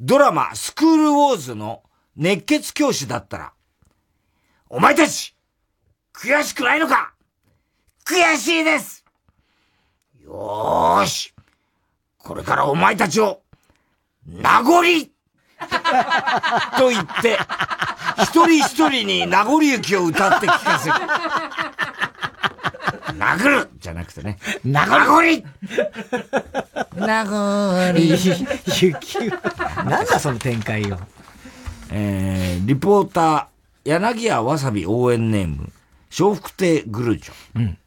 [0.01, 1.85] ドラマスクールウォーズの
[2.17, 3.53] 熱血教師だったら、
[4.69, 5.35] お前たち
[6.15, 7.13] 悔しくないのか？
[8.05, 9.05] 悔しいです
[10.23, 11.33] よーし
[12.19, 13.41] これからお前たちを
[14.27, 14.83] 名残
[16.79, 17.39] と言って、
[18.23, 20.97] 一人一人に名残雪を歌って聞かせる。
[23.19, 24.39] 殴るじゃなくてね。
[24.65, 25.23] 名残
[26.97, 28.31] 名残雪。
[29.87, 30.99] なんだその展開よ。
[31.91, 35.73] えー、リポーター、柳家わさび応援ネーム、
[36.17, 37.35] 笑福亭グルーチョ。
[37.57, 37.79] うん。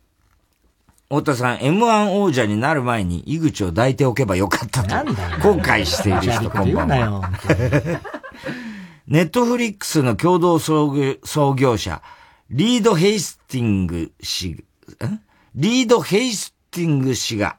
[1.10, 4.96] 太田さん、M1 王者になる前に井口を抱いておけばよかったと。
[5.42, 7.32] 後悔している人、こんばんは。
[9.08, 10.92] ネットフリックスの共同創
[11.56, 12.02] 業者、
[12.50, 14.66] リード・ヘイスティング氏、
[15.56, 17.56] リード・ヘイスティング氏が、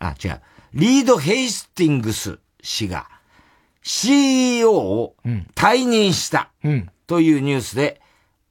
[0.00, 0.40] あ、違う、
[0.74, 3.06] リード・ヘイスティングス氏が、
[3.82, 5.16] CEO を
[5.54, 6.50] 退任した、
[7.06, 8.00] というニュースで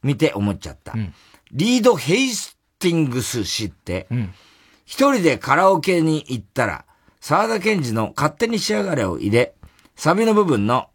[0.03, 0.93] 見て思っちゃった。
[0.93, 1.13] うん、
[1.51, 4.07] リード・ヘイスティングス氏って、
[4.85, 6.85] 一、うん、人でカラオケに行ったら、
[7.19, 9.53] 沢田健二の勝手に仕上がれを入れ、
[9.95, 10.89] サビの部分の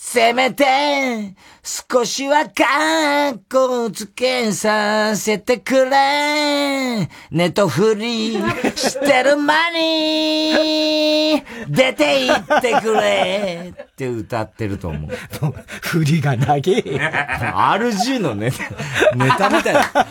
[0.00, 7.08] せめて、少しはかっこつけさせてくれ。
[7.32, 8.34] ネトフリ
[8.76, 13.74] してる間に、出て行ってくれ。
[13.76, 15.10] って歌ってると思う。
[15.82, 16.60] 振りが長え。
[16.60, 20.06] RG のネタ、ネタみたいな。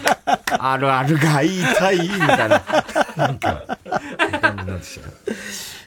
[0.60, 2.62] あるあるが言いたい、みたいな。
[3.16, 3.64] なんか、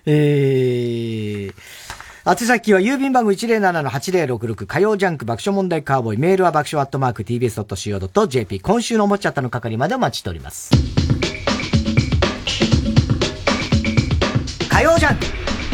[0.07, 1.80] えー、
[2.25, 10.71] 宛先は郵便番号107-8066火曜ジャンク爆笑問題カーボーイメールは爆笑アットマーク tbs.co.jp 今週のおもちゃったの係までお待ちしております。
[14.69, 15.25] 火曜ジャンク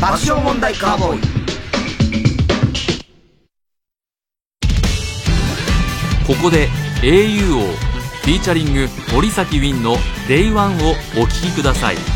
[0.00, 1.20] 爆笑問題カーボーイ
[6.26, 6.68] ここで
[7.02, 7.72] au を
[8.22, 9.96] フィーチャリング森崎ウィンの
[10.28, 12.15] Day1 をお聴きください。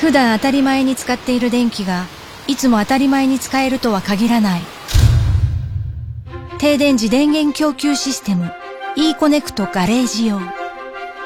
[0.00, 2.06] 普段当たり前に使っている電気が
[2.48, 4.62] いつも当たり前に使えるとは限らない。
[6.58, 8.50] 停電時電源供給システム
[8.96, 10.40] e コネクトガレージ用。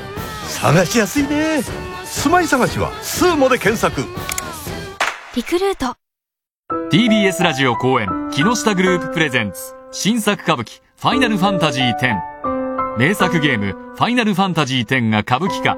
[0.48, 1.62] 探しやすいね。
[2.04, 4.02] 住まい探しはスーモで検索。
[5.36, 5.96] リクルート。
[6.90, 9.76] TBS ラジオ公演木下グループプレゼンツ。
[9.92, 15.76] 新作歌舞伎ファイナルファンタジー10名作ゲームファイナルファンタジー10が歌舞伎化。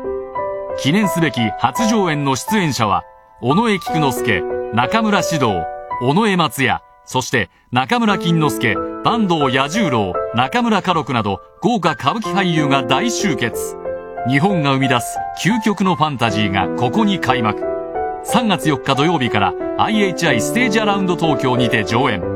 [0.78, 3.02] 記念すべき初上演の出演者は
[3.40, 4.42] 尾上菊之助
[4.74, 5.62] 中村獅童
[6.02, 13.76] 尾上松也そして中村金之助坂東彌十郎中村歌六など豪華歌舞伎俳優が大集結。
[14.28, 17.60] 日本が生み出す究極のファンタジーがここに開幕。
[18.26, 22.35] 3月4日土曜日から IHI ステージアラウンド東京にて上演。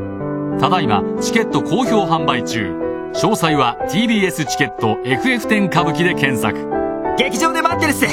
[0.61, 2.75] ただいまチケット好評販売中。
[3.15, 6.69] 詳細は TBS チケット FF10 歌舞伎で検索。
[7.17, 8.07] 劇場で待ってるっす。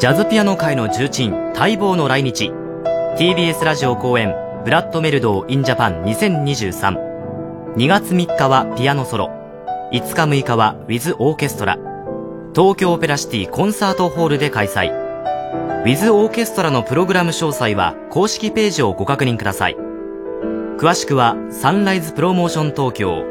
[0.00, 2.50] ジャズピアノ界の重鎮待望の来日。
[3.18, 9.30] TBS ラジオ公演ブラッドメルドー in Japan 20232月3日はピアノソロ。
[9.92, 11.76] 5日6日はウィズ・オーケストラ。
[12.54, 15.01] 東京オペラシティコンサートホールで開催
[15.52, 19.76] ウィズ・オーケストラのプログラム詳細は公式ページをご確認ください。
[20.78, 23.24] 詳しくはサンライズプロモーション東京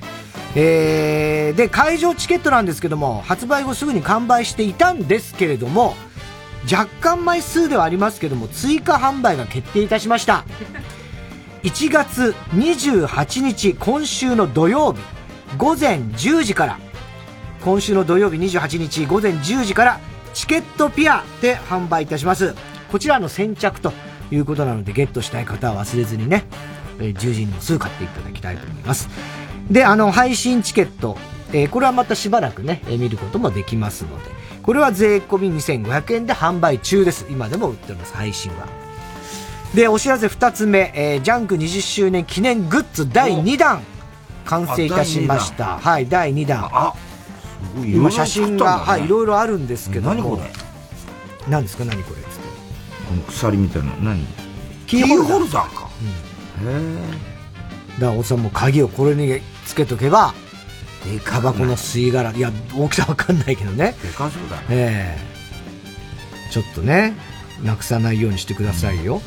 [0.55, 5.95] えー、で、会場チケットなんですけども、発売後すぐに完売していたんですけれども、
[6.71, 10.45] 若干枚数ではありますけども、追加販売が決定いたしました。
[11.63, 15.01] 1月28日、今週の土曜日、
[15.57, 16.79] 午前10時から、
[17.65, 20.01] 今週の土曜日28日午前10時から、
[20.35, 22.55] チケットピアで販売いたします。
[22.93, 23.93] こちらの先着と
[24.31, 26.45] いうことなので、ゲットしたい方は忘れずにね、
[27.01, 29.09] えー10時にもすぐ買っていただきたいと思います。
[29.71, 31.17] で、あの、配信チケット、
[31.53, 34.31] えーこれはまたしばらくね、えー見ることもできますので、
[34.63, 37.27] これは税込み2500円で販売中です。
[37.31, 38.69] 今でも売っております、配信は。
[39.75, 43.81] で、お知らせ2つ目、えージャンク20周年記念グッズ第2弾、
[44.45, 45.79] 完成いたしました。
[45.79, 46.93] はい、第2弾。
[47.87, 50.15] 今写真が、はい、いろいろあるんですけども。
[50.15, 50.53] 何これ？
[51.49, 51.85] 何ですか？
[51.87, 52.22] 何これ？
[53.13, 54.27] この鎖みたいな、何
[54.87, 55.87] キーホルダーか。
[55.87, 56.97] へえ。
[58.01, 60.35] だから、おっさんも鍵をこれにつけとけば、
[61.27, 63.95] タバコの吸い殻、いや、大きさわかんないけどね。
[64.03, 64.67] でかそうだね。
[64.71, 65.33] ええ
[66.53, 67.15] ちょっとね、
[67.63, 69.23] なくさないようにしてくださいよ。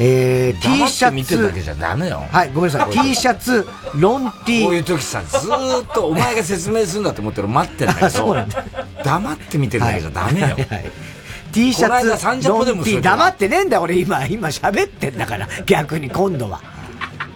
[0.00, 1.14] えー、T シャツ。
[1.14, 2.24] 見てるだけじゃダメよ。
[2.32, 2.90] はい、ごめんなさい。
[2.98, 4.64] T シャツ、ロン T。
[4.64, 8.10] こういう時さ、ずーっとお前が説明するんだと思ってる待ってんだけど。
[8.10, 8.64] そうなんだ。
[9.04, 10.46] 黙って見てるだけじゃダメよ。
[10.46, 11.11] はいはいはい
[11.52, 13.00] T シャツ、ロン T。
[13.00, 15.48] 黙ってねえんだよ、俺今、今喋ってんだから。
[15.66, 16.60] 逆に今度は。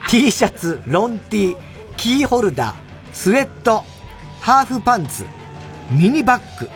[0.08, 1.56] T シャツ、ロン T、
[1.96, 2.74] キーホルダー、
[3.12, 3.84] スウェット、
[4.40, 5.24] ハーフパンツ、
[5.90, 6.70] ミニバッグ、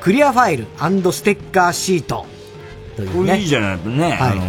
[0.00, 0.66] クリアファイル
[1.12, 2.26] ステッカーシート。
[2.96, 3.14] というね。
[3.14, 4.12] これいいじゃないね。
[4.12, 4.42] はいあの、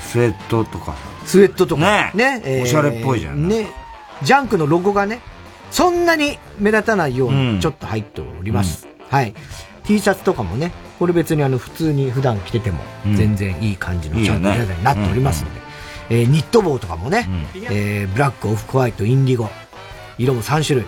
[0.00, 0.94] ススウェットとか。
[1.24, 2.12] スウェットとか。
[2.14, 3.48] ねねおしゃれっぽいじゃん。
[3.48, 3.68] ね。
[4.22, 5.20] ジャンクのロゴがね、
[5.70, 8.86] そんなに目立たないよううんにちょっと入っております。
[9.10, 9.34] はい。
[9.84, 15.60] T シャツとかもね、これ別にあの普通に普段着ててもうん全然いい感じのちゃんといいよねデザインになっておりますので。
[16.08, 17.28] えーニット帽とかもね、
[17.70, 19.48] えーブラック、オフホワイト、インディゴ、
[20.18, 20.86] 色も3種類。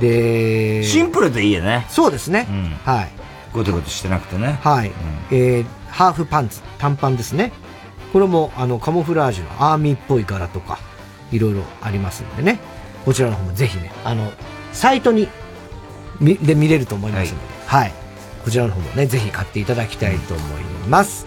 [0.00, 1.86] で、シンプルでいいよね。
[1.88, 2.46] そうですね。
[2.84, 3.08] はい。
[3.52, 4.58] ゴテゴテしてなくてね。
[4.62, 4.92] はい。
[5.32, 7.50] えーハーフパンツ、短パンですね。
[8.12, 10.78] これも、あの、カモフラージュのアーミーっぽい柄とか、
[11.32, 12.60] いろいろありますんでね。
[13.04, 14.30] こちらの方もぜひね、あの、
[14.72, 15.28] サイトに、
[16.20, 17.92] みで見れると思いますので、はい。
[18.48, 21.26] こちらの方もね、ぜひ買っていただきたいと思います。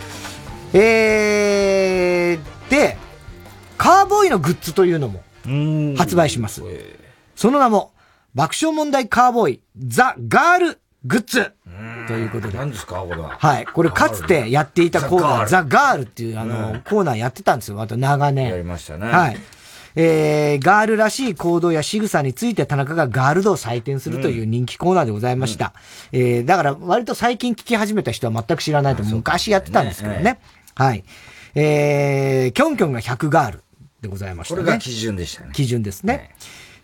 [0.73, 2.97] えー、で、
[3.77, 5.21] カーボーイのグッズというのも、
[5.99, 6.63] 発売します。
[7.35, 7.91] その名も、
[8.33, 11.53] 爆笑問題カーボーイ、ザ・ガールグッズ
[12.07, 12.57] ということで。
[12.57, 13.37] 何ですかこれは。
[13.37, 13.67] はい。
[13.67, 17.75] これかつてやっていたコーナー、ザ・ザガールっていうあの、コーナーやってたんですよ。
[17.75, 18.49] また長年。
[18.49, 19.05] やりましたね。
[19.05, 19.37] はい。
[19.95, 25.73] えー、ガールらしい行動や仕草について田中がガール度を採点するという人気コーナーでございました。
[26.11, 30.39] えー、だから割と最近聞き始めた人は全く知らないと昔やってたんですけどね。
[30.75, 31.03] はい。
[31.55, 33.63] えー、キョンキョンが100ガール
[34.01, 34.61] でございましたね。
[34.61, 35.51] これが基準でしたね。
[35.53, 36.33] 基準ですね。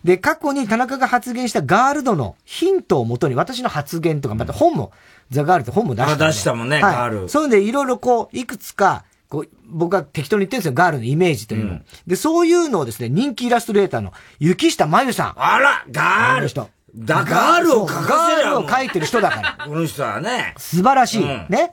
[0.04, 4.92] で、過去に田中が発言したガールドのヒントをもとに私の発言とか、また本も、
[5.30, 6.24] ザ・ガールって本も出したんで。
[6.24, 11.80] あ出したもんねはいガールそういうのでいろいろこう、いくつか、こう、僕が適当に言ってるんですよ、ガールのイメージというの。
[12.06, 15.34] で、そういうのをですね、人気イラストレーターの雪下真由さん。
[15.36, 16.68] あら、ガールあの人。
[16.94, 19.58] だガールを描かせガールを描いてる人だから。
[19.66, 20.54] この人はね。
[20.56, 21.22] 素晴らしい。
[21.22, 21.70] うんね。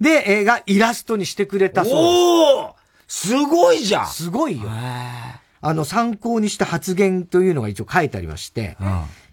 [0.00, 1.94] で、映画イラストにしてくれたそう。
[1.94, 2.76] おお
[3.06, 4.68] すごいじゃんすごいよ。
[4.68, 8.76] あの、参考にした発言というのが一応書いてありまして、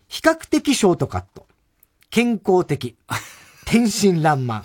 [0.08, 1.46] 比較的ショートカット、
[2.10, 2.96] 健康的、
[3.66, 4.64] 天真爛漫、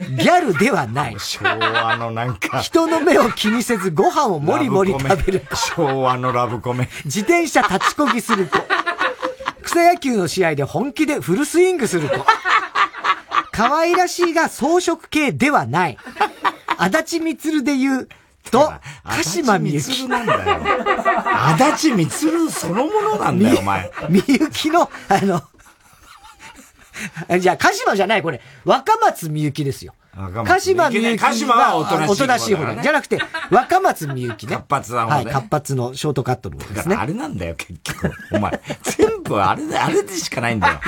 [0.00, 1.16] ギャルではない。
[1.18, 2.60] 昭和のなんか。
[2.60, 5.56] 人の目を気にせずご飯をもりもり食べる子。
[5.56, 6.88] 昭和のラブコメ。
[7.04, 8.58] 自転車立ちこぎする子。
[9.62, 12.24] 草野球の試合で本気でフルスイングする子。
[13.50, 15.98] 可愛らしいが装飾系ではない。
[16.78, 18.08] 足立みつるで言う
[18.52, 18.72] と、
[19.04, 20.06] 鹿島みゆき。
[20.06, 20.60] なんだよ。
[21.56, 23.90] 足立みつるそのものなんだよ、お前。
[24.08, 25.42] み ゆきの、あの、
[27.40, 28.40] じゃあ、鹿島じゃない、これ。
[28.64, 29.94] 若松みゆきですよ。
[30.16, 32.82] 若鹿島みゆき鹿島はおとなしい方だね。
[32.82, 33.18] じゃなくて、
[33.50, 34.56] 若松みゆきね。
[34.68, 36.96] 活発な方ねはい、活発のショートカットの方ですね。
[36.98, 38.12] あれなんだよ、結局。
[38.32, 38.60] お前。
[38.82, 40.80] 全部あれで、あれでしかないんだよ。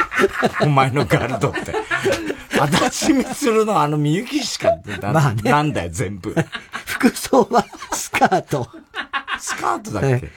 [0.63, 1.75] お前のガルドって。
[2.61, 6.35] 足立みつるのあのみゆきしか、なまあねなんだよ、全部。
[6.85, 8.69] 服装はスカート。
[9.39, 10.33] スカートだっけ、え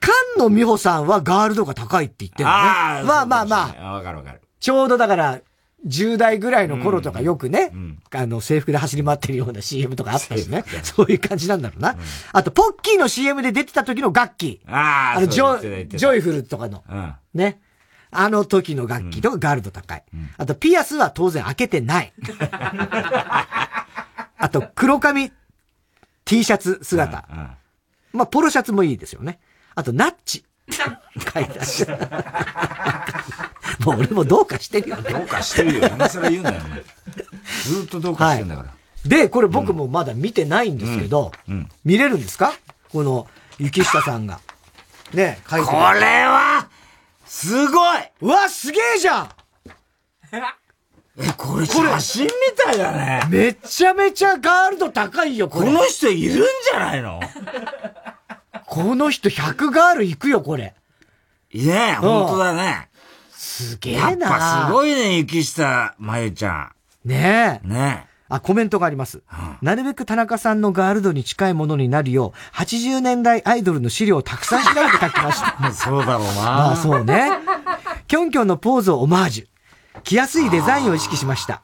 [0.00, 2.62] 菅野美穂さんはガール度が高いって言ってるのね。
[2.62, 3.92] ああまあまあまあ、あ。
[3.94, 4.40] わかるわかる。
[4.60, 5.40] ちょうどだから、
[5.86, 7.72] 10代ぐらいの頃とかよくね、
[8.10, 10.64] あの、制服で走り回ってるような CM とかあったしね。
[10.82, 11.96] そういう感じなんだろうな。
[12.32, 14.60] あと、ポッキーの CM で出てた時の楽器。
[14.66, 16.82] ああ、あの、ジョジョイフルとかの。
[16.88, 17.14] うん。
[17.34, 17.60] ね。
[18.10, 20.02] あの時の楽器とかガールド高い。
[20.36, 22.12] あと、ピアスは当然開けてない。
[24.38, 25.30] あと、黒髪
[26.24, 27.28] T シャツ姿。
[28.12, 29.38] まあ、ポロシャツもいいですよね。
[29.74, 30.44] あと、ナッチ。
[30.70, 31.98] 書いてある。
[33.84, 35.10] もう俺もどうかしてるよね。
[35.10, 35.88] どうかしてるよ。
[35.88, 36.82] 今更言うんだよ、ね。
[37.64, 38.68] ずーっとどうかしてんだから。
[39.06, 41.68] で、これ僕もまだ見てないんですけど、うん。
[41.84, 42.52] 見れるんですか？
[42.90, 43.26] この、
[43.58, 44.40] 雪下さんが。
[45.14, 45.76] ね、書いてる。
[45.76, 46.68] これは、
[47.24, 49.28] すごいうわ、すげえじゃん
[50.32, 50.42] え、
[51.36, 53.22] これ写真みたいだね。
[53.28, 55.66] めちゃめちゃガールド高いよ、これ。
[55.66, 57.20] この人いるんじゃないの？
[58.68, 60.74] この人100ガール行くよ、これ。
[61.54, 62.90] ねえ、本当だね。
[63.30, 67.66] すげえやなっぱすごいね、雪下まゆちゃねえ。
[67.66, 67.70] ん。
[67.70, 69.22] ねあ、コメントがあります。
[69.62, 75.56] なるべく田中さんのガールドに近いものになるよう、80年代アイドルの資料をたくさん調べて書きました。
[75.66, 75.72] え。
[75.72, 76.32] そうだろうな。
[76.34, 77.30] まあそうね。
[78.06, 80.00] キョンキョンのポーズをオマージュ。
[80.02, 81.62] 着やすいデザインを意識しました。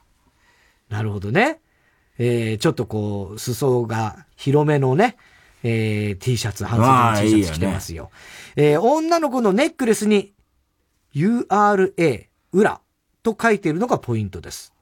[0.89, 1.59] なるほどね。
[2.17, 5.17] えー、ちょっとこう、裾が広めのね、
[5.67, 8.11] えー、T シャツ、半袖の T シャツ着てますよ。
[8.55, 10.33] いいよね、えー、女の子のネックレスに
[11.15, 12.81] URA、裏
[13.23, 14.73] と書いているのがポイントです。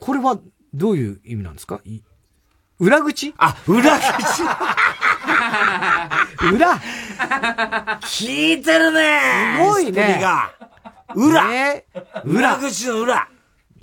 [0.00, 0.36] これは
[0.74, 1.80] どういう意味なんですか？
[2.80, 3.34] 裏口？
[3.38, 4.42] あ、裏口
[6.52, 6.78] 裏
[8.00, 9.20] 聞いてるね
[9.58, 10.20] すごいね。
[11.14, 13.28] 裏、えー、裏口の裏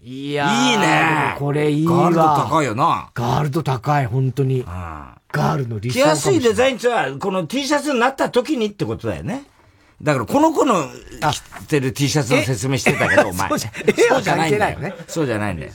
[0.03, 1.93] いやいいねこれいいわ。
[1.93, 3.09] ガールド高いよな。
[3.13, 4.65] ガールド高い、本当に。
[5.31, 9.45] ガールの理想着やすいデザインっては、この T シャツになった時にってことだよね。
[10.01, 10.87] だから、この子の
[11.61, 13.49] 着てる T シャツの説明してたけど、お前。
[13.49, 13.71] そうじゃ、
[14.09, 14.95] そうじゃないんだよね。
[15.07, 15.71] そうじゃないんだよ。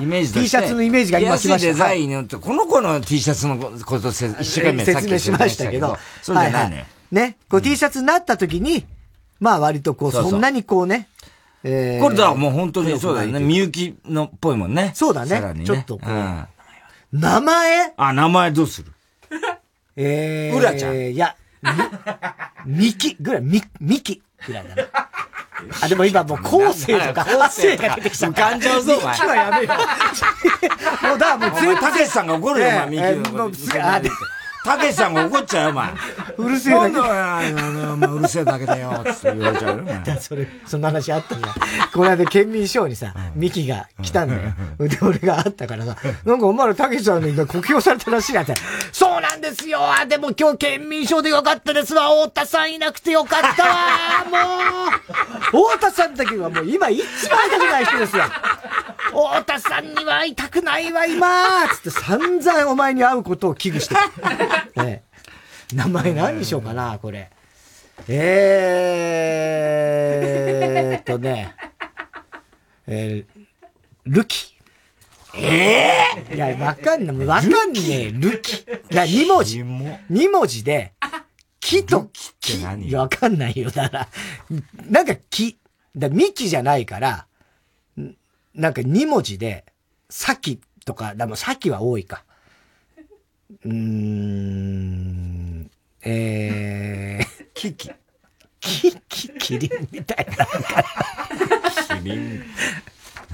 [0.00, 1.66] イメージ T シャツのイメージが今来ました。
[1.66, 5.98] デザインによって、この子の T シャツのこと一生懸命説明しましたけど。
[6.22, 6.86] そうじゃないね。
[7.10, 7.36] ね？
[7.48, 8.86] こう T シャツになった時に、
[9.40, 11.08] まあ割とこう、そんなにこうね、
[11.64, 13.40] えー、これだ、もう本当にそうだよね。
[13.40, 14.92] みゆきのっぽいもんね。
[14.94, 15.54] そうだね。
[15.54, 16.46] ねちょっとこう、うん、
[17.20, 17.92] 名前？
[17.96, 18.92] あ、名前どうする？
[19.96, 20.94] えー、うらちゃん。
[20.96, 21.34] いや、
[22.66, 24.86] み、みきぐらい、み、みきぐらいだね。
[25.80, 28.26] あ、でも今もう後世とか、後世が出てきた。
[28.28, 29.16] 浮かんじゃうぞ、お前。
[29.16, 29.74] はやめよ。
[31.08, 33.00] もうだ、もう全部、たけしさんが怒るよ、お前、みき
[33.32, 33.50] の。
[33.82, 34.10] あ、で、
[34.66, 35.92] たけしさんが怒っちゃうよ、お前。
[36.36, 36.98] うるせえだけ。
[36.98, 37.40] な
[37.70, 41.50] んだよ、うるせえだけだよ、つって言われちゃうよ、だそれ、そんな話あったじゃん。
[41.92, 44.42] この間、県民賞にさ、ミキが来たんだよ。
[44.78, 48.54] で、俺があったからさ、なんかお前らたけしさんに酷評されたらしいなって。
[48.92, 53.74] そうなんですよでも今日県民賞でよかったですわ太田さんいなくてよかったわ
[55.52, 58.24] もう太田さんだけはもう今一番会いたくない人ですよ
[59.10, 61.26] 太田さんには会いたくないわ、今
[61.72, 64.00] つって散々お前に会うことを危惧してる。
[64.76, 65.02] ね、
[65.74, 67.30] 名前何にしようかな、これ。
[68.08, 71.54] えーっとね、
[72.86, 73.46] えー、
[74.04, 74.54] ルキ。
[75.38, 77.16] ええー、いや、わかんない。
[77.26, 78.56] わかんねえ、ルキ？
[78.56, 79.62] いや、二文字。
[80.08, 80.94] 二文字で、
[81.60, 82.94] 木と木って何？
[82.94, 83.70] わかんないよ。
[83.70, 84.08] だから、
[84.88, 85.58] なんか木。
[85.96, 87.26] だミキじゃないから、
[88.54, 89.64] なんか2文字で、
[90.08, 92.24] さきとか、でもさきは多いか。
[93.48, 95.70] うーん、
[96.02, 97.90] えー、キキ。
[98.60, 100.46] キキ、キリンみたいな。
[101.96, 102.42] キリン。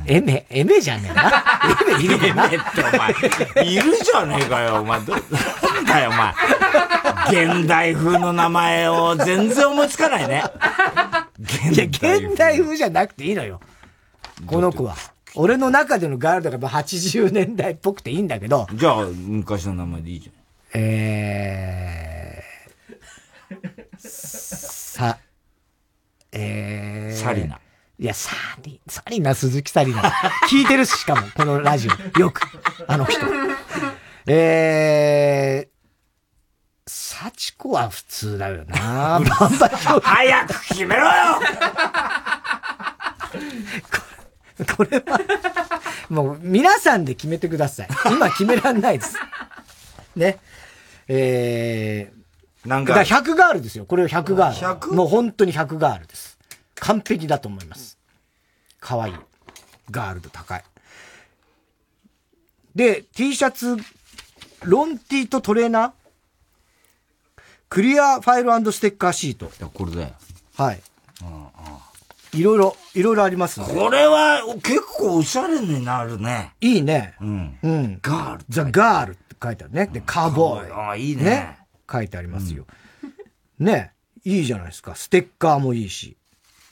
[0.06, 1.44] エメ、エメじゃねえな。
[1.88, 2.14] エメいる。
[2.26, 3.12] エメってお前、
[3.66, 5.00] いるじゃねえかよ、お前。
[5.00, 5.18] ど、な
[5.80, 6.34] んだよ、お前。
[7.56, 10.42] 現代風の名前を全然思いつかないね。
[11.72, 13.60] いや、現代風じゃなくていいのよ。
[14.46, 14.94] この子は。
[15.34, 18.66] 俺の中でのガールドが80年代っぽくていいんだけど。
[18.74, 20.80] じゃあ、昔の名前でいいじゃん。
[20.80, 25.18] えー、さ、
[26.32, 27.58] えー、サリナ。
[27.98, 30.02] いや、サリ、サリナ、鈴木サリナ。
[30.50, 32.18] 聞いてるし、しかも、 このラジオ。
[32.18, 32.42] よく。
[32.86, 33.24] あの人。
[34.26, 39.20] えー、幸子は普通だよな。
[39.20, 41.12] バンバ早く決めろよ
[44.76, 45.20] これは、
[46.08, 47.88] もう皆さんで決めてください。
[48.10, 49.16] 今決めらんないです。
[50.16, 50.38] ね。
[51.08, 52.94] えー、なんか。
[52.94, 53.84] 100ガールですよ。
[53.84, 54.80] これを100ガール。
[54.80, 54.94] 100?
[54.94, 56.38] もう本当に100ガールです。
[56.76, 57.98] 完璧だと思います。
[58.80, 59.14] 可愛い。
[59.90, 60.64] ガールド高い。
[62.74, 63.76] で、T シャツ、
[64.62, 65.92] ロン T とトレーナー？
[67.68, 69.46] クリアファイルステッカーシート。
[69.46, 70.10] いや、これだよ。
[70.56, 70.80] はい。
[72.34, 76.54] いろいろ、いろいろありますこれは結構おしゃれになるね。
[76.62, 77.14] いいね。
[77.20, 77.58] うん。
[77.62, 77.98] うん。
[78.00, 78.44] ガール。
[78.48, 79.86] ザ・ガールって書いてあるね。
[79.92, 80.72] で、カーボーイ。
[80.72, 81.24] ああ、いいね。
[81.24, 81.58] ね。
[81.90, 82.66] 書いてありますよ。
[83.60, 83.92] うん、ね。
[84.24, 84.94] いいじゃないですか。
[84.94, 86.16] ステッカーもいいし。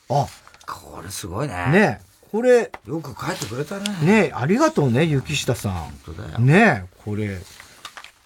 [0.09, 0.27] あ。
[0.66, 1.55] これすごいね。
[1.70, 2.01] ね。
[2.32, 2.73] これ。
[2.87, 3.85] よく書いてくれたね。
[4.03, 5.73] ねありがとうね、雪下さん。
[5.73, 6.39] 本当だよ。
[6.39, 7.39] ねこれ。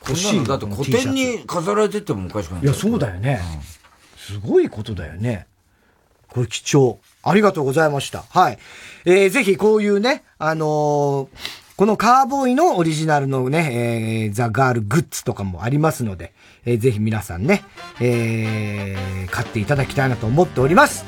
[0.06, 0.44] 欲しい。
[0.44, 2.62] だって古典に飾られててもおかしくない。
[2.62, 3.40] いや、そうだよね。
[3.56, 5.48] うん、すごいことだよね。
[6.28, 7.00] これ貴重。
[7.24, 8.24] ありがとうございました。
[8.30, 8.58] はい。
[9.04, 11.28] えー、ぜひこういうね、あのー、
[11.76, 16.32] このカーボーイのオリジナルのね、えー、ザ・ガールグッズとかもありますので、
[16.64, 17.64] えー、ぜひ皆さんね、
[18.00, 21.04] えー、買っていただきたいなと思っております。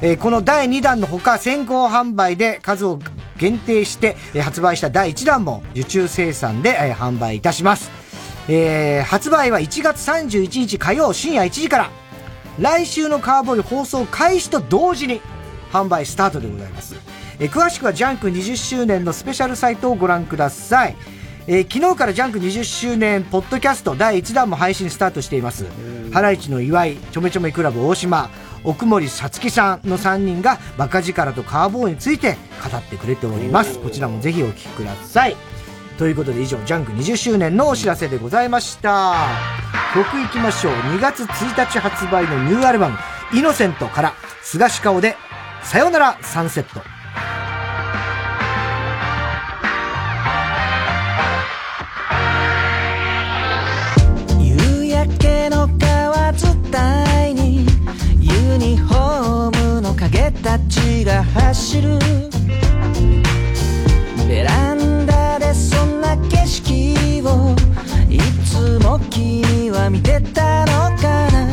[0.00, 2.98] えー、この第2弾のほか先行販売で数を
[3.36, 7.90] 限定して、えー、発売した第1弾も受注生産で、えー、販売いたします。
[8.48, 11.90] えー、発売は1月31日火曜深夜1時から、
[12.58, 15.20] 来週のカーボーイ放送開始と同時に、
[15.72, 16.96] 販売スタートでございます。
[17.38, 20.96] えー、詳しくはジャンク20周年のスペシャルサイトをご覧ください。
[21.46, 25.66] えー、昨日からジャンク20周年ポッドキャスト第1弾も配信スタートしています。
[26.12, 28.30] ハライチの祝い、ちょめちょめクラブ大島、
[28.64, 35.36] 奥森さつきさんの3人がバカ力とカーボーイについて語ってくれておりますこちらもぜひお聴きください
[35.96, 39.14] ということで以上ジャンク20周年のお知らせでございました
[39.94, 42.98] 曲いきましょう2月1日発売のニューアルバム
[43.34, 45.16] 「イノセント」から菅氏顔で
[45.62, 46.82] 「さよならサンセット」
[54.40, 57.66] 夕焼けの川伝いに
[58.20, 61.98] ユニフォームの影たちが走る。
[64.26, 67.54] ベランダでそんな景色を
[68.10, 71.48] いつも君は見てたのかな。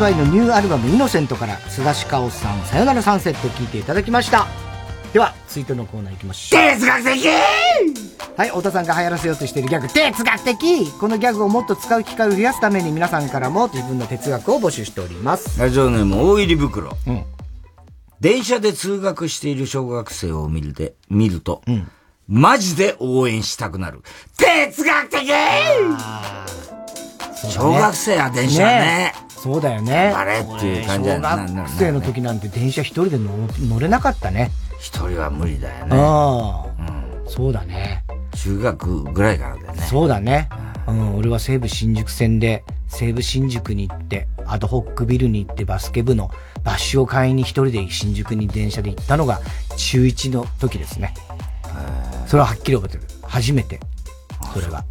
[0.00, 4.46] 発売のニューアルバム「イノセント」から須田鹿尾さん「さよならサンセット」を聴いていただきました。
[5.12, 6.62] では続いてのコーナー行きましょう。
[6.62, 7.28] 哲学的!
[8.34, 9.88] はい太田さんが流行らせようとしているギャグ。
[9.88, 10.90] 哲学的!
[10.92, 15.60] このギャグをもっと使う機会を増やすために皆さんからも自分の哲学を募集しております。
[15.60, 16.96] ラジオネーム大入り袋。
[18.20, 21.60] 電車で通学している小学生を見るで、見ると、
[22.26, 24.00] マジで応援したくなる。
[24.38, 25.30] 哲学的!
[27.48, 34.50] 小学生は電車ねそうだよねあれっていう感じ小学生の時なんて電車一人で乗乗れなかったね
[34.80, 35.96] 一人は無理だよね。
[35.96, 38.02] ああ、そうだね
[38.34, 39.82] 中学ぐらいからだよね。
[39.82, 40.48] そうだね。
[40.88, 46.30] うん、俺は西武新宿線で、西武新宿に行って、アドホックビルに行ってバスケ部の
[46.64, 49.40] バッシュを買いに一人で新宿に電車で行ったのが
[49.76, 51.12] 中1の時ですね。
[52.26, 53.02] それははっきり覚えてる。
[53.22, 53.78] 初めて。
[54.54, 54.84] それは。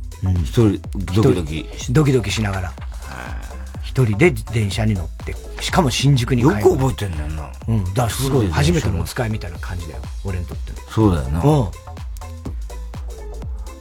[0.43, 2.73] 一人、ドキドキドキドキしながら。
[3.99, 7.51] 一人で電車に乗って、しかも新宿によく覚えてんだよな。
[7.67, 10.01] うん、だからすごい初めてのお使いみたいな感じだよ。
[10.23, 10.77] 俺にとっての。
[10.89, 11.41] そうだよな。
[11.43, 11.69] うん。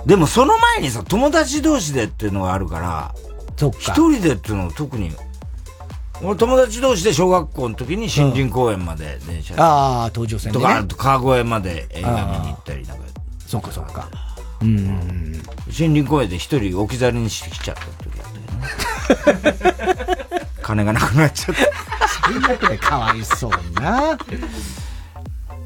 [0.07, 3.15] でもその前にさ、友達同士でっていうのがあるから、
[3.57, 3.79] そっか。
[3.79, 5.13] 一人でっていうのは特に、
[6.21, 10.65] 俺友達同士で小学校の時に新人公園まで電車で、ああ、東上線でね。
[10.65, 13.05] とか、あと川越まで映画見に行ったりなんか。
[13.47, 14.09] そうかそうか。
[14.61, 15.43] うんうんうん。
[15.71, 18.98] 新林公園で一人置き去りにしてきちゃった時あったね。
[20.63, 21.63] 金がなくなっちゃった。
[22.31, 24.19] 最悪でかわいそうにな。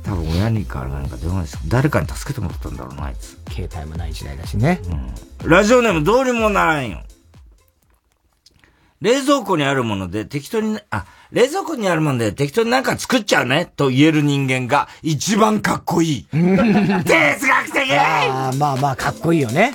[0.02, 3.38] 多分親にからなんか電話です誰かに助けてもらったんだろうな、あいつ。
[3.50, 4.80] 携帯もない時代だしね。
[5.44, 7.02] ラジオネームどうにもならんよ。
[9.00, 16.26] 冷蔵庫にあるもので適当に、あ、冷蔵庫にあるもので適当になんか作っちゃうねと言える人間が一番かっこいい。
[16.30, 19.72] 哲学的ああ、まあまあ、かっこいいよね。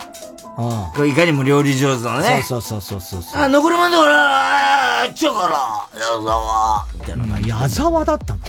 [0.57, 0.91] うん。
[0.95, 2.43] これいかにも料理上手のね。
[2.43, 3.41] そうそうそうそうそう。
[3.41, 5.47] あ、残り物で俺は、あっちゃか
[5.93, 6.88] ら、矢沢。
[6.95, 7.39] みたいな。
[7.61, 8.39] 矢沢だったの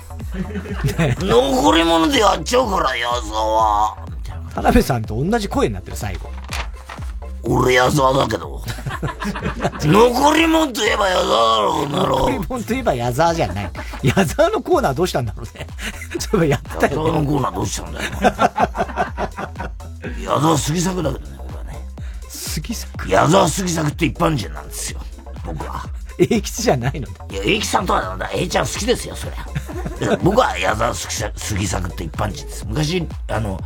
[1.20, 3.96] 残り物でやっちゃうから、矢沢。
[4.54, 6.30] 田辺さんと同じ声になってる、最後。
[7.42, 8.62] 俺矢沢だけど。
[9.80, 13.70] 残り物といえば矢沢だろうなろ残り物といえば矢沢じゃない。
[14.02, 15.66] 矢沢のコーナーどうしたんだろうね。
[16.18, 17.06] そういえばやったよ、ね。
[17.06, 18.10] 矢沢のコーナーどうしたんだよ。
[20.34, 21.37] 矢沢杉作だけどね。
[22.60, 23.08] 杉作？
[23.08, 25.00] 矢沢杉作って一般人なんですよ。
[25.44, 25.84] 僕は。
[26.18, 27.06] 英吉じゃないの？
[27.30, 30.16] いや、英吉さんとはなんだ、A ちゃん好きですよ、そりゃ。
[30.22, 32.66] 僕は矢沢杉作って一般人です。
[32.66, 33.60] 昔、あの、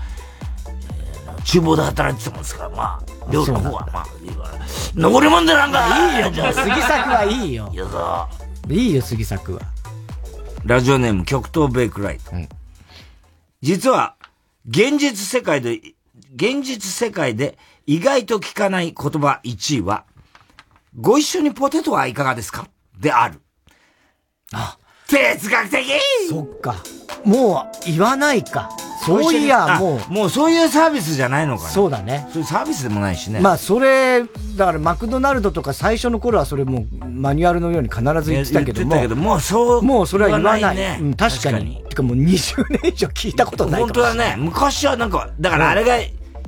[1.44, 4.50] 厨房で働いてたもんですから、まあ、料理の方は、まあ、いいわ。
[4.94, 7.70] 残り物でなんかいいよ、もう杉作はいいよ。
[7.72, 8.28] 矢沢。
[8.68, 9.60] いいよ、杉作は。
[10.64, 12.32] ラジオネーム極東ベイクライト。
[13.62, 14.14] 実は、
[14.68, 15.80] 現実世界で、
[16.36, 20.04] 現実世界で意外と聞かない言葉1位は、
[21.00, 22.66] ご一緒にポテトはいかがですか？
[23.00, 23.40] である。
[24.52, 24.76] あ、
[25.08, 25.86] 哲学的
[26.28, 26.76] そっか。
[27.24, 28.70] もう言わないか。
[29.04, 30.12] そういや、もう。
[30.12, 31.70] もうそういうサービスじゃないのかな。
[31.70, 32.28] そうだね。
[32.32, 33.40] そういうサービスでもないしね。
[33.40, 34.22] まあ、それ、
[34.56, 38.90] だからマクドナルドとか最初の頃はそれもうマニュアルのように必ず言ってたけども。
[38.90, 39.82] 言ってたけど、もうそう。
[39.82, 40.76] もうそれは言わない。
[40.76, 41.82] ね、うん、確かに。
[41.88, 44.36] てかもう20年以上聞いたことない本当だね。
[44.38, 45.96] 昔はなんか、だからあれが、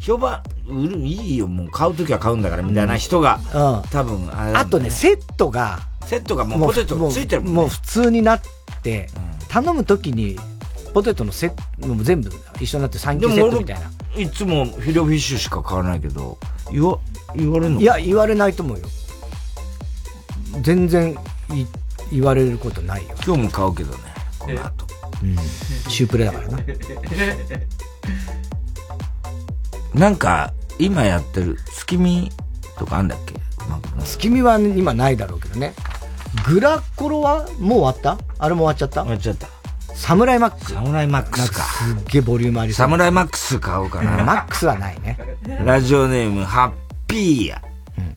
[0.05, 8.43] 評判、売る、いいよ、もう買うときは買うんだから、みたいな人が、うん、多分あ、あとね、セットが、セットがもうポテトついてるもん、ね、もう普通になっ
[8.83, 9.09] て、
[9.49, 10.39] 頼むときに、
[10.93, 13.91] ポテトのセットも全部一緒になって3級セットみたいな。
[14.21, 16.37] いつもフィレオフィッシュしか買わないけど、
[16.71, 16.99] 言わ、
[17.35, 18.85] 言われるのいや、言われないと思うよ。
[20.61, 21.17] 全然
[22.13, 23.15] 言われることないよ。
[23.25, 23.99] 今日も買うけどね、
[24.39, 24.87] この後。
[25.23, 25.37] うん。
[25.89, 26.59] シュープレだからな。
[29.95, 32.31] なんか、今やってる月見
[32.79, 33.35] とかあんだっけ？
[34.05, 35.73] 月見は今ないだろうけどね。
[36.47, 38.19] グラコロはもう終わった？
[38.39, 39.03] あれも終わっちゃった？
[39.03, 39.49] 終わっちゃった。
[39.95, 40.75] サムライマックス。
[40.75, 41.63] サムライマックスか。
[41.63, 42.85] すっげえボリュームありそう。
[42.85, 44.25] サムライマックス買おうかな。
[44.25, 45.17] マックスはないね。
[45.65, 46.73] ラジオネーム、ハッ
[47.07, 47.63] ピーや。
[47.97, 48.17] うん、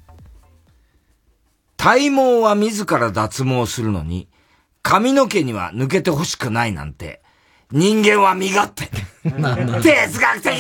[1.78, 4.28] 体毛は自ら脱毛するのに、
[4.82, 7.22] 髪の毛には抜けてほしくないなんて、
[7.72, 8.90] 人間は身勝手。
[9.24, 10.52] 哲学的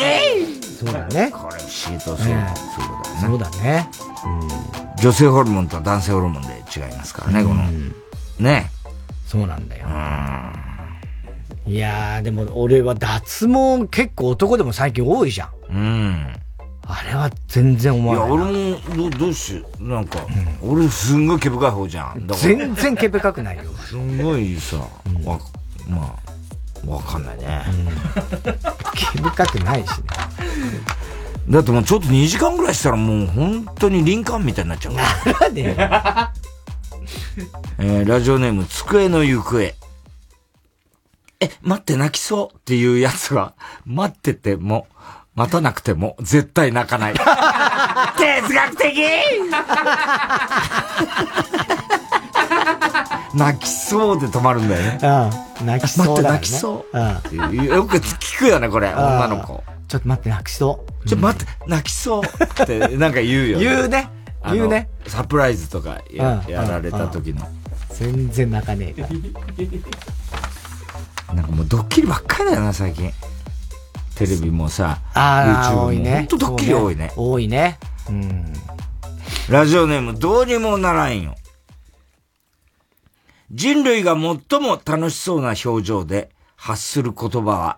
[0.61, 1.31] そうだね。
[1.31, 3.89] これ不思議とそう,、えー、そうだね。
[4.25, 7.63] うん、女性ホルモンと男性ホルモンで違いますからね、この。
[8.39, 8.69] ね。
[9.25, 9.87] そうなんだよ。
[11.65, 15.49] いやー、でも俺は脱毛結構男でも最近多いじゃん。
[15.69, 16.33] うん。
[16.85, 18.27] あれは全然思わない。
[18.27, 20.19] いや、俺も、どどうしなんか、
[20.61, 22.27] うん、俺すんごい毛深い方じゃん。
[22.35, 23.63] 全然毛深くないよ。
[23.85, 25.29] すんごいさ、う
[25.89, 26.36] まあ、
[26.85, 27.65] わかんないね。
[27.67, 28.53] うん、
[28.93, 30.05] 毛深くないしね。
[31.49, 35.01] だってもうちょっと2時間ぐらいしたらもう本当に林間みたいになっちゃうか
[35.31, 35.39] ら。
[35.39, 35.77] なんで
[37.79, 39.61] えー、ラジオネーム、机の行方。
[41.39, 43.53] え、待って泣きそうっていうやつは、
[43.85, 44.87] 待ってても、
[45.35, 47.13] 待たなくても、絶対泣かない。
[48.17, 48.97] 哲学的
[53.37, 54.99] 泣きそうで止まるんだよね。
[55.59, 55.65] うん。
[55.67, 56.39] 泣きそうだ、ね。
[56.39, 56.97] 待って泣きそう。
[56.97, 56.99] う
[57.51, 57.65] ん。
[57.65, 59.63] よく聞くよね、これ、女の子。
[59.87, 61.07] ちょっと待って、泣きそう。
[61.07, 63.63] ちょっと待って、泣きそうって、なんか言うよ、ね。
[63.63, 64.09] 言うね。
[64.51, 64.89] 言うね。
[65.07, 67.47] サプライズとかや,やられた時の。
[67.91, 69.07] 全然泣かねえか
[71.27, 71.35] ら。
[71.35, 73.11] なんかもうドッキリばっかりだよな、最近。
[74.15, 76.15] テレビもさ、あ YouTube も多いね。
[76.15, 77.11] ほんとドッキリ多いね。
[77.15, 77.77] 多いね。
[78.09, 78.53] うん。
[79.49, 81.35] ラジオネームどうにもならんよ。
[83.51, 87.77] 人類が最も楽しそうな表情で発する言葉は、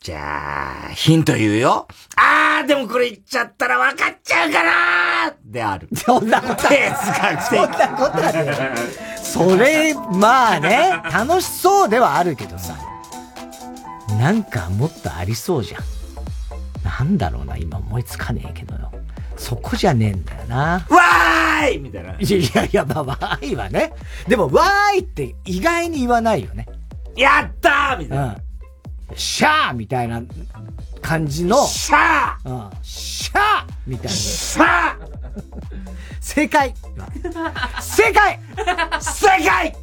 [0.00, 1.86] じゃあ、ヒント言うよ。
[2.16, 5.88] あー、でもこれ言っちゃったら分かっちゃうかなである。
[5.94, 7.58] そんなこと哲学的。
[7.58, 8.76] そんなことある。
[9.22, 12.78] それ、まあね、楽しそうではあるけどさ。
[14.18, 15.82] なんかもっとありそうじゃん。
[16.82, 18.90] なんだろうな、今思いつかねえけどよ。
[19.40, 20.86] そこじゃねえんだよな。
[20.90, 22.10] わーいみたいな。
[22.12, 22.16] い
[22.54, 23.90] やいやまあ、わーいはね。
[24.28, 26.68] でも、わーいって意外に言わないよね。
[27.16, 28.24] やったーみたいな。
[28.26, 28.36] うん。
[29.16, 30.22] シャーみたいな
[31.00, 31.56] 感じの。
[31.66, 32.70] シャーうん。
[32.82, 33.40] シャー
[33.86, 34.10] みたいな。
[34.10, 35.10] シャー
[36.20, 36.74] 正解
[37.80, 38.38] 正解
[39.00, 39.76] 正解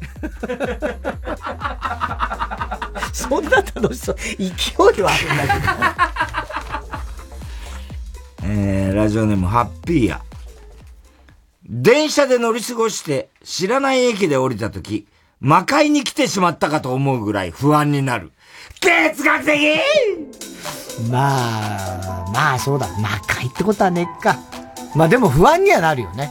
[3.12, 4.16] そんな楽しそう。
[4.16, 6.47] 勢いはあるんだけど。
[8.50, 10.22] えー、ラジオネームハッピーや。
[11.64, 15.06] 電車で乗り過ごして知らない駅で降りたとき、
[15.38, 18.32] 魔界に来てしまったかと思うぐらい不安になる。
[18.80, 19.80] 哲学的
[21.10, 22.88] まあ、まあそうだ。
[22.98, 24.38] 魔界ってことはねっか。
[24.94, 26.30] まあでも不安にはなるよね。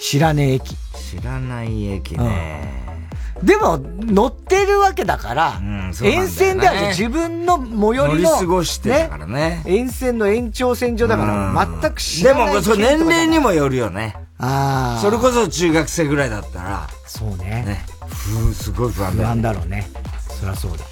[0.00, 0.76] 知らねえ駅。
[1.10, 2.84] 知らない駅ね。
[2.86, 2.87] うん、
[3.42, 8.06] でも、乗ってるわけだから、うんね、沿線では自分の最寄りの。
[8.06, 9.62] 乗り過ごしてだからね。
[9.66, 12.62] 沿線の延長線上だから、全く知らない。
[12.62, 14.16] でも、年齢にもよるよね。
[14.38, 15.00] ああ。
[15.00, 16.88] それこそ中学生ぐらいだったら。
[17.06, 17.64] そうね。
[17.66, 17.84] ね。
[18.08, 19.90] ふすごい不安だ、ね、不安だろうね。
[20.40, 20.84] そりゃそうだ。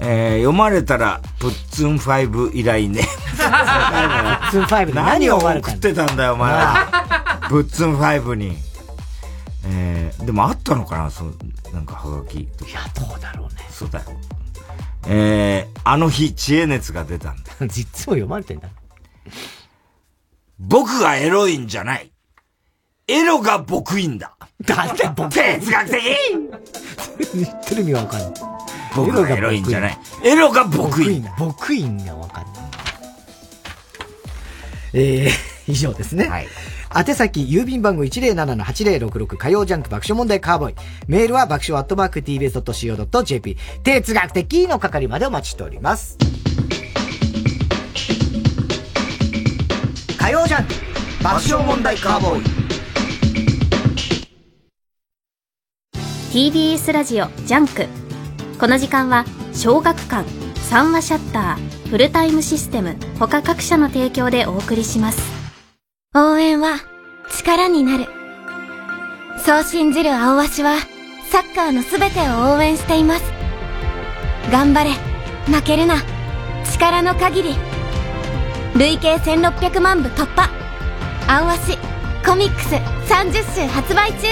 [0.00, 3.02] うん、えー、読まれたら、プッツン5以来ね。
[3.36, 7.40] プッツン5何を送ってたんだよ、お前は。
[7.48, 8.69] プッツン5に。
[9.72, 11.36] えー、でもあったのかなそう、
[11.72, 12.70] なんかハガキとか。
[12.70, 13.54] いや、どうだろうね。
[13.70, 14.04] そうだよ。
[15.06, 17.52] えー、あの日、知恵熱が出たんだ。
[17.68, 18.68] 実を読まれてんだ。
[20.58, 22.10] 僕がエロいんじゃない。
[23.06, 24.36] エロが僕いんだ。
[24.66, 26.02] なんで僕哲学的
[27.34, 28.32] 言ってる意味わかんない。
[28.94, 29.98] 僕がエロいんじゃない。
[30.22, 31.34] エロが僕いんだ。
[31.38, 32.54] 僕いんがわかんない。
[34.92, 36.28] えー、以上ですね。
[36.28, 36.48] はい。
[36.92, 40.74] 宛先、郵便番号107-8066火曜ジャンク爆笑問題カーボーイ。
[41.06, 43.56] メールは爆笑アットマーク tbs.co.jp。
[43.84, 46.18] 哲学的の係までお待ちしております。
[50.18, 50.74] 火曜ジャンク
[51.22, 52.60] 爆笑問題カーボーイ。
[56.32, 57.86] TBS ラジオジャンク
[58.60, 65.39] この時間は小学館三話シャッターフルタイムシステム他各社の提供でお送りします
[66.12, 66.80] 応援は
[67.38, 68.06] 力になる。
[69.38, 70.74] そう信じる青足は
[71.30, 73.22] サッカーのすべてを応援しています。
[74.50, 74.90] 頑張れ。
[75.46, 76.02] 負けるな。
[76.64, 77.54] 力の限り。
[78.74, 80.50] 累計1600万部突破。
[81.28, 81.78] 青足
[82.26, 84.26] コミックス30週発売中。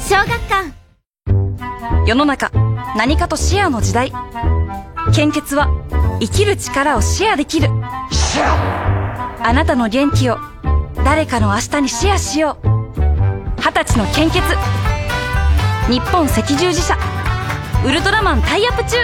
[0.00, 0.72] 小学館。
[2.06, 2.50] 世の中
[2.96, 4.10] 何かとシェアの時代。
[5.14, 5.68] 献血は
[6.20, 7.68] 生きる力をシェアできる。
[9.42, 10.38] あなたの元気を
[11.04, 12.68] 誰かの明日にシェアしよう。
[13.58, 14.40] 二十歳の献血。
[15.92, 16.96] 日本赤十字社。
[17.86, 18.96] ウルトラマンタイアップ中。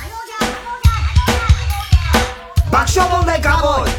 [2.72, 3.97] 爆笑問題カーボーイ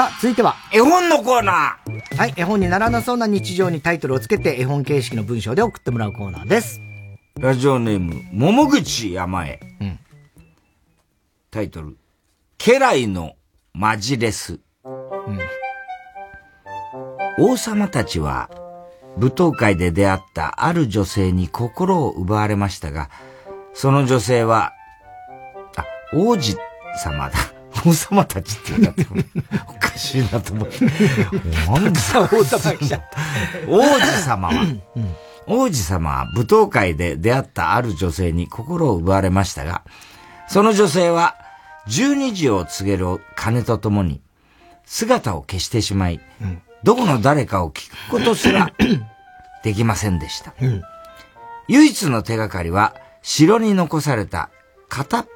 [0.00, 0.56] さあ、続いては。
[0.72, 6.80] 絵本のコーナーはい、絵本にならなそうな日常にタイトルをつけて絵本形式の文章で送ってもらうコーナーです。
[7.38, 9.60] ラジオネーム、桃口山へ。
[9.78, 9.98] うん。
[11.50, 11.98] タイトル、
[12.56, 13.34] 家来の
[13.74, 14.60] マジレス。
[17.38, 18.48] 王様たちは、
[19.18, 23.10] 舞踏会で出会ったある女性に心を奪われましたが、
[23.74, 24.72] その女性は、
[25.76, 26.56] あ、王子
[27.04, 27.59] 様だ。
[27.86, 29.06] 王様たちって言うんだって、
[29.68, 30.84] おかしいなと思って。
[30.84, 30.90] な
[31.78, 33.18] んで王様来ちゃった。
[33.68, 34.66] 王子様は、
[35.46, 39.82] 王子様は舞踏会で出会ったある女性に心を奪われましたが、
[40.48, 41.36] その女性は
[41.88, 44.20] 12時を告げる鐘とともに
[44.84, 46.20] 姿を消してしまい、
[46.82, 48.72] どこの誰かを聞くことすら
[49.62, 50.54] できませんでした。
[51.68, 54.50] 唯一の手がかりは城に残された
[54.88, 55.26] 片、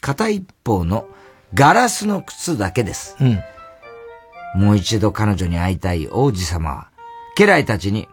[0.00, 1.06] 片一方の
[1.54, 3.16] ガラスの靴だけです。
[3.20, 3.42] うん。
[4.54, 6.90] もう一度彼女に会いたい王子様は、
[7.36, 8.08] 家来たちに、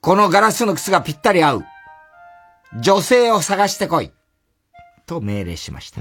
[0.00, 1.64] このガラスの靴がぴったり合う。
[2.80, 4.12] 女性を探してこい。
[5.06, 6.00] と命令しました。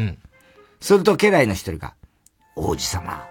[0.80, 1.96] すると家来の一人が、
[2.56, 3.26] 王子様、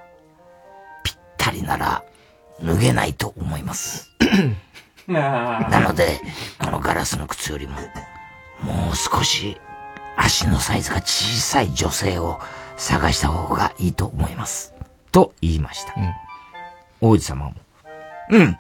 [1.05, 2.05] ぴったりなら
[2.63, 4.11] 脱げないと思います。
[5.07, 6.21] なので、
[6.59, 7.77] このガラスの靴よりも、
[8.63, 9.61] もう少し
[10.17, 12.41] 足のサイズが小さい女性を
[12.81, 14.75] 探した方がいいと思います。
[15.13, 15.95] と言いました。
[17.01, 17.55] 王子様も、
[18.31, 18.57] うん。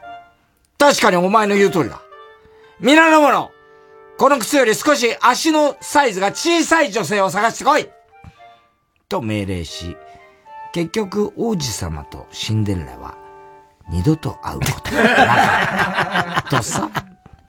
[0.78, 2.02] 確かにお前の言う通りだ。
[2.80, 3.50] 皆の者、
[4.18, 7.88] この靴より少し足のサイズが小さい女性を探してこい
[9.08, 9.96] と命令し、
[10.74, 13.16] 結局王子様とシンデレラは
[13.88, 16.56] 二度と会うことがなかった。
[16.58, 16.90] とさ、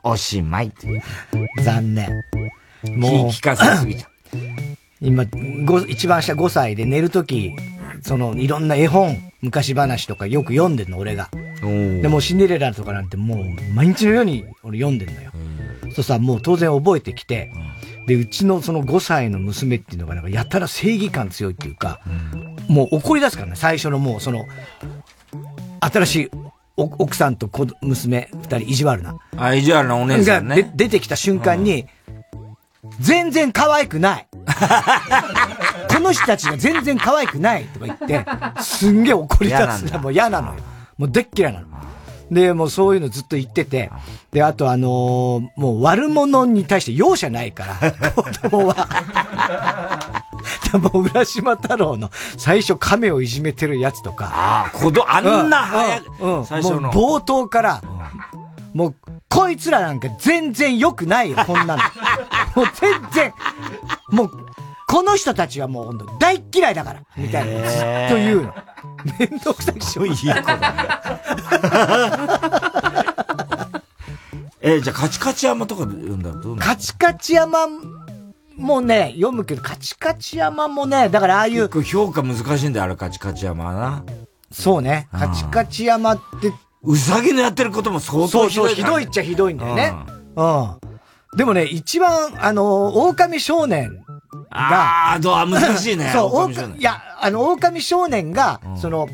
[0.03, 0.71] おしまい。
[1.63, 2.09] 残念。
[2.97, 3.27] もう。
[3.27, 4.80] 聞かせすぎちゃう。
[5.01, 5.25] 今、
[5.65, 7.55] ご一番下5歳で寝るとき、
[8.01, 11.29] その、いろんな絵本、昔話とかよく読んでんの、俺が。
[11.61, 15.31] でもシンデレラとかなんてもう、毎日のように俺読んでんのよ。
[15.93, 17.51] そうさ、もう当然覚えてきて、
[18.07, 21.99] で、うちのその5歳の娘っていうのがなんかやたら正義感強いっていうか、
[22.67, 24.45] もう怒り出すからね、最初のもうその、
[25.79, 26.29] 新しい
[26.77, 29.17] お奥さんと子娘二人意地悪な。
[29.35, 30.71] あ、意地悪なお姉さんね。
[30.75, 31.87] 出てきた瞬間に、
[32.99, 34.27] 全然可愛くない。
[35.93, 38.25] この人たちが全然可愛くないとか言って、
[38.61, 40.59] すんげえ怒り出す嫌なんだもう嫌なのよ。
[40.97, 41.67] もうでっ嫌いなの。
[42.31, 43.91] で、もうそういうのずっと言ってて、
[44.31, 48.87] で、あとあのーもう悪者に対して容赦ないから、子供は。
[50.71, 54.31] でも、浦島太郎の最初亀をいじめてるやつとか。
[54.33, 57.81] ああ、子供、あんな早くうんうん最初のもう冒頭から、
[58.73, 58.95] もう、
[59.31, 61.81] こいつらなんか全然良くないよ、こんなの。
[62.55, 63.33] もう全然、
[64.09, 64.31] もう、
[64.85, 67.79] この人たちはもう本当大っ嫌いだから、みたいな、ずっ
[68.09, 68.53] と言うの。
[69.17, 70.05] めんどくさいしょ。
[70.05, 71.21] いい子だ
[74.63, 77.67] えー、じゃあ、カチカチ山とか読んだらどうなカチカチ山
[78.57, 81.69] もね、読むけど、カチカチ山もね、だからああいう。
[81.69, 84.03] 結構評価難しいんだよ、あれ、カチカチ山はな。
[84.51, 85.07] そうね。
[85.11, 86.51] カチカチ山って。
[86.83, 89.93] うさぎのやってることも相当ひどい、そうそう、ひどいっちゃひどいんだよね。
[90.35, 90.61] うん。
[90.61, 90.77] うん、
[91.37, 94.03] でもね、一番、あの、狼少年
[94.49, 95.11] が。
[95.11, 96.09] ああ、どう、難しいね。
[96.13, 99.07] そう、狼、いや、あの、狼少年が、その、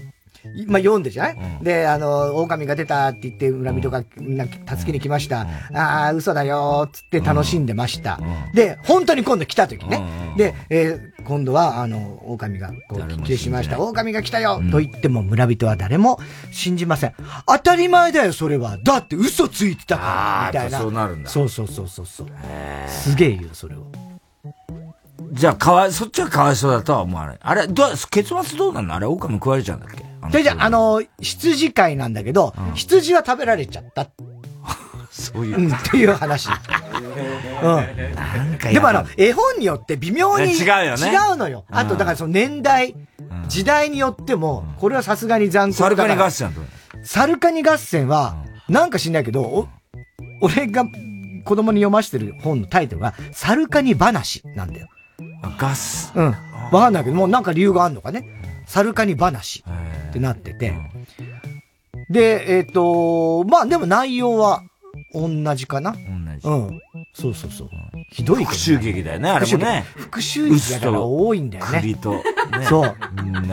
[0.66, 5.48] まあ、読んでじゃない、うん、で、あの、狼が出たって言って、恨みとかみんな助けに来ました。
[5.70, 8.20] うん、ああ、嘘だよつって楽しんでました。
[8.22, 10.34] うん、で、本当に今度来た時ね。
[10.38, 13.80] で、えー、今度は、あの、狼がこう、緊急しました。
[13.80, 16.20] 狼が来たよと言っても村人は誰も
[16.52, 17.14] 信じません。
[17.46, 18.78] 当たり前だよ、それは。
[18.84, 20.80] だって嘘ついてたから、みたいな。
[20.80, 21.30] そうなるんだ。
[21.30, 22.28] そうそうそうそうそう。
[22.88, 23.92] すげえ言う、それを。
[25.34, 27.38] じゃあ、かわい、そっちはかわいそうだとは思わない。
[27.42, 28.94] あれ、どう、結末どうなの？
[28.96, 30.06] あれ、狼食われちゃうんだっけ？
[30.32, 34.08] じゃじゃあの、羊飼いなんだけど、うん、羊は食べられちゃった。
[35.12, 35.72] そういう、うん。
[35.72, 36.50] っていう話。
[37.64, 38.16] うん。
[38.16, 41.12] なんかでもあの、絵本によって微妙に違うよね。
[41.12, 41.66] 違うのよ。
[41.72, 42.96] あと、だからその年代、
[43.48, 46.08] 時代によっても、これはさすがに残酷だから。
[46.08, 46.68] サルカニ合戦
[47.04, 48.36] サルカニ合戦は、
[48.70, 49.68] なんか知んないけど、お、
[50.42, 50.86] 俺が
[51.46, 54.88] 子供に読ましてる本のタイトルが、サルカニ話なんだよ。
[55.58, 56.12] ガス。
[56.16, 56.36] うん。
[56.72, 58.37] わかんないけど、もうなんか理由があんのかね。
[58.68, 59.64] サルカニ話
[60.10, 60.74] ってなってて。
[62.10, 64.62] で、えっ、ー、と、まあでも内容は
[65.14, 65.94] 同じかな。
[65.94, 66.48] 同じ。
[66.48, 66.82] うん。
[67.14, 67.70] そうそうそう。
[68.12, 68.46] ひどい。
[68.46, 69.86] 復讐劇だよね、あれもね。
[69.96, 71.80] 復讐劇だから多いんだよね。
[71.82, 72.24] 栗と、ね。
[72.68, 72.96] そう。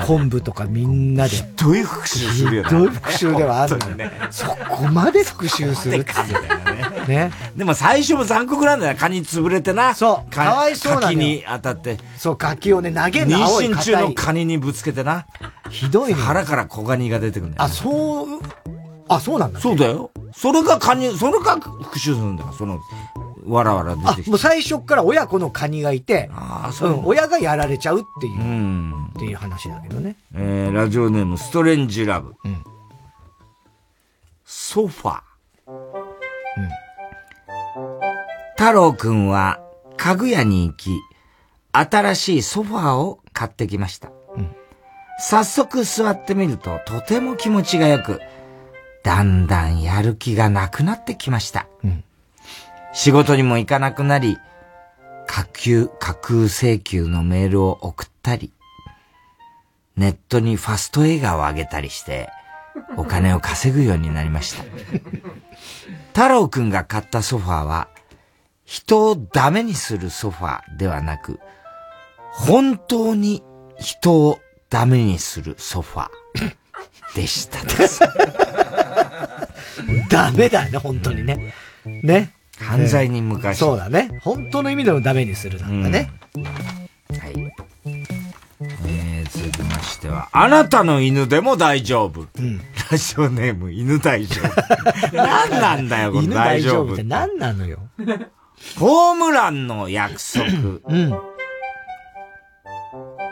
[0.06, 1.30] 昆布とかみんなで。
[1.30, 2.68] ひどい復讐するよね。
[2.68, 3.96] ひどい復讐ではあるのよ。
[3.96, 6.93] ね、そこまで復讐するってね。
[7.06, 7.32] ね。
[7.56, 8.96] でも最初も残酷なんだよ。
[8.96, 9.94] カニ潰れてな。
[9.94, 10.30] そう。
[10.30, 11.98] かわいそうな柿に当たって。
[12.16, 15.26] そう、柿をね、投げるの妊娠中のカニにぶつけてな。
[15.70, 16.14] ひどいね。
[16.14, 17.72] 腹から小ガニが出てくるんだよ、ね。
[17.72, 18.40] あ、そう、
[19.08, 20.10] あ、そうなんだ、ね、そうだよ。
[20.34, 22.52] それがカニ、それが復讐するんだよ。
[22.52, 22.80] その、
[23.46, 24.30] わらわら出てきて。
[24.30, 30.16] もう最初から親子のカニがいて、あそう、うん、親がやられちゃうっていう、うん、っていう話だけどね。
[30.34, 32.34] えー、ラジオネーム、ストレンジラブ。
[32.44, 32.64] うん、
[34.44, 35.20] ソファ。
[35.66, 36.83] うん。
[38.64, 39.60] 太郎くんは、
[39.98, 40.88] 家具屋に行き、
[41.70, 44.10] 新しいソファーを買ってきました。
[44.36, 44.56] うん、
[45.18, 48.22] 早速座ってみると、とても気持ちが良く、
[49.02, 51.66] だんだんやる気がなくなってきました。
[51.84, 52.04] うん
[52.94, 54.38] 仕事にも行かなくなり、
[55.26, 58.50] 架空、架空請求のメールを送ったり、
[59.98, 62.30] ネットにファスト映画を上げたりして、
[62.96, 64.64] お金を稼ぐようになりました。
[66.18, 67.88] 太郎くんが買ったソファーは、
[68.64, 71.38] 人をダメにするソファーではなく、
[72.32, 73.42] 本当に
[73.78, 78.00] 人をダメにするソファーでしたです。
[80.08, 81.54] ダメだね、本当にね。
[81.84, 82.32] ね。
[82.58, 84.20] 犯罪に昔、そうだね。
[84.22, 86.10] 本当の意味でのダメにするなんだね。
[86.36, 86.54] うん、はい。
[88.86, 92.28] えー、続きましては、あなたの犬でも大丈夫。
[92.38, 92.60] うん、
[92.90, 94.48] ラジオネーム、犬大丈夫。
[95.16, 96.82] 何なんだよ、この大丈夫。
[96.82, 97.80] 犬大丈夫って何なのよ。
[98.78, 100.44] ホームランの約束。
[100.84, 101.34] うん。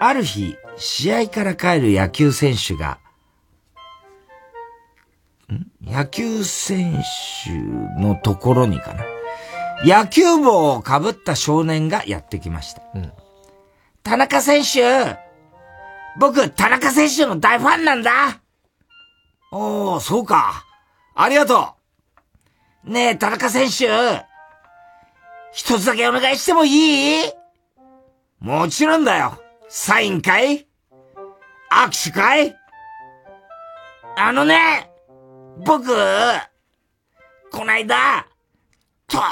[0.00, 2.98] ある日、試合から帰る野球選手が、
[5.84, 7.02] 野球選
[7.44, 7.50] 手
[8.00, 9.04] のところにかな。
[9.84, 12.82] 野球帽をかぶった少年がやってきました。
[12.94, 13.12] うん、
[14.02, 15.16] 田中選手
[16.18, 18.40] 僕、田中選手の大ファンなんだ
[19.50, 20.64] おー、そうか。
[21.14, 21.74] ありがと
[22.86, 22.90] う。
[22.90, 24.31] ねえ、田中選手。
[25.52, 27.32] 一つだけお願いしてもいい？
[28.40, 29.38] もちろんだよ。
[29.68, 30.66] サインかい？
[31.70, 32.56] 握手かい？
[34.16, 34.90] あのね、
[35.64, 35.94] 僕、
[37.50, 38.26] こないだ、
[39.06, 39.22] とっ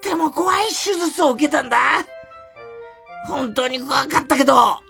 [0.00, 1.78] ても怖い手術を受けたんだ。
[3.26, 4.80] 本当に怖かったけど、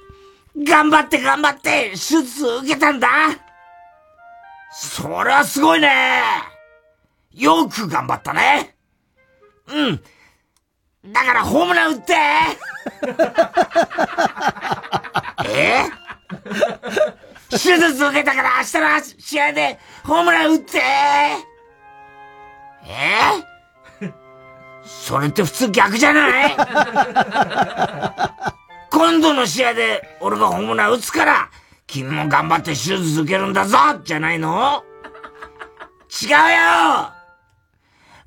[0.57, 3.09] 頑張って頑張って手術を受けたんだ。
[4.73, 6.23] それはすごいね。
[7.32, 8.77] よく頑張ったね。
[9.69, 10.02] うん。
[11.07, 12.13] だからホームラン打って。
[15.49, 15.85] え？
[17.51, 20.79] 手術受けたから明日の試合でホームラン打って。
[20.79, 21.37] え？
[24.85, 26.57] それって普通逆じゃない？
[28.91, 31.51] 今度の試合で俺がホームラン打つから、
[31.87, 34.83] 君も頑張って手術受けるんだぞじゃないの？
[36.23, 36.37] 違うよ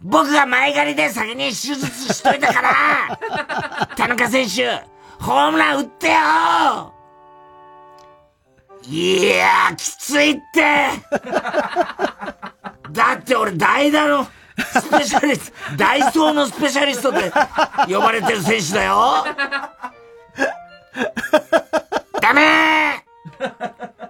[0.04, 4.84] 僕が前借りで先に手術しといたから 田中選手、
[5.24, 6.14] ホームラン打ってよ。
[8.86, 10.90] いやー、きついって。
[12.92, 14.28] だって俺代打の
[14.58, 17.32] スペシャリスト、 ダイソーのスペシャリストって
[17.88, 19.26] 呼ばれてる選手だよ。
[22.20, 23.54] ダメー。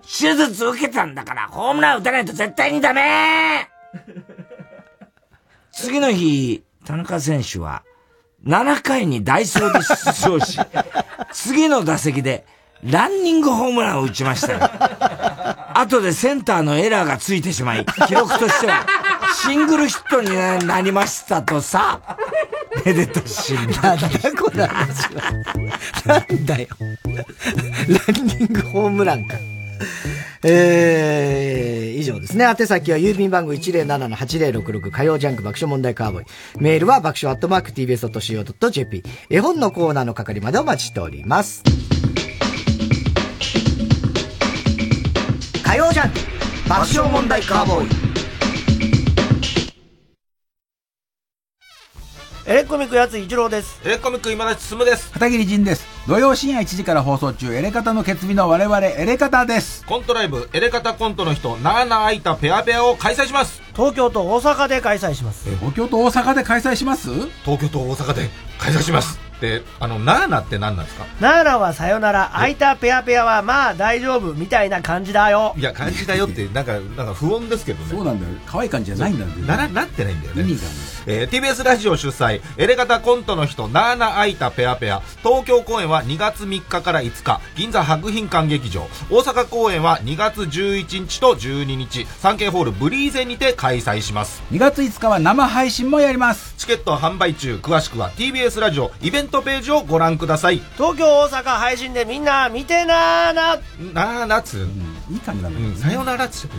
[0.01, 4.22] 手術受けたんだから、ホームラン打たないと絶対にダメー
[5.73, 7.83] 次の日、田中選手は、
[8.45, 10.59] 7回にダイソーで出場し、
[11.33, 12.45] 次の打席で、
[12.83, 14.59] ランニングホームランを打ちましたよ。
[15.73, 18.85] 後でセンターのエラーがついてしまい、記録としては、
[19.41, 21.99] シングルヒットになりましたとさ、
[22.85, 24.07] めでたしなんだ
[24.39, 25.21] この話は。
[26.05, 26.67] なんだよ。
[27.07, 29.37] ランニングホームランか。
[30.45, 32.45] えー、以上ですね。
[32.45, 36.25] 宛先は郵便番号107-8066火曜ジャンク爆笑問題カーボーイ。
[36.59, 39.03] メールは爆笑アットマーク tbs.co.jp。
[39.29, 41.63] 絵本のコーナーの係までお待ちしております。
[45.63, 46.19] 火曜ジャンク
[46.69, 48.22] 爆笑問題カーボーイ。
[52.45, 53.79] エレコミックやつ一郎です。
[53.85, 55.09] エレコミック今立進です。
[55.13, 55.87] 片桐仁です。
[56.09, 59.85] 土曜深夜1時から放送中、エレカタの決日の我々、エレカタです。
[59.85, 63.61] コントライブ、エレカタコントの人、なーなーあいたペアペアを開催します。
[63.73, 65.49] 東京と大阪で開催します。
[65.55, 67.09] 東京と大阪で開催します？
[67.45, 69.17] 東京と大阪で開催します。
[69.39, 71.05] で、あの、なーなって何なんですか？
[71.21, 75.53] ナーナはさよなら、空いたペアペアはまあ大丈夫みたいな感じだよ。
[75.57, 77.89] いや、感じだよって、なんか、なんか不穏ですけどね。
[77.89, 78.33] そうなんだよ。
[78.45, 79.29] 可愛い感じじゃないんだよ。
[79.47, 80.41] なら、なってないんだよね。
[80.41, 80.67] 意味がね。
[81.05, 85.01] えー TBS ラジオ主催、エレガタコントの人、なーなあいたペアペア。
[85.23, 88.87] 東京公演は2月3日から5日、銀座博品館劇場。
[89.09, 94.41] 大阪公演は2月11日と12日、サンケイホールブリーゼにて開催します。
[94.51, 96.53] 2月5日は生配信もやります。
[96.57, 100.61] チケット販売中、詳しくは TBS ラジオイベントページをご覧ください。
[100.77, 103.55] 東京大阪配信でみんな見てなーな。
[103.93, 104.67] なーなつ、
[105.09, 106.55] いい感じなんだうん、さよならっつって。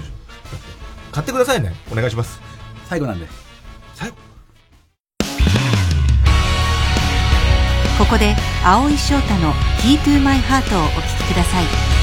[1.12, 1.74] 買ってくださいね。
[1.90, 2.40] お願いします。
[2.88, 3.43] 最後なんで。
[7.98, 8.34] ここで
[8.64, 11.93] 青井翔太の「Key to My Heart」をお聴きください。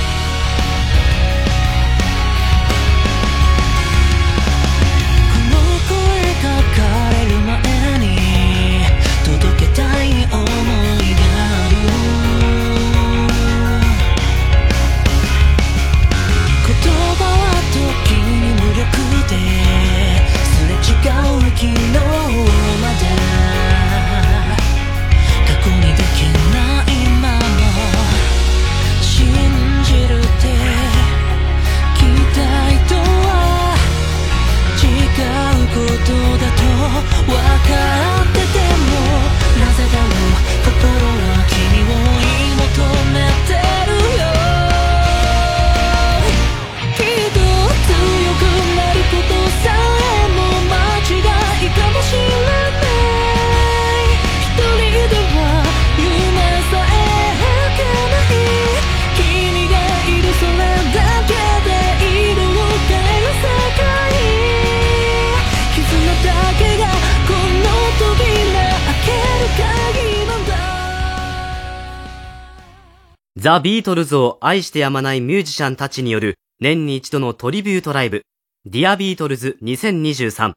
[73.41, 78.21] ザ・ビートルズを愛してやまないミュージシャンたちによる年に一度のトリビュートライブ、
[78.65, 80.53] ディアビートルズ2023。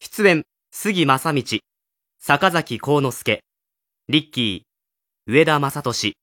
[0.00, 0.42] 出演、
[0.72, 1.44] 杉真理、
[2.18, 3.44] 坂崎幸之助、
[4.08, 6.16] リッキー、上田雅利、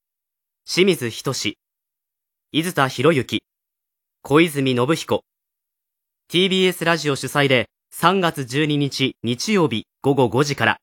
[0.65, 1.55] 清水仁、
[2.51, 3.43] 伊豆田洋之、
[4.21, 5.21] 小泉信彦。
[6.29, 10.77] TBS ラジオ主催で3月12日日曜日午後5時から。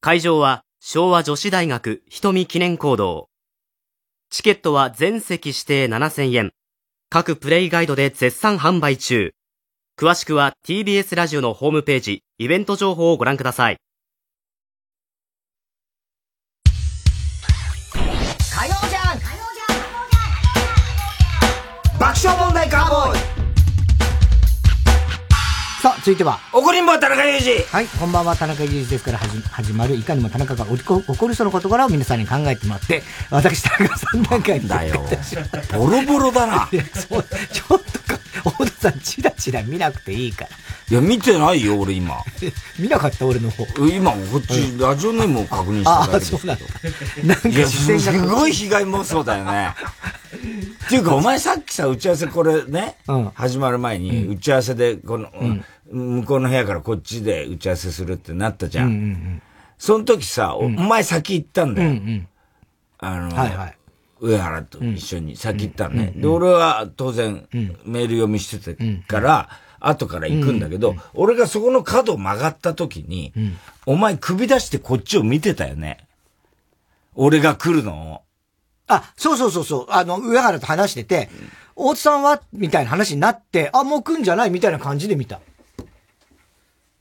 [0.00, 3.29] 会場は昭和女子大学瞳記念講堂。
[4.30, 6.52] チケットは全席指定7000円。
[7.08, 9.32] 各プレイガイドで絶賛販売中。
[9.98, 13.76] 詳しくは TBS ラジオのホームページ、イベント情報をご覧ください。
[17.92, 19.18] 火曜じゃん
[21.98, 23.19] 爆笑問題カーボーイ
[25.80, 26.38] さあ、続いては。
[26.52, 34.68] 怒りんぼ田中裕二はい、こんばんは、田中裕二ですから始始まる、いかにも田中が起こ起こる人の事柄を皆さんに考えてもらって、私、田中さんなんかに。
[34.68, 35.02] だよ。
[35.72, 36.68] ボロボロだな。
[36.92, 40.50] そう、ちょっとか、大田さん、チラチラ見なくていいから。
[40.90, 42.16] いや、見てないよ、俺今。
[42.78, 43.64] 見なかった、俺の方。
[43.86, 46.64] 今、こっち、ラジオネームを確認しただけですああ、そうなんだ。
[47.24, 48.26] なんか視線すが。
[48.26, 49.74] ごい被害妄想だよね。
[50.86, 52.96] っていうか、お前さっきさ、打ち合わせこれね、
[53.34, 55.30] 始まる前に、打ち合わせで、この、
[55.90, 59.42] 向こうの部屋からこっちで打ち合わせするってなったじゃん。
[59.78, 61.92] その時さ、おお前先行ったんだよ。
[62.98, 63.79] あの、はいはい
[64.20, 66.12] 上原と一緒に先行ったのね。
[66.14, 67.48] で、俺は当然、
[67.84, 69.48] メール読みしててから、
[69.80, 73.32] 後から行くんだけど、俺がそこの角を曲がった時に、
[73.86, 76.06] お前首出してこっちを見てたよね。
[77.14, 78.20] 俺が来るのを。
[78.86, 79.86] あ、そうそうそうそう。
[79.88, 81.30] あの、上原と話してて、
[81.74, 85.40] 大津さんはみたいな話になって、あ、もう来んじゃないみたいな感じで見た。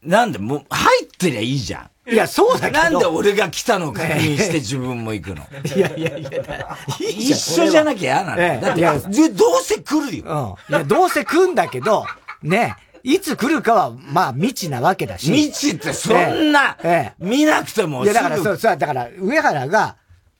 [0.03, 1.89] なんで、もう、入ってりゃいいじゃん。
[2.11, 2.83] いや、そうだけど。
[2.83, 5.43] なんで俺が来たのを確認して自分も行くの？
[5.75, 8.41] いやいやいや、一緒じゃなきゃ嫌なの。
[8.41, 10.57] ええだって、どうせ来るよ。
[10.69, 10.75] うん。
[10.75, 12.05] いや、どうせ来んだけど、
[12.43, 15.25] ね、いつ来るかは、まあ、未知なわけだし。
[15.33, 19.95] 未知ってそんな、ええ見なくてもいや、だから、そう、そう、だから、上原が、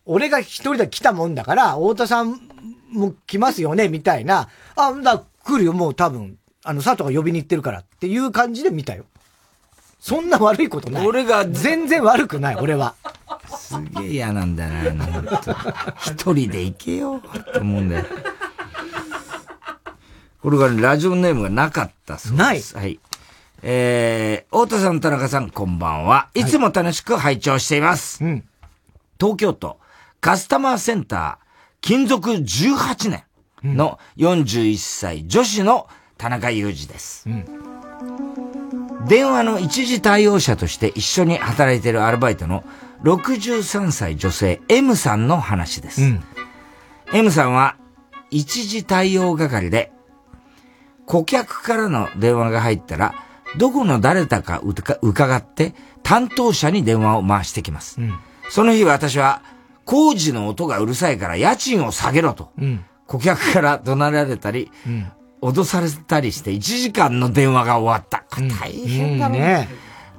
[0.05, 2.39] 俺が一人で来たもんだから、太田さん
[2.91, 4.49] も来ますよね、みたいな。
[4.75, 9.05] あ、だ、来るよ、もう多分、あの、佐藤が呼びに行ってるからっていう感じで見たよ。
[9.99, 11.07] そんな悪いことない。
[11.07, 12.95] 俺が、全然悪くない、俺は。
[13.55, 15.35] すげえ嫌なんだよな、ほんと
[16.01, 18.05] 一人で行けよ、って思うんだよ。
[20.41, 22.73] これがね、ラジオネームがなかったそうです。
[22.75, 22.99] ないはい。
[23.61, 26.29] えー、太田さん、田中さん、こんばんは。
[26.33, 28.19] いつも楽しく拝聴しています。
[29.19, 29.79] 東京都
[30.21, 33.23] カスタマーセンター勤続18年
[33.63, 37.27] の41歳女子の田中裕二です。
[39.07, 42.63] 電話の一時対応者として一緒に働いているアルバイトの
[43.03, 46.01] 63歳女性 M さんの話です。
[47.13, 47.77] M さんは
[48.29, 49.91] 一時対応係で
[51.05, 53.15] 顧客からの電話が入ったら
[53.57, 55.73] どこの誰だかうか伺って
[56.03, 57.99] 担当者に電話を回してきます。
[58.49, 59.41] その日私は
[59.85, 62.85] 工事の音がうるさいから家賃を下げろとうん。
[63.07, 65.11] 顧客から怒鳴られたり、うん。
[65.41, 68.25] 脅されたりして1時間の電話が終わった。
[68.59, 69.69] 大変だね。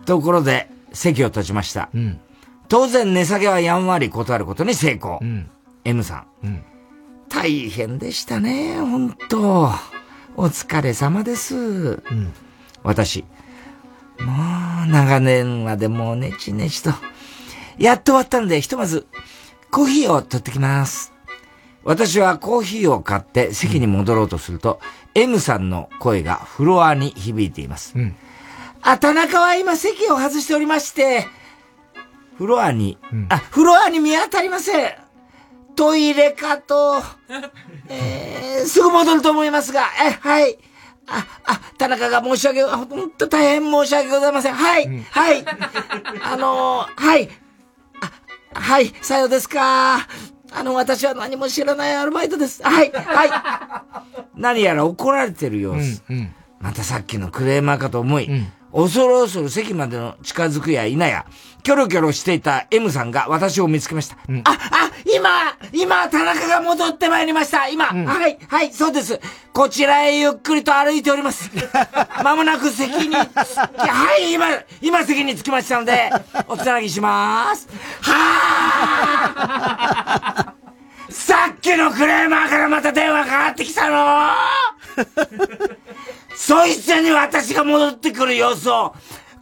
[0.06, 1.90] ところで席を立ちました。
[1.94, 2.20] ん
[2.68, 5.20] 当然値下げはやんわり断ることに成功。
[5.84, 6.46] M さん。
[6.46, 6.64] うん
[7.30, 9.70] 大変でしたね、本当
[10.36, 12.02] お疲れ様です。
[12.82, 13.24] 私。
[14.18, 16.90] もう、長年はでもうねちねちと。
[17.78, 19.06] やっと終わったので、ひとまず、
[19.70, 21.09] コーヒーを取ってきます。
[21.90, 24.78] 私はコーヒーを買って席に戻ろうとすると、
[25.16, 27.94] M さんの声がフロアに響いています。
[28.80, 31.26] あ、田中は今席を外しておりまして、
[32.38, 32.96] フロアに、
[33.28, 34.92] あ、フロアに見当たりません。
[35.74, 37.02] トイレかと、
[37.88, 40.58] えー、すぐ戻ると思いますが、え、はい。
[41.08, 44.54] あ、あ、田中が申し訳、本当大変申し訳ございません。
[44.54, 45.44] はい、はい。
[46.22, 47.28] あのーはい。
[48.54, 50.06] あ、はい、さようですか。
[50.52, 52.62] あの、私は何も知らないアルバイトです。
[52.62, 53.30] はい、はい。
[54.34, 56.02] 何やら怒られてる様子。
[56.60, 58.28] またさっきのクレーマーかと思い、
[58.72, 61.26] 恐る恐る席までの近づくや否や、
[61.62, 64.16] キョロキョロしていた M さんが私を見つけました。
[64.16, 65.30] あ、あ、今、
[65.72, 67.68] 今、田中が戻ってまいりました。
[67.68, 69.20] 今、はい、はい、そうです。
[69.52, 71.50] こちらへゆっくりと歩いております。
[72.22, 73.24] まもなく席に、は
[74.20, 74.46] い、今、
[74.80, 76.10] 今席に着きましたので、
[76.46, 77.68] おつなぎします。
[78.00, 78.14] は
[80.46, 80.49] あ
[81.10, 84.30] さっきのクレーマーからまた電話かかってきたの？
[86.36, 88.94] そいつに私が戻ってくる様子を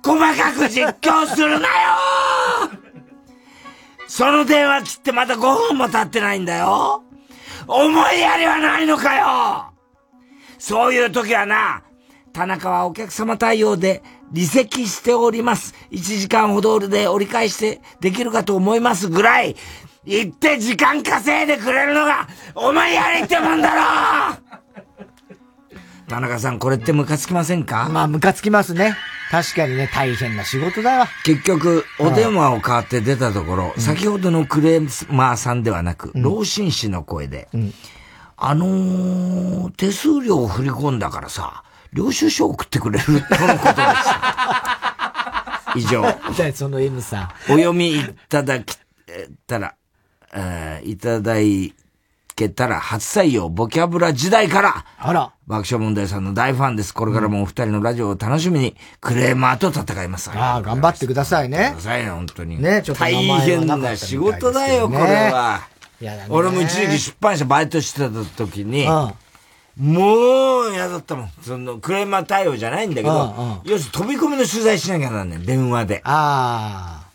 [0.05, 1.71] 細かく実況するなよ！
[4.07, 7.03] その電話切ってまだ5分も経ってないんだよ！
[7.67, 9.65] 思いやりはないのかよ！
[10.59, 11.83] そういう時はな、
[12.33, 14.03] 田中はお客様対応で
[14.35, 15.75] 離席しております。
[15.93, 19.55] 1時間ほどで折り返してできるかと思いますぐらい、
[20.09, 24.39] 言って時間稼いでくれるのが、お前やりってもんだろ
[26.09, 27.89] 田中さん、これってムカつきませんか？
[27.91, 28.97] まあ、ムカつきますね。
[29.31, 31.09] 確かにね、大変な仕事だわ。
[31.25, 37.49] 結局、お電話を代わって出たところ、先ほどのクレーマーさんではなく、老紳士の声で、
[38.39, 41.63] あのー、手数料を振り込んだからさ、
[41.93, 43.05] 領収書を送ってくれる？
[43.05, 45.63] とのことでした。
[45.77, 46.03] 以上。
[46.35, 48.79] でその M さお読みいただき
[49.47, 49.75] たら、
[50.35, 51.35] えーいただ
[52.39, 55.33] けたら初採用ボキャブラ時代から、あら。
[55.47, 56.95] 爆笑問題さんの大ファンです。
[56.95, 60.31] これからもお二人のラジオを楽しみに、クレーマーと戦います。
[60.31, 61.77] ああ、頑張ってくださいねく。
[61.77, 62.63] ださいね、本当に。
[62.63, 65.01] ねちょっと名大変な仕事だよ、これ
[65.33, 65.67] は。
[66.01, 69.13] やだね俺も一時期出版社バイトしてた時に、うん
[69.79, 71.31] もう嫌だったもん。
[71.41, 76.01] その、クレーマー対応じゃないんだけど、要するに飛び込みの取材しなきゃなんねん、電話で。
[76.03, 77.08] ああ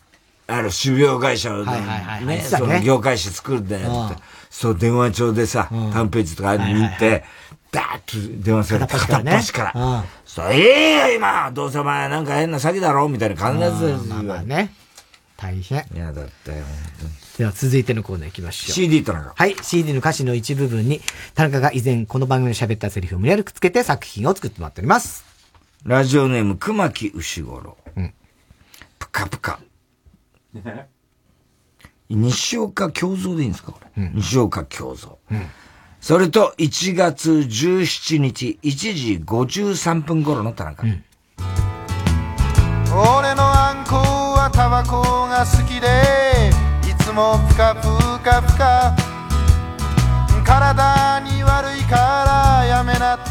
[0.47, 4.21] る種苗会社をはいはいはいね、その業界誌作るんだよって。
[4.49, 7.23] そう、電話帳でさ、単ページとかああいうの見て、
[7.71, 10.05] ダーッと電話されて、片っ端から。
[10.25, 13.97] そう、ええよ、今どうせお前なんか変な詐欺だろみたいな感じですよ。
[14.07, 14.73] まあまあね。
[15.37, 15.85] 大変。
[15.93, 16.63] 嫌だったよ、
[17.37, 18.71] では続いてのコーナー行きましょう。
[18.73, 19.33] CD 田中。
[19.35, 21.01] はい、CD の歌詞の一部分に、
[21.33, 25.25] 田中が以前この番組で喋ったセリフを無理やりくっつけて作品を作ってもらっております。
[25.83, 27.77] ラジオネーム、熊木牛五郎。
[27.97, 28.13] うん。
[28.99, 29.59] ぷかぷか。
[32.09, 34.09] 西岡京三でいいんですかこれ。
[34.13, 35.11] 西岡京三。
[35.99, 40.83] それと、1月17日、1時53分頃の田中。
[40.83, 41.01] 俺
[43.33, 46.51] のあんこはタバコが好きで
[46.87, 47.87] いつもプカプ
[48.23, 48.95] カプカ
[50.45, 52.23] 体に悪いか
[52.59, 53.23] らやめなって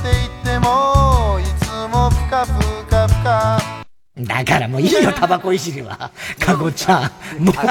[0.44, 2.50] 言ってもいつもプカプ
[2.90, 3.71] カプカ
[4.24, 6.10] だからもういいよ、 タバコいじりは。
[6.38, 7.44] かごちゃん。
[7.44, 7.54] もう。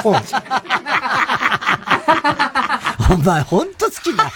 [3.14, 4.32] お前ほんと好きだ。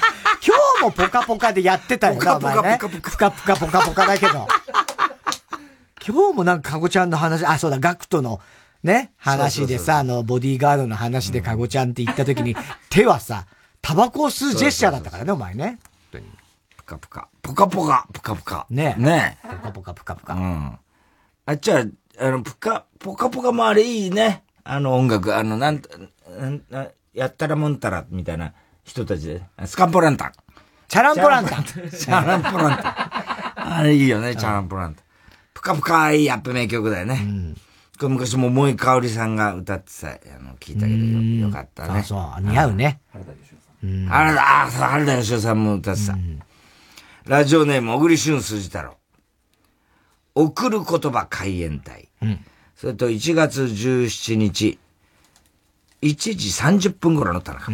[0.46, 2.78] 今日もポカポカでやってたよな、お前ね。
[2.82, 4.48] ポカポカポカポカだけど。
[6.06, 8.40] 今日もなんかかごちゃんの話、あ、そうだ、ガクトの
[8.84, 12.56] ね、話でさ、あの、ボディーガードの話でかごちゃんって言った時に、
[12.90, 13.48] 手はさ、
[13.82, 15.80] タバコを吸うジェスチャーだったからね、お前ね。
[16.78, 17.28] ぷかぷか。
[17.42, 18.68] ぽかぽか、ぷかぷか。
[18.70, 20.34] ねねポカポカプカプカ。
[20.36, 20.78] うん。
[21.48, 21.84] あっちは、
[22.20, 24.44] あの、ぷか、ぽかぽかもあれいいね。
[24.64, 25.82] あの音楽、あの、なん、
[26.40, 29.42] なん、なやったらもんたら、みたいな人たちで。
[29.66, 30.32] スカンポランタン。
[30.88, 31.64] チャランポランタン。
[31.64, 33.76] チャランポランタン。
[33.78, 35.04] あれいいよね、チャランポランタン。
[35.54, 37.56] ぷかぷかいいやっぱ名曲だよね。
[37.98, 42.00] これ昔も桃井かおりさんが歌ってさ、あの、聞いたけどよよかったね。
[42.00, 43.00] あそう、似合うね。
[44.10, 46.18] 原田、あ、そう原田芳雄さんも歌ってた。
[47.26, 48.98] ラジオネーム、小栗旬筋太郎。
[50.36, 52.10] 送る言葉海援隊。
[52.76, 54.78] それと1月17日、
[56.02, 57.72] 1時30分頃の田中。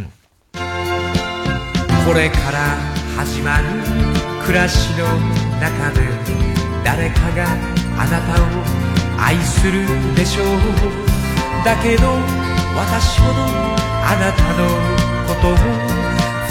[2.06, 2.78] これから
[3.18, 3.66] 始まる
[4.46, 5.06] 暮らしの
[5.60, 6.02] 中で
[6.84, 7.46] 誰かが
[7.98, 8.46] あなたを
[9.20, 9.86] 愛する
[10.16, 10.46] でしょう
[11.64, 12.08] だけど
[12.76, 13.34] 私ほど
[14.04, 14.68] あなたの
[15.28, 15.56] ことを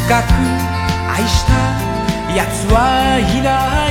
[0.06, 0.26] 深く
[1.10, 1.52] 愛した
[2.36, 3.89] 奴はいない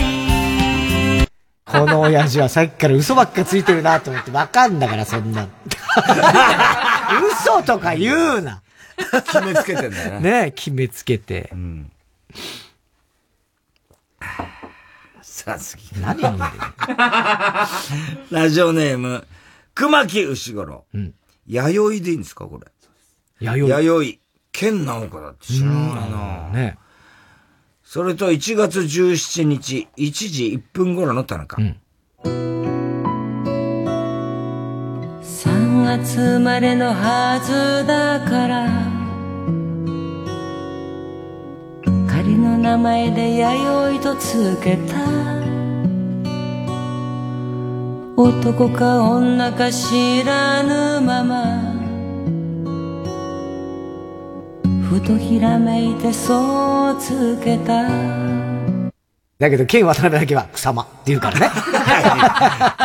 [1.72, 5.48] この親父はさっきから嘘ばっかついてるなと思ってわかんだから、そんな。
[7.44, 8.62] 嘘とか言うな。
[9.26, 10.44] 決めつけてんだよね。
[10.46, 11.52] ね決めつけて。
[15.22, 16.14] さすが。
[16.16, 16.50] 何飲んでる
[18.32, 19.26] ラジオネーム、
[19.74, 20.86] 熊木牛五郎。
[21.48, 22.68] 弥生でいいんですか、これ？
[23.40, 23.82] 弥生。
[23.82, 24.20] 弥生。
[24.52, 26.78] 剣直子だって知らないなね
[27.92, 31.58] それと1月17日、1時1分頃の田中。
[31.58, 31.74] 3
[35.86, 38.68] 月生まれのはずだから
[42.08, 44.94] 仮の名前で弥生とつけた。
[48.16, 51.79] 男か女か知らぬまま
[54.90, 57.84] ふとひらめいてそうつけた
[59.38, 61.50] だけど、剣渡辺だけは草間って言うからね。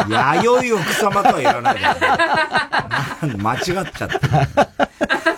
[0.09, 1.81] 弥生を草間とは言わないで。
[3.26, 5.34] なん間違っちゃった。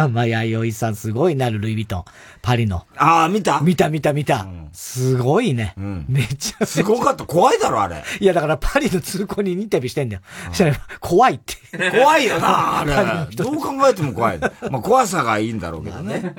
[0.00, 2.04] 草間弥生さんすごいなる、ルイ・ヴィトン。
[2.40, 2.86] パリの。
[2.96, 3.60] ああ、見た？
[3.60, 4.46] 見た見た見た。
[4.72, 5.74] すごいね。
[6.08, 6.64] めっちゃ。
[6.64, 7.24] すごかった。
[7.26, 8.02] 怖いだろ、あれ。
[8.18, 10.22] いや、だからパリの通行人にインタビューしてんだよ。
[10.48, 11.90] そしたら、怖いって。
[11.90, 13.36] 怖いよな、あれ。
[13.36, 14.38] どう考えても怖い。
[14.38, 16.34] まあ、怖さがいいんだろうけどね。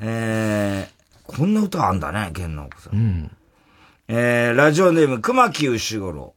[0.00, 3.30] えー、こんな歌あんだね、剣の子さん。
[4.06, 6.34] えー、ラジオネーム、熊木牛五郎。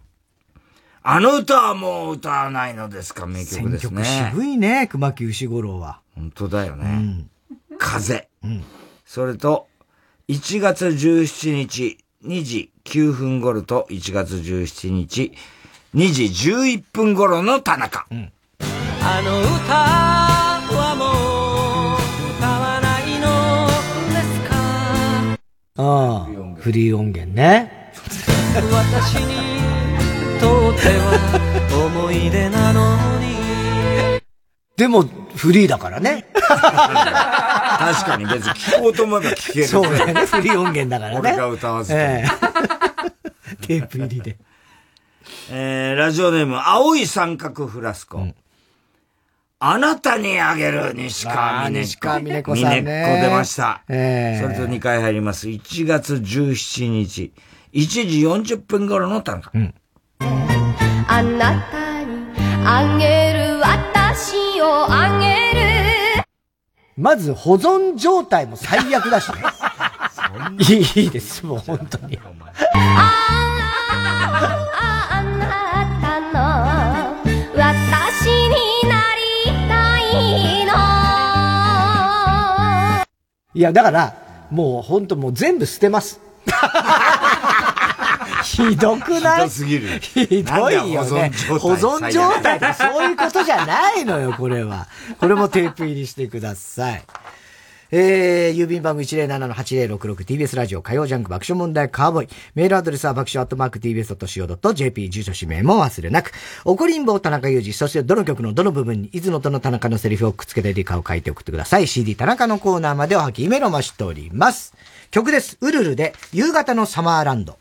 [1.04, 4.04] あの歌はもう歌わないのですか、名曲ですね。
[4.04, 6.01] 選曲渋いね、熊木牛五郎は。
[6.16, 7.26] 本当だよね。
[7.78, 8.30] 風。
[9.06, 9.68] それと、
[10.30, 15.34] 1月17日2時9分頃と1月17日
[15.96, 18.06] 2時11分頃の田中。
[19.04, 23.68] あの歌はもう歌わないの？
[24.14, 24.56] ですか？
[25.78, 27.92] ああ、フリー音源ね。
[28.54, 29.36] 私に
[30.40, 31.10] とっては
[31.88, 33.41] 思い出なのに
[34.82, 35.04] でも、
[35.36, 36.26] フリーだからね。
[36.34, 36.58] 確
[38.04, 39.68] かに別に聞こうと思えば聞ける。
[39.68, 41.20] そうだよね、フリー音源だからね。
[41.20, 44.38] 俺が歌わずテープ入りで。
[45.52, 48.26] えー、ラジオネーム、青い三角フラスコ。
[49.60, 51.86] あなたにあげる西川峰子。
[51.86, 53.84] 西川峰子さんね峰子出ました。
[53.88, 55.48] ええそれと2回入ります。
[55.48, 57.34] 1月17日、
[57.72, 59.52] 1時40分頃の田中。
[61.08, 62.26] あなたに
[62.66, 63.41] あげる
[64.62, 64.88] を
[65.20, 65.26] げ
[65.60, 66.24] る。
[66.98, 69.42] まず保存状態も最悪だしね。
[70.96, 72.20] いいですもう本当に。
[72.74, 73.12] あ
[75.24, 75.50] な
[76.02, 76.40] たの
[77.56, 80.72] 私になりたいの。
[83.54, 84.14] いや、だから、
[84.50, 86.20] もう本当もう全部捨てます。
[88.44, 89.44] ひどくない？
[89.44, 90.00] ひどすぎる。
[90.00, 91.32] ひどいよね。
[91.60, 94.88] 保存状態ってそういうことじゃないのよ、 これは。
[95.20, 97.04] これもテープ入りしてください。
[97.94, 102.30] えー、郵便番号 107-8066TBS ラジオ火曜ジャンク爆笑問題カーボーイ。
[102.56, 106.32] メールアドレスは爆笑アットマーク TBS.CO.JP 住所氏名も忘れなく。
[106.64, 111.88] 怒りんぼ田中裕二、そしてどの曲のどの部分に伊豆のとの田中のセリフをくっつけて理科を書いて送ってください。
[111.88, 114.74] CD 田中のコーナーまでおはきメロマしております。
[115.10, 115.58] 曲です。
[115.60, 117.58] ウルルで夕方のサマーランド。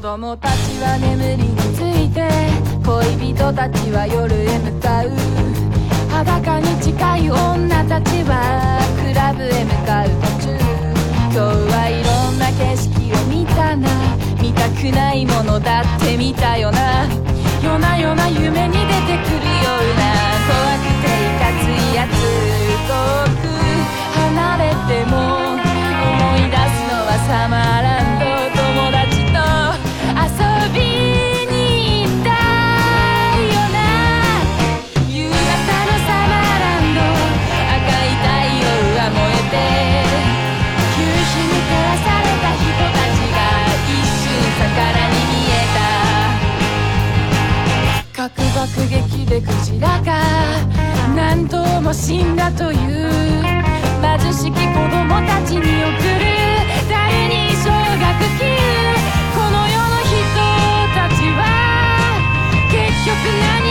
[0.00, 2.24] 子供たちは眠りについて
[2.88, 5.12] 恋人たちは夜へ向かう。
[6.08, 10.08] 裸に近い女たちはクラブへ向かう
[10.40, 10.56] 途中。
[11.36, 13.92] 今日はいろんな景色を見たな。
[14.40, 17.04] 見たくないものだって見たよな。
[17.60, 20.16] 夜な夜な夢に出てくるような。
[20.48, 22.16] 怖くていかついやつ
[22.88, 22.96] 遠
[23.36, 23.52] く
[24.16, 28.09] 離れても思い出すのはサマーラン
[48.60, 50.20] 爆撃でクジラが
[51.16, 53.10] 何頭も死んだという。
[54.02, 55.64] 貧しき子供たちに送る
[56.88, 58.04] 第二奨学
[58.36, 58.44] 金
[59.34, 60.12] この世の人
[60.94, 61.40] たちは
[62.70, 62.76] 結
[63.06, 63.16] 局
[63.64, 63.69] 何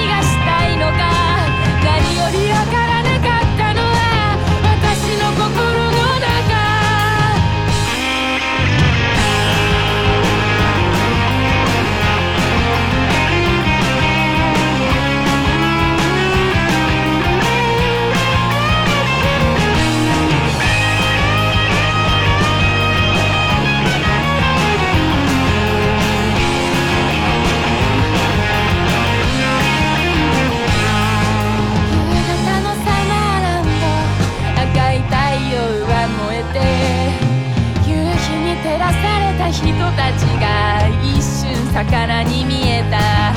[39.51, 43.33] 人たちが一瞬魚に見えた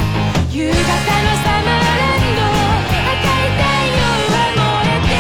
[0.50, 2.42] 夕方のサマーランド
[3.08, 3.96] 赤い太陽
[4.28, 5.10] は燃えて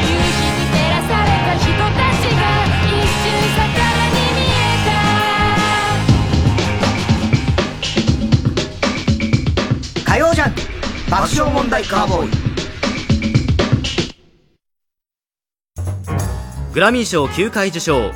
[0.00, 2.42] 夕日に照らされた人たちが
[2.80, 2.88] 一
[3.20, 3.60] 瞬魚
[4.08, 4.72] に見え
[10.04, 10.56] た火曜ジャンク
[11.10, 12.30] 爆笑問題カーボーイ。
[16.72, 18.10] グラミー賞9回受賞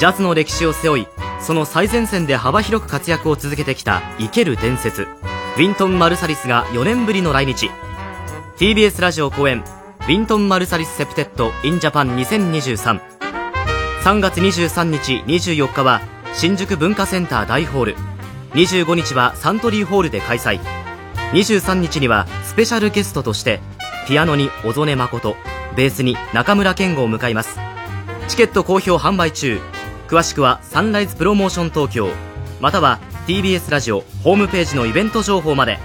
[0.00, 1.06] ジャズの歴史を背負い
[1.42, 7.68] その最前線で幅広く活躍を続けてきた生ける伝説ウィントン・マルサリスが4年ぶりの来日。
[8.56, 13.00] TBS ラジオ公演ウィントン・マルサリス・セプテッド・イン・ジャパン20233
[14.20, 16.00] 月23日24日は
[16.32, 17.96] 新宿文化センター大ホール。
[18.52, 20.60] 25日はサントリーホールで開催。
[21.32, 23.60] 23日にはスペシャルゲストとして
[24.08, 25.36] ピアノに小曽根誠
[25.76, 27.58] ベースに中村健吾を迎えます。
[28.28, 29.60] チケット好評販売中。
[30.10, 32.08] 詳しくはサンライズプロモーション東京
[32.60, 35.78] または TBS ラジオホームページのイベント情報まで。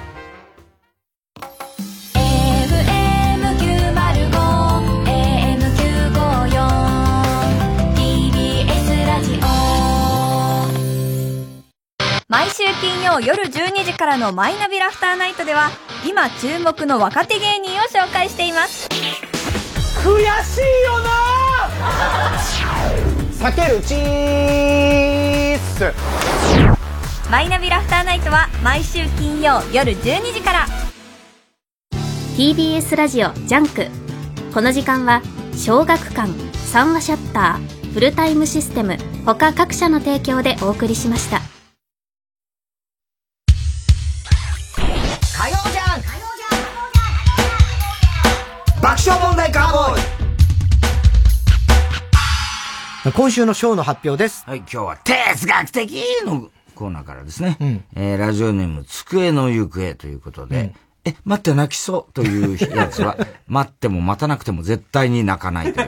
[7.95, 9.41] TBS ラジオ。
[12.27, 15.69] 毎週金曜夜12時からのマイナビラフターナイトでは
[16.03, 18.89] 今注目の若手芸人を紹介しています。
[20.03, 21.15] 悔しいよな
[23.45, 25.93] 避けるチース
[27.29, 30.65] マイナビラフターナイトは毎週金曜夜12時から。
[32.37, 33.85] TBS ラジオジャンク。
[34.51, 35.21] この時間は
[35.53, 41.54] 小学館、三和シャッター、フルタイムシステム他各社の提供でお送りしました
[53.13, 54.43] 今週のショーの発表です。
[54.47, 57.85] はい、今日は哲学的のコーナーからですね。
[57.95, 60.73] えーラジオネーム、机の行方ということで、
[61.05, 63.15] え、待って泣きそうというやつは、
[63.47, 65.87] 待っても待たなくても絶対に泣かないという、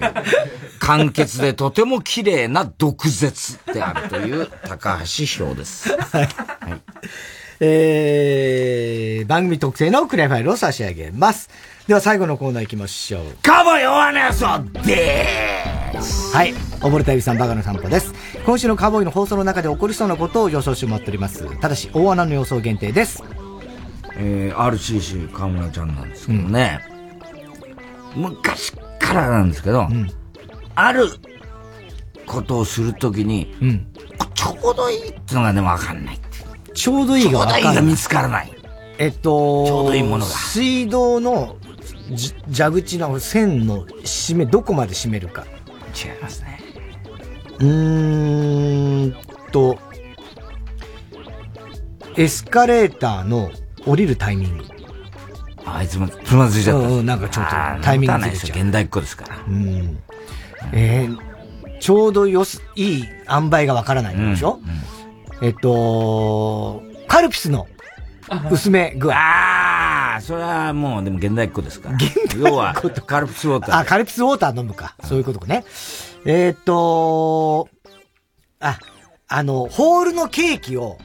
[0.78, 5.90] 簡潔でとても綺麗な毒舌であるという高橋翔です。
[5.98, 6.30] はい。
[7.60, 11.50] えー、番組特製のクレアファイルを差し上げます。
[11.88, 13.24] では最後のコーナー行きましょう。
[13.42, 14.46] カモヨワネソ
[14.86, 16.54] でーすはい。
[16.54, 18.14] 溺れた指さんバカの散歩です。
[18.46, 21.46] 今週のカーボーイの放送の中で起こりそうなことを予想してもらっております。
[21.60, 23.24] ただし、大穴の予想限定です。
[24.18, 26.80] えー、RCC 河村ちゃんなんですけどね、
[28.16, 29.88] 昔からなんですけど、
[30.76, 31.08] ある
[32.26, 33.56] ことをするときに、
[34.34, 36.20] ちょうどいいってのがね、わかんない。
[36.78, 37.62] ちょうどいいがわかんない。
[37.64, 38.52] ちょうどいいが見つからない。
[39.00, 39.20] えっと、
[39.66, 41.58] ちょうどいいものが水道の
[42.12, 45.46] じ蛇口の線の締め、どこまで締めるか。
[45.96, 46.60] 違いますね。
[47.60, 49.16] うーん
[49.52, 49.80] と、
[52.16, 53.50] エスカレーターの
[53.86, 54.66] 降りるタイミング。
[55.66, 56.88] あいつもつまずいちゃった。
[56.88, 57.52] うんうんなんかちょっと
[57.84, 58.48] タイミングないですよ。
[58.48, 59.38] ずれちゃう現代っ子ですから。
[59.48, 60.00] うん。
[60.74, 61.28] えー
[61.80, 64.60] ちょうどよす、いい塩梅がわからないんでしょ、
[65.42, 67.68] えっと、カルピスの
[68.52, 69.16] 薄め具合。
[69.16, 71.98] ああ、それはもうでも現代っ子ですから。
[72.38, 72.74] 要は、
[73.06, 73.80] カルピスウォーター。
[73.80, 74.96] あ、カルピスウォーター飲むか。
[75.04, 75.64] そういうことかね。
[76.26, 77.70] えーっと、
[78.60, 78.80] あ、
[79.28, 80.98] あの、ホールのケーキを、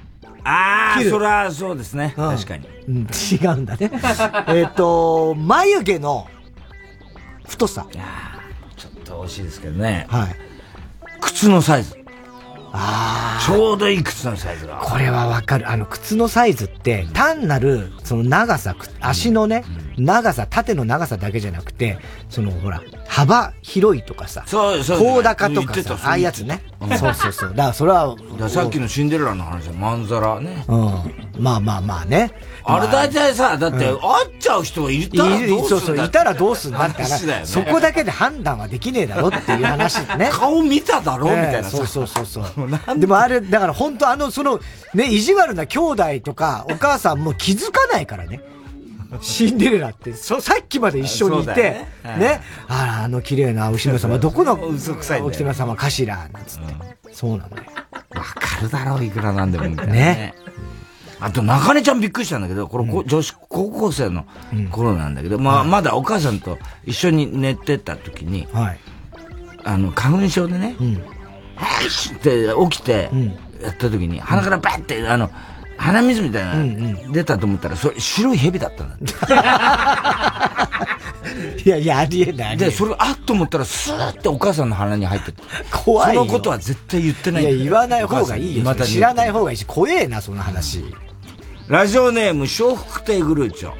[0.44, 2.14] ああ、それはそうですね。
[2.16, 2.66] 確かに。
[2.88, 3.90] うん、違うんだね。
[4.48, 6.26] えーっと、眉毛の
[7.46, 7.86] 太さ。
[8.76, 10.06] ちょっと惜しいですけどね。
[10.08, 10.36] はい。
[11.20, 12.01] 靴のサイズ。
[12.74, 14.76] あちょうどいい靴のサイズが。
[14.76, 15.70] これはわかる。
[15.70, 19.64] あの、靴のサイズって、単なる、その長さ、く足のね、
[19.98, 21.98] 長さ、縦の長さだけじゃなくて、
[22.30, 26.62] その、ほら、幅広いとかさ、そうそう高高とかさ、ああいうやつね。
[26.80, 27.50] うんそうそうそう。
[27.50, 28.16] だからそれは、
[28.48, 30.64] さっきのシンデレラの話はまんざらね。
[30.66, 30.88] うん。
[31.38, 32.32] まあまあまあね。
[32.64, 33.98] あれ大体さ、だって、うん。
[34.00, 37.46] 会っちゃう人がいたらどうすんだそうそう、いたらどうすんだって話だよね。
[37.46, 40.30] そこだけで判断はできねえだろっていう話ね。
[40.32, 41.76] 顔見ただろみたいなさ。
[41.76, 42.98] そうそうそうそう。
[42.98, 44.60] でもあれ、だから本当あの、その、
[44.94, 48.40] ね、意地悪な兄弟とか、お母さんも気づかないからね。
[49.20, 51.88] シンデレラって、そさっきまで一緒にいて、よね。
[52.02, 52.18] はい。
[52.18, 56.92] ね、あら、あの綺麗なお姫様、どこのお姫様かしら、なんつって。
[57.12, 57.64] そうなのよ。
[58.14, 60.00] わかるだろう、いくらなんでもみたいなね。
[60.00, 60.34] ね。
[61.22, 64.26] あと、中根ちゃんびっくりしたんだけど、これ、こ女子高校生の
[64.70, 68.80] 頃なんだけど、まあ、まだお母さんと一緒に寝てた時に、はい。
[69.64, 70.74] あの、花粉症でね、
[71.56, 73.10] はいって起きて、
[73.62, 75.30] やった時に、鼻からバッて、あの、
[75.76, 79.04] 鼻水みたいな、出たと思ったら、それ、白い蛇だったんだって。
[81.64, 82.56] いやいや、ありえない。
[82.56, 85.42] で、それ、あっと思ったら、スーってお母さんの鼻に入ってて。
[85.70, 88.74] 怖いよそのことは絶対言ってないいや、言わない方がいいよ。
[88.74, 90.84] 知らない方がいいし、怖えな、その話。
[91.68, 93.72] ラジオネーム、笑福亭グルーチョ。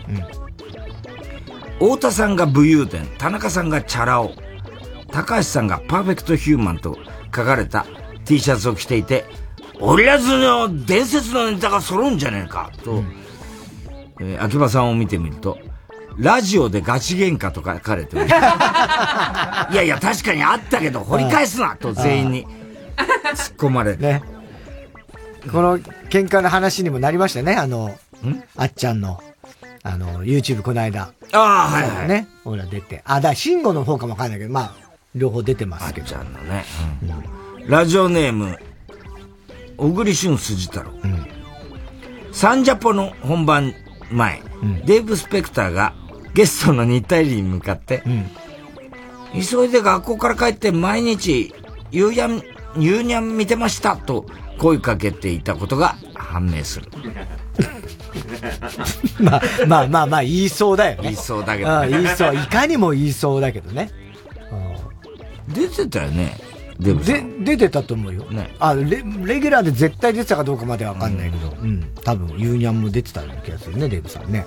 [1.79, 4.37] 太田さんが武勇伝、田中さんがチャラ男、
[5.11, 6.97] 高橋さんがパーフェクトヒューマンと
[7.35, 7.85] 書かれた
[8.25, 9.25] T シャツを着ていて、
[9.81, 13.03] 俺らずの伝説のネタが揃うんじゃねえか、と、
[14.21, 15.59] えー秋葉さんを見てみると、
[16.17, 22.47] ラジオでガチ喧嘩と書かれて いやいや、確かにあったけど、掘り返すなと全員に
[23.35, 24.03] 突っ込まれて。
[24.05, 24.23] ね。
[25.51, 27.94] この喧嘩の話にもなりましたね、あの、
[28.56, 29.23] あっちゃんの、
[29.82, 31.12] あの、YouTube この間。
[31.32, 32.09] ああ、はいはい。
[32.09, 32.28] ね。
[32.44, 33.02] ほら出て。
[33.05, 34.74] あ、だ慎吾の方かもわかんないけど、まあ、
[35.14, 36.06] 両方出てますけど。
[36.06, 36.64] あっちゃんのね。
[37.66, 38.59] ラジオネーム、
[39.77, 40.90] 小栗旬筋太郎。
[42.32, 43.74] サンジャポの本番
[44.10, 44.43] 前、
[44.85, 45.93] デーブ・スペクターが
[46.35, 48.02] ゲストの新田入りに向かって、
[49.35, 51.55] 急いで学校から帰って毎日、
[51.90, 52.43] ゆうやん、
[52.77, 54.27] ゆうにゃん見てましたと
[54.63, 56.87] 声かけていたことが判明する。
[59.19, 61.03] まあ、まあまあまあ、言いそうだよね。
[61.03, 62.35] 言いそうだけどねあ言いそう。
[62.35, 63.91] いかにも言いそうだけどね。
[65.49, 66.39] 出てたよね、
[66.79, 66.95] で、
[67.41, 68.25] 出てたと思うよ。
[68.61, 71.85] あレ、レギュラーで絶対出てたかどうかまでわかんないけど、うん。
[72.05, 74.47] 多分、ユーニャンも出てたような気がするね、デーブさんね。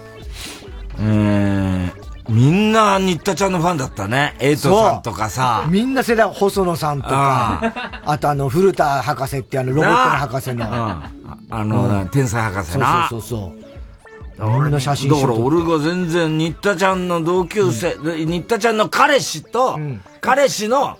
[0.97, 1.91] えー、
[2.27, 4.35] みんな新田ちゃんのファンだったね。
[4.39, 5.65] エイトさんとかさ。
[5.69, 10.65] みんな世代、細野さんとか、あとあの、古田博士ってあの、ロボットの博士の。
[10.67, 13.07] あの、うん天才博士な。
[13.09, 13.65] そうそうそうそ
[14.57, 14.61] う。
[14.63, 19.79] みんな写真だから俺が全然、新田ちゃんの同級生、で新田ちゃんの彼氏と、
[20.19, 20.97] 彼氏の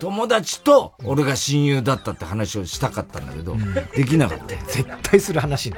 [0.00, 3.56] 友達と、俺が親友だったって話をしたかったんだけど、
[3.94, 4.60] できなかったよ。
[4.66, 5.76] 絶対する話ね。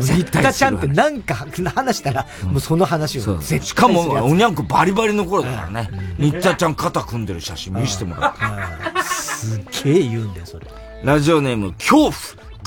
[0.00, 1.34] 新田ちゃんってなんか
[1.74, 5.90] 話したら、もうその話を絶対しかも、おにゃんこバリバリの頃だからね。
[6.18, 9.02] 新田ちゃん肩組んでる写真見せてもらった。
[9.04, 10.66] すっげえ言うんだよ、それ。
[11.04, 12.12] ラジオネーム、恐怖、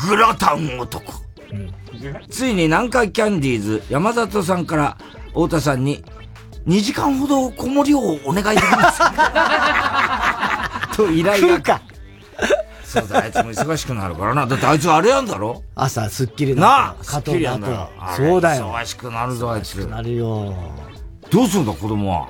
[0.09, 1.13] グラタン男。
[2.29, 4.97] ついに南海キャンディーズ山里さんから
[5.27, 6.01] 太田さんに
[6.65, 10.89] 2時間ほど子守りをお願いできますか？
[10.95, 11.81] と依頼が。
[12.91, 14.45] そうだ、あいつも忙しくなるからな。
[14.45, 15.63] だってあいつあれやんだろ？
[15.75, 17.89] 朝、スッキリのなあ、加スッキリやんだよ。
[18.17, 18.73] そうだよ。
[18.73, 19.75] 忙しくなるぞ、あいつ。
[19.87, 20.53] なるよ。
[21.29, 22.29] どうすんだ、子供は？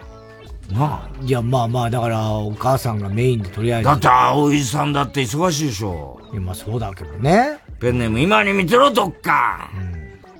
[0.71, 1.09] なあ。
[1.23, 3.85] いや、まあまあ、だから、お母さんがメインでとりあえず。
[3.85, 6.21] だって、葵さんだって忙しいでしょ。
[6.31, 7.57] いや、まあそうだけどね。
[7.79, 9.69] ペンネーム、今に見てろ、どっか。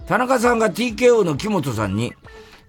[0.07, 2.13] 田中さんが TKO の木本さんに、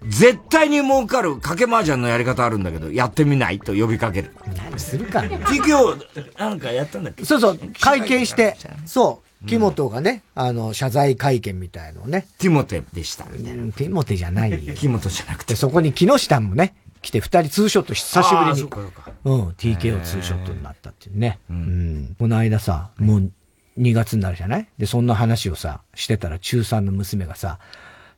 [0.07, 3.59] 絶対に儲かる賭け麻雀のやり方あるんだけど、やってみない？
[3.59, 4.31] と呼びかける。
[4.55, 5.37] 何するかね。
[5.37, 7.25] TKO、なんかやったんだっけ？
[7.25, 12.27] そうそう、会見して、そう、木本がね、あの、謝罪会見みたいのをね。
[12.37, 13.25] ティモテでした。
[13.25, 14.73] ティモテじゃないよ。
[14.73, 15.55] 木本じゃなくて。
[15.55, 18.57] そこに木下もね、来て二人ツーショット久しぶりに。
[18.57, 21.39] そうかそうかうん、TKO ツーショットになったっていうね。
[21.49, 22.15] うん。
[22.19, 23.31] この間さ、もう
[23.77, 24.67] 2月になるじゃない？
[24.77, 27.59] で、そんな話をさ、してたら中3の娘がさ、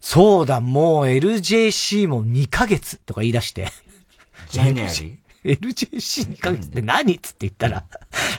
[0.05, 3.71] そうだ、もう LJC も2ヶ月とか言い出して。
[4.51, 7.83] ジャニアリ LJC2 ヶ月って何っつって言ったら、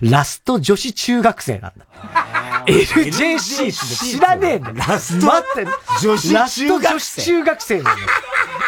[0.00, 2.64] ラスト女子中学生なんだ。
[2.68, 4.76] LJC って知らねえんだよ。
[4.76, 5.70] ラスト待って、
[6.02, 8.06] 女子ラスト中学生女子中学生なのよ。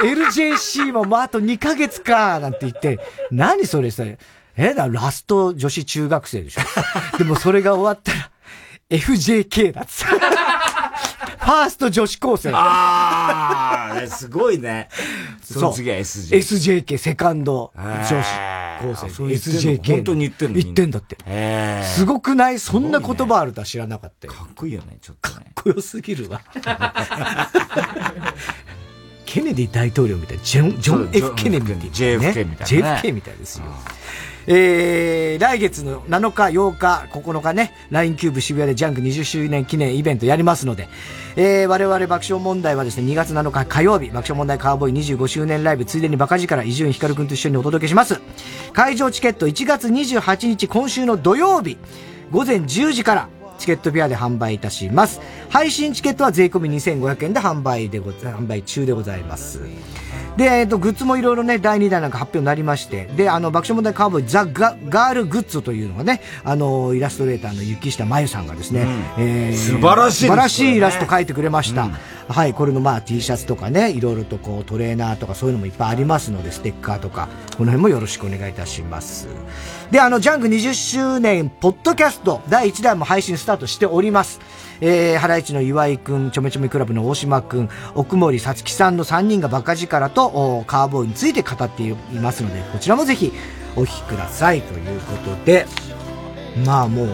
[0.03, 2.99] LJC ももうあと2ヶ月か、なんて言って、
[3.31, 4.03] 何それさ、
[4.57, 7.19] えだ、ラスト女子中学生でしょ。
[7.19, 8.31] でもそれが終わったら、
[8.91, 10.15] FJK だっつって。
[11.49, 12.51] ファースト女子高生。
[12.53, 14.91] ああ、すごいね。
[15.43, 16.37] その次は SJ。
[16.85, 18.13] SJK、セカンド女子
[18.83, 19.07] 高生。
[19.25, 19.93] SJK。
[19.95, 20.61] 本当に言ってんの？
[20.61, 21.17] 言ってんだって。
[21.85, 22.59] すごくない？
[22.59, 24.35] そんな言葉あるとは知らなかったよ。
[24.35, 25.53] かっこいいよね、ちょっとね。
[25.55, 26.43] かっこよすぎるわ。
[29.25, 30.41] ケネディ大統領みたい。
[30.45, 31.35] ジョン、ジョ F.
[31.35, 31.89] ケネディ、ね。
[31.91, 33.65] JFK みたいなね JFK みたいですよ。
[34.51, 40.89] えー、来月の7日、8日、9日ね、LINE キューブ渋谷でジャンク20周年記念イベントやりますので、
[41.37, 48.23] えー、我々爆笑問題はですね、2月7日火曜日、爆笑問題カーボーイ25周年ライブ、ついでにバカ力、伊集院光くんと一緒にお届けします。
[48.73, 51.77] 会場チケット1月28日、今週の土曜日、
[52.31, 55.21] 午前10時から、チケットペアで販売いたします。
[55.51, 59.61] 配信チケットは税込み2500円で販売でござ、販売中でございます。
[60.37, 68.87] で、えっ、と、グッズもいろいろね、第2弾なんか発表になりまして、で、あの、爆笑問題カーボーイザ・ガガールグッズというのがね、あの、イラストレーターの雪下真由さんがですね、
[69.19, 71.89] えー素晴らしいです素晴らしいイラスト描いてくれました。
[72.29, 79.29] はい、これのまあ T シャツとかね、いろいろとこうトレーナーとかそういうのもいっぱいありますので、ステッカーとか、この辺もよろしくお願いいたします。
[79.91, 84.41] で、あの、ジャンク20周年、ポッドキャスト、第1弾も配信スタートしております。
[84.81, 93.33] えー、ハライチの岩井くん、ちょめちょめクラブの大島くん、奥森さつきさんの3人がバカ力と、おカーボーイについて語っていますので、こちらもぜひ
[93.77, 94.63] お聞きください。
[94.63, 95.67] ということで、
[96.65, 97.09] まあもう、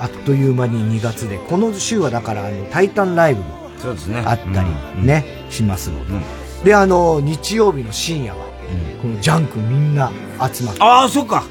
[0.00, 4.22] あっという間に2月で、この週はだから、あの、タイタンライブもそうですね。
[4.24, 4.70] あったり
[5.04, 6.24] ね、しますので。
[6.64, 8.44] で、あの、日曜日の深夜は、
[9.00, 10.12] このジャンクみんな
[10.52, 10.82] 集まって。
[10.82, 11.44] ああ、そっか。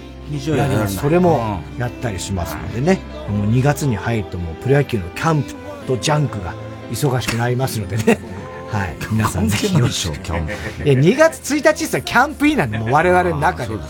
[0.87, 2.99] それもやったりしますのでね。
[3.29, 5.53] もう2月に入るともうプロ野球のキャンプ
[5.87, 6.53] とジャンクが
[6.91, 8.19] 忙しくなりますのでね。
[8.71, 8.95] はい。
[9.11, 10.17] 皆さんぜひよろしく。
[10.19, 10.89] キャンプ。
[10.89, 13.75] いや、2月1日ってキャンプインなんで、もう我々の中で。
[13.75, 13.81] も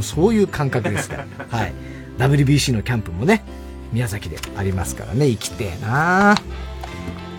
[0.00, 1.24] うそういう感覚ですから。
[1.48, 1.72] はい。
[2.18, 3.44] WBC のキャンプもね、
[3.92, 6.34] 宮崎でありますからね、生きてえな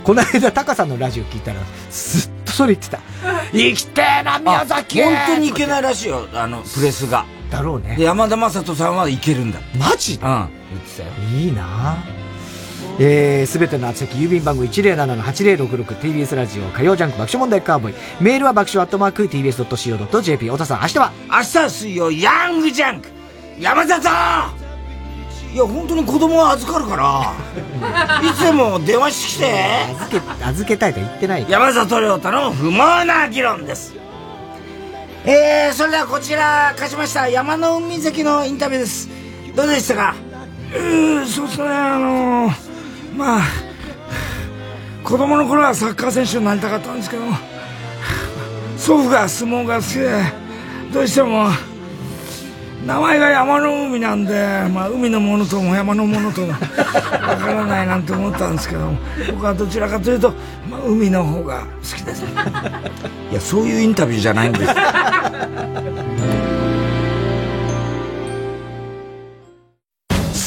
[0.03, 1.59] この間、タカさんのラジオ聞いたら、
[1.91, 2.99] ずっとそれ言ってた。
[3.51, 7.25] 生きてえな、宮崎本当にいけないらしいよ、あの、プレスが。
[7.49, 7.95] だろうね。
[7.97, 9.59] で、山田正人さんはいけるんだ。
[9.77, 10.13] マジ？
[10.13, 10.19] うん。
[10.19, 11.09] 言ってたよ。
[11.35, 11.97] いいな
[12.99, 17.95] えー、すべての宛先、郵便番号 107-8066TBS ラジオ火曜ジャンク爆笑問題カーボーイ。
[18.19, 20.45] メールは爆笑アットマーク TBS.CO.JP。
[20.47, 21.11] 太田さん、明日は？
[21.29, 23.09] 明日水曜、ヤングジャンク
[23.59, 27.33] 山田さんいや、本当に子供は預かるから、
[28.27, 29.63] いつでも電話してきて。
[29.95, 31.45] 預け、預けたいとは言ってない。
[31.47, 33.93] 山里亮太の不毛な議論です。
[35.29, 39.09] えー、それではこちら、勝ちました山の海関のインタビューです。
[39.53, 40.15] どうでしたか？
[40.73, 43.41] うーそうですね、あのー、まあ、
[45.03, 47.23] 子供の頃はサッカー選手になりたかったんですけど、
[48.77, 50.09] 祖父が相撲が好きで、
[50.93, 51.49] どうしても、
[52.85, 54.33] 名前が山の海なんで、
[54.73, 56.67] まあ、海のものとも山のものともわか
[57.47, 58.91] らないなんて思ったんですけど
[59.31, 60.31] 僕はどちらかというと、
[60.69, 61.67] まあ、海の方が好
[61.97, 62.23] きです。
[63.31, 64.73] いやそういうインタビューじゃないんです。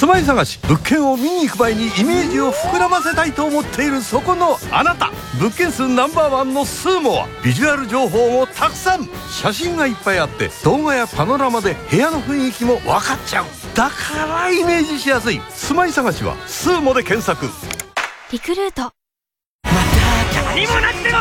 [0.01, 5.11] 住まい探し物件を見に行く前にイメージを膨らませたいと思っているそこのあなた。
[5.39, 9.07] 物件数ナンバーワンのスーモはビジュアル情報もたくさん。
[9.31, 13.45] 写真がいっぱいあって動画やパノラマで部屋の雰囲気も分かっちゃう。
[13.75, 15.43] だからイメージしやすい。
[15.51, 17.45] 住まい探しはスーモで検索。
[18.33, 18.91] リクルート。
[19.65, 21.19] 何もなくても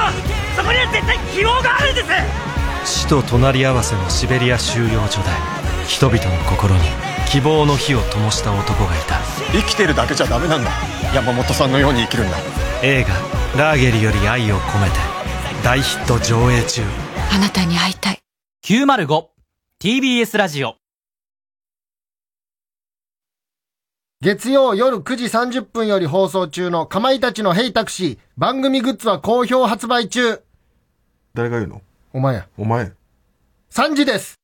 [0.55, 2.01] そこには絶対希望があるんで
[2.85, 3.01] す。
[3.01, 5.27] 死と隣り合わせのシベリア収容所で
[5.85, 9.19] 人々の心に希望の火を灯した男がいた。
[9.51, 10.71] 生きてるだけじゃダメなんだ。
[11.13, 12.37] 山本さんのように生きるんだ。
[12.81, 13.09] 映画
[13.55, 14.95] 「ラーゲリより愛を込めて」
[15.63, 16.81] 大ヒット上映中。
[17.31, 18.19] あなたに会いたい。
[18.65, 20.75] 905TBS ラジオ。
[24.21, 30.41] 月曜夜9時30分より放送中のかまいたちのヘイタクシー番組グッズは好評発売中。
[31.35, 31.81] 誰が言うの？
[32.11, 32.47] お前や。
[32.57, 32.91] お前。
[33.71, 34.38] 3時です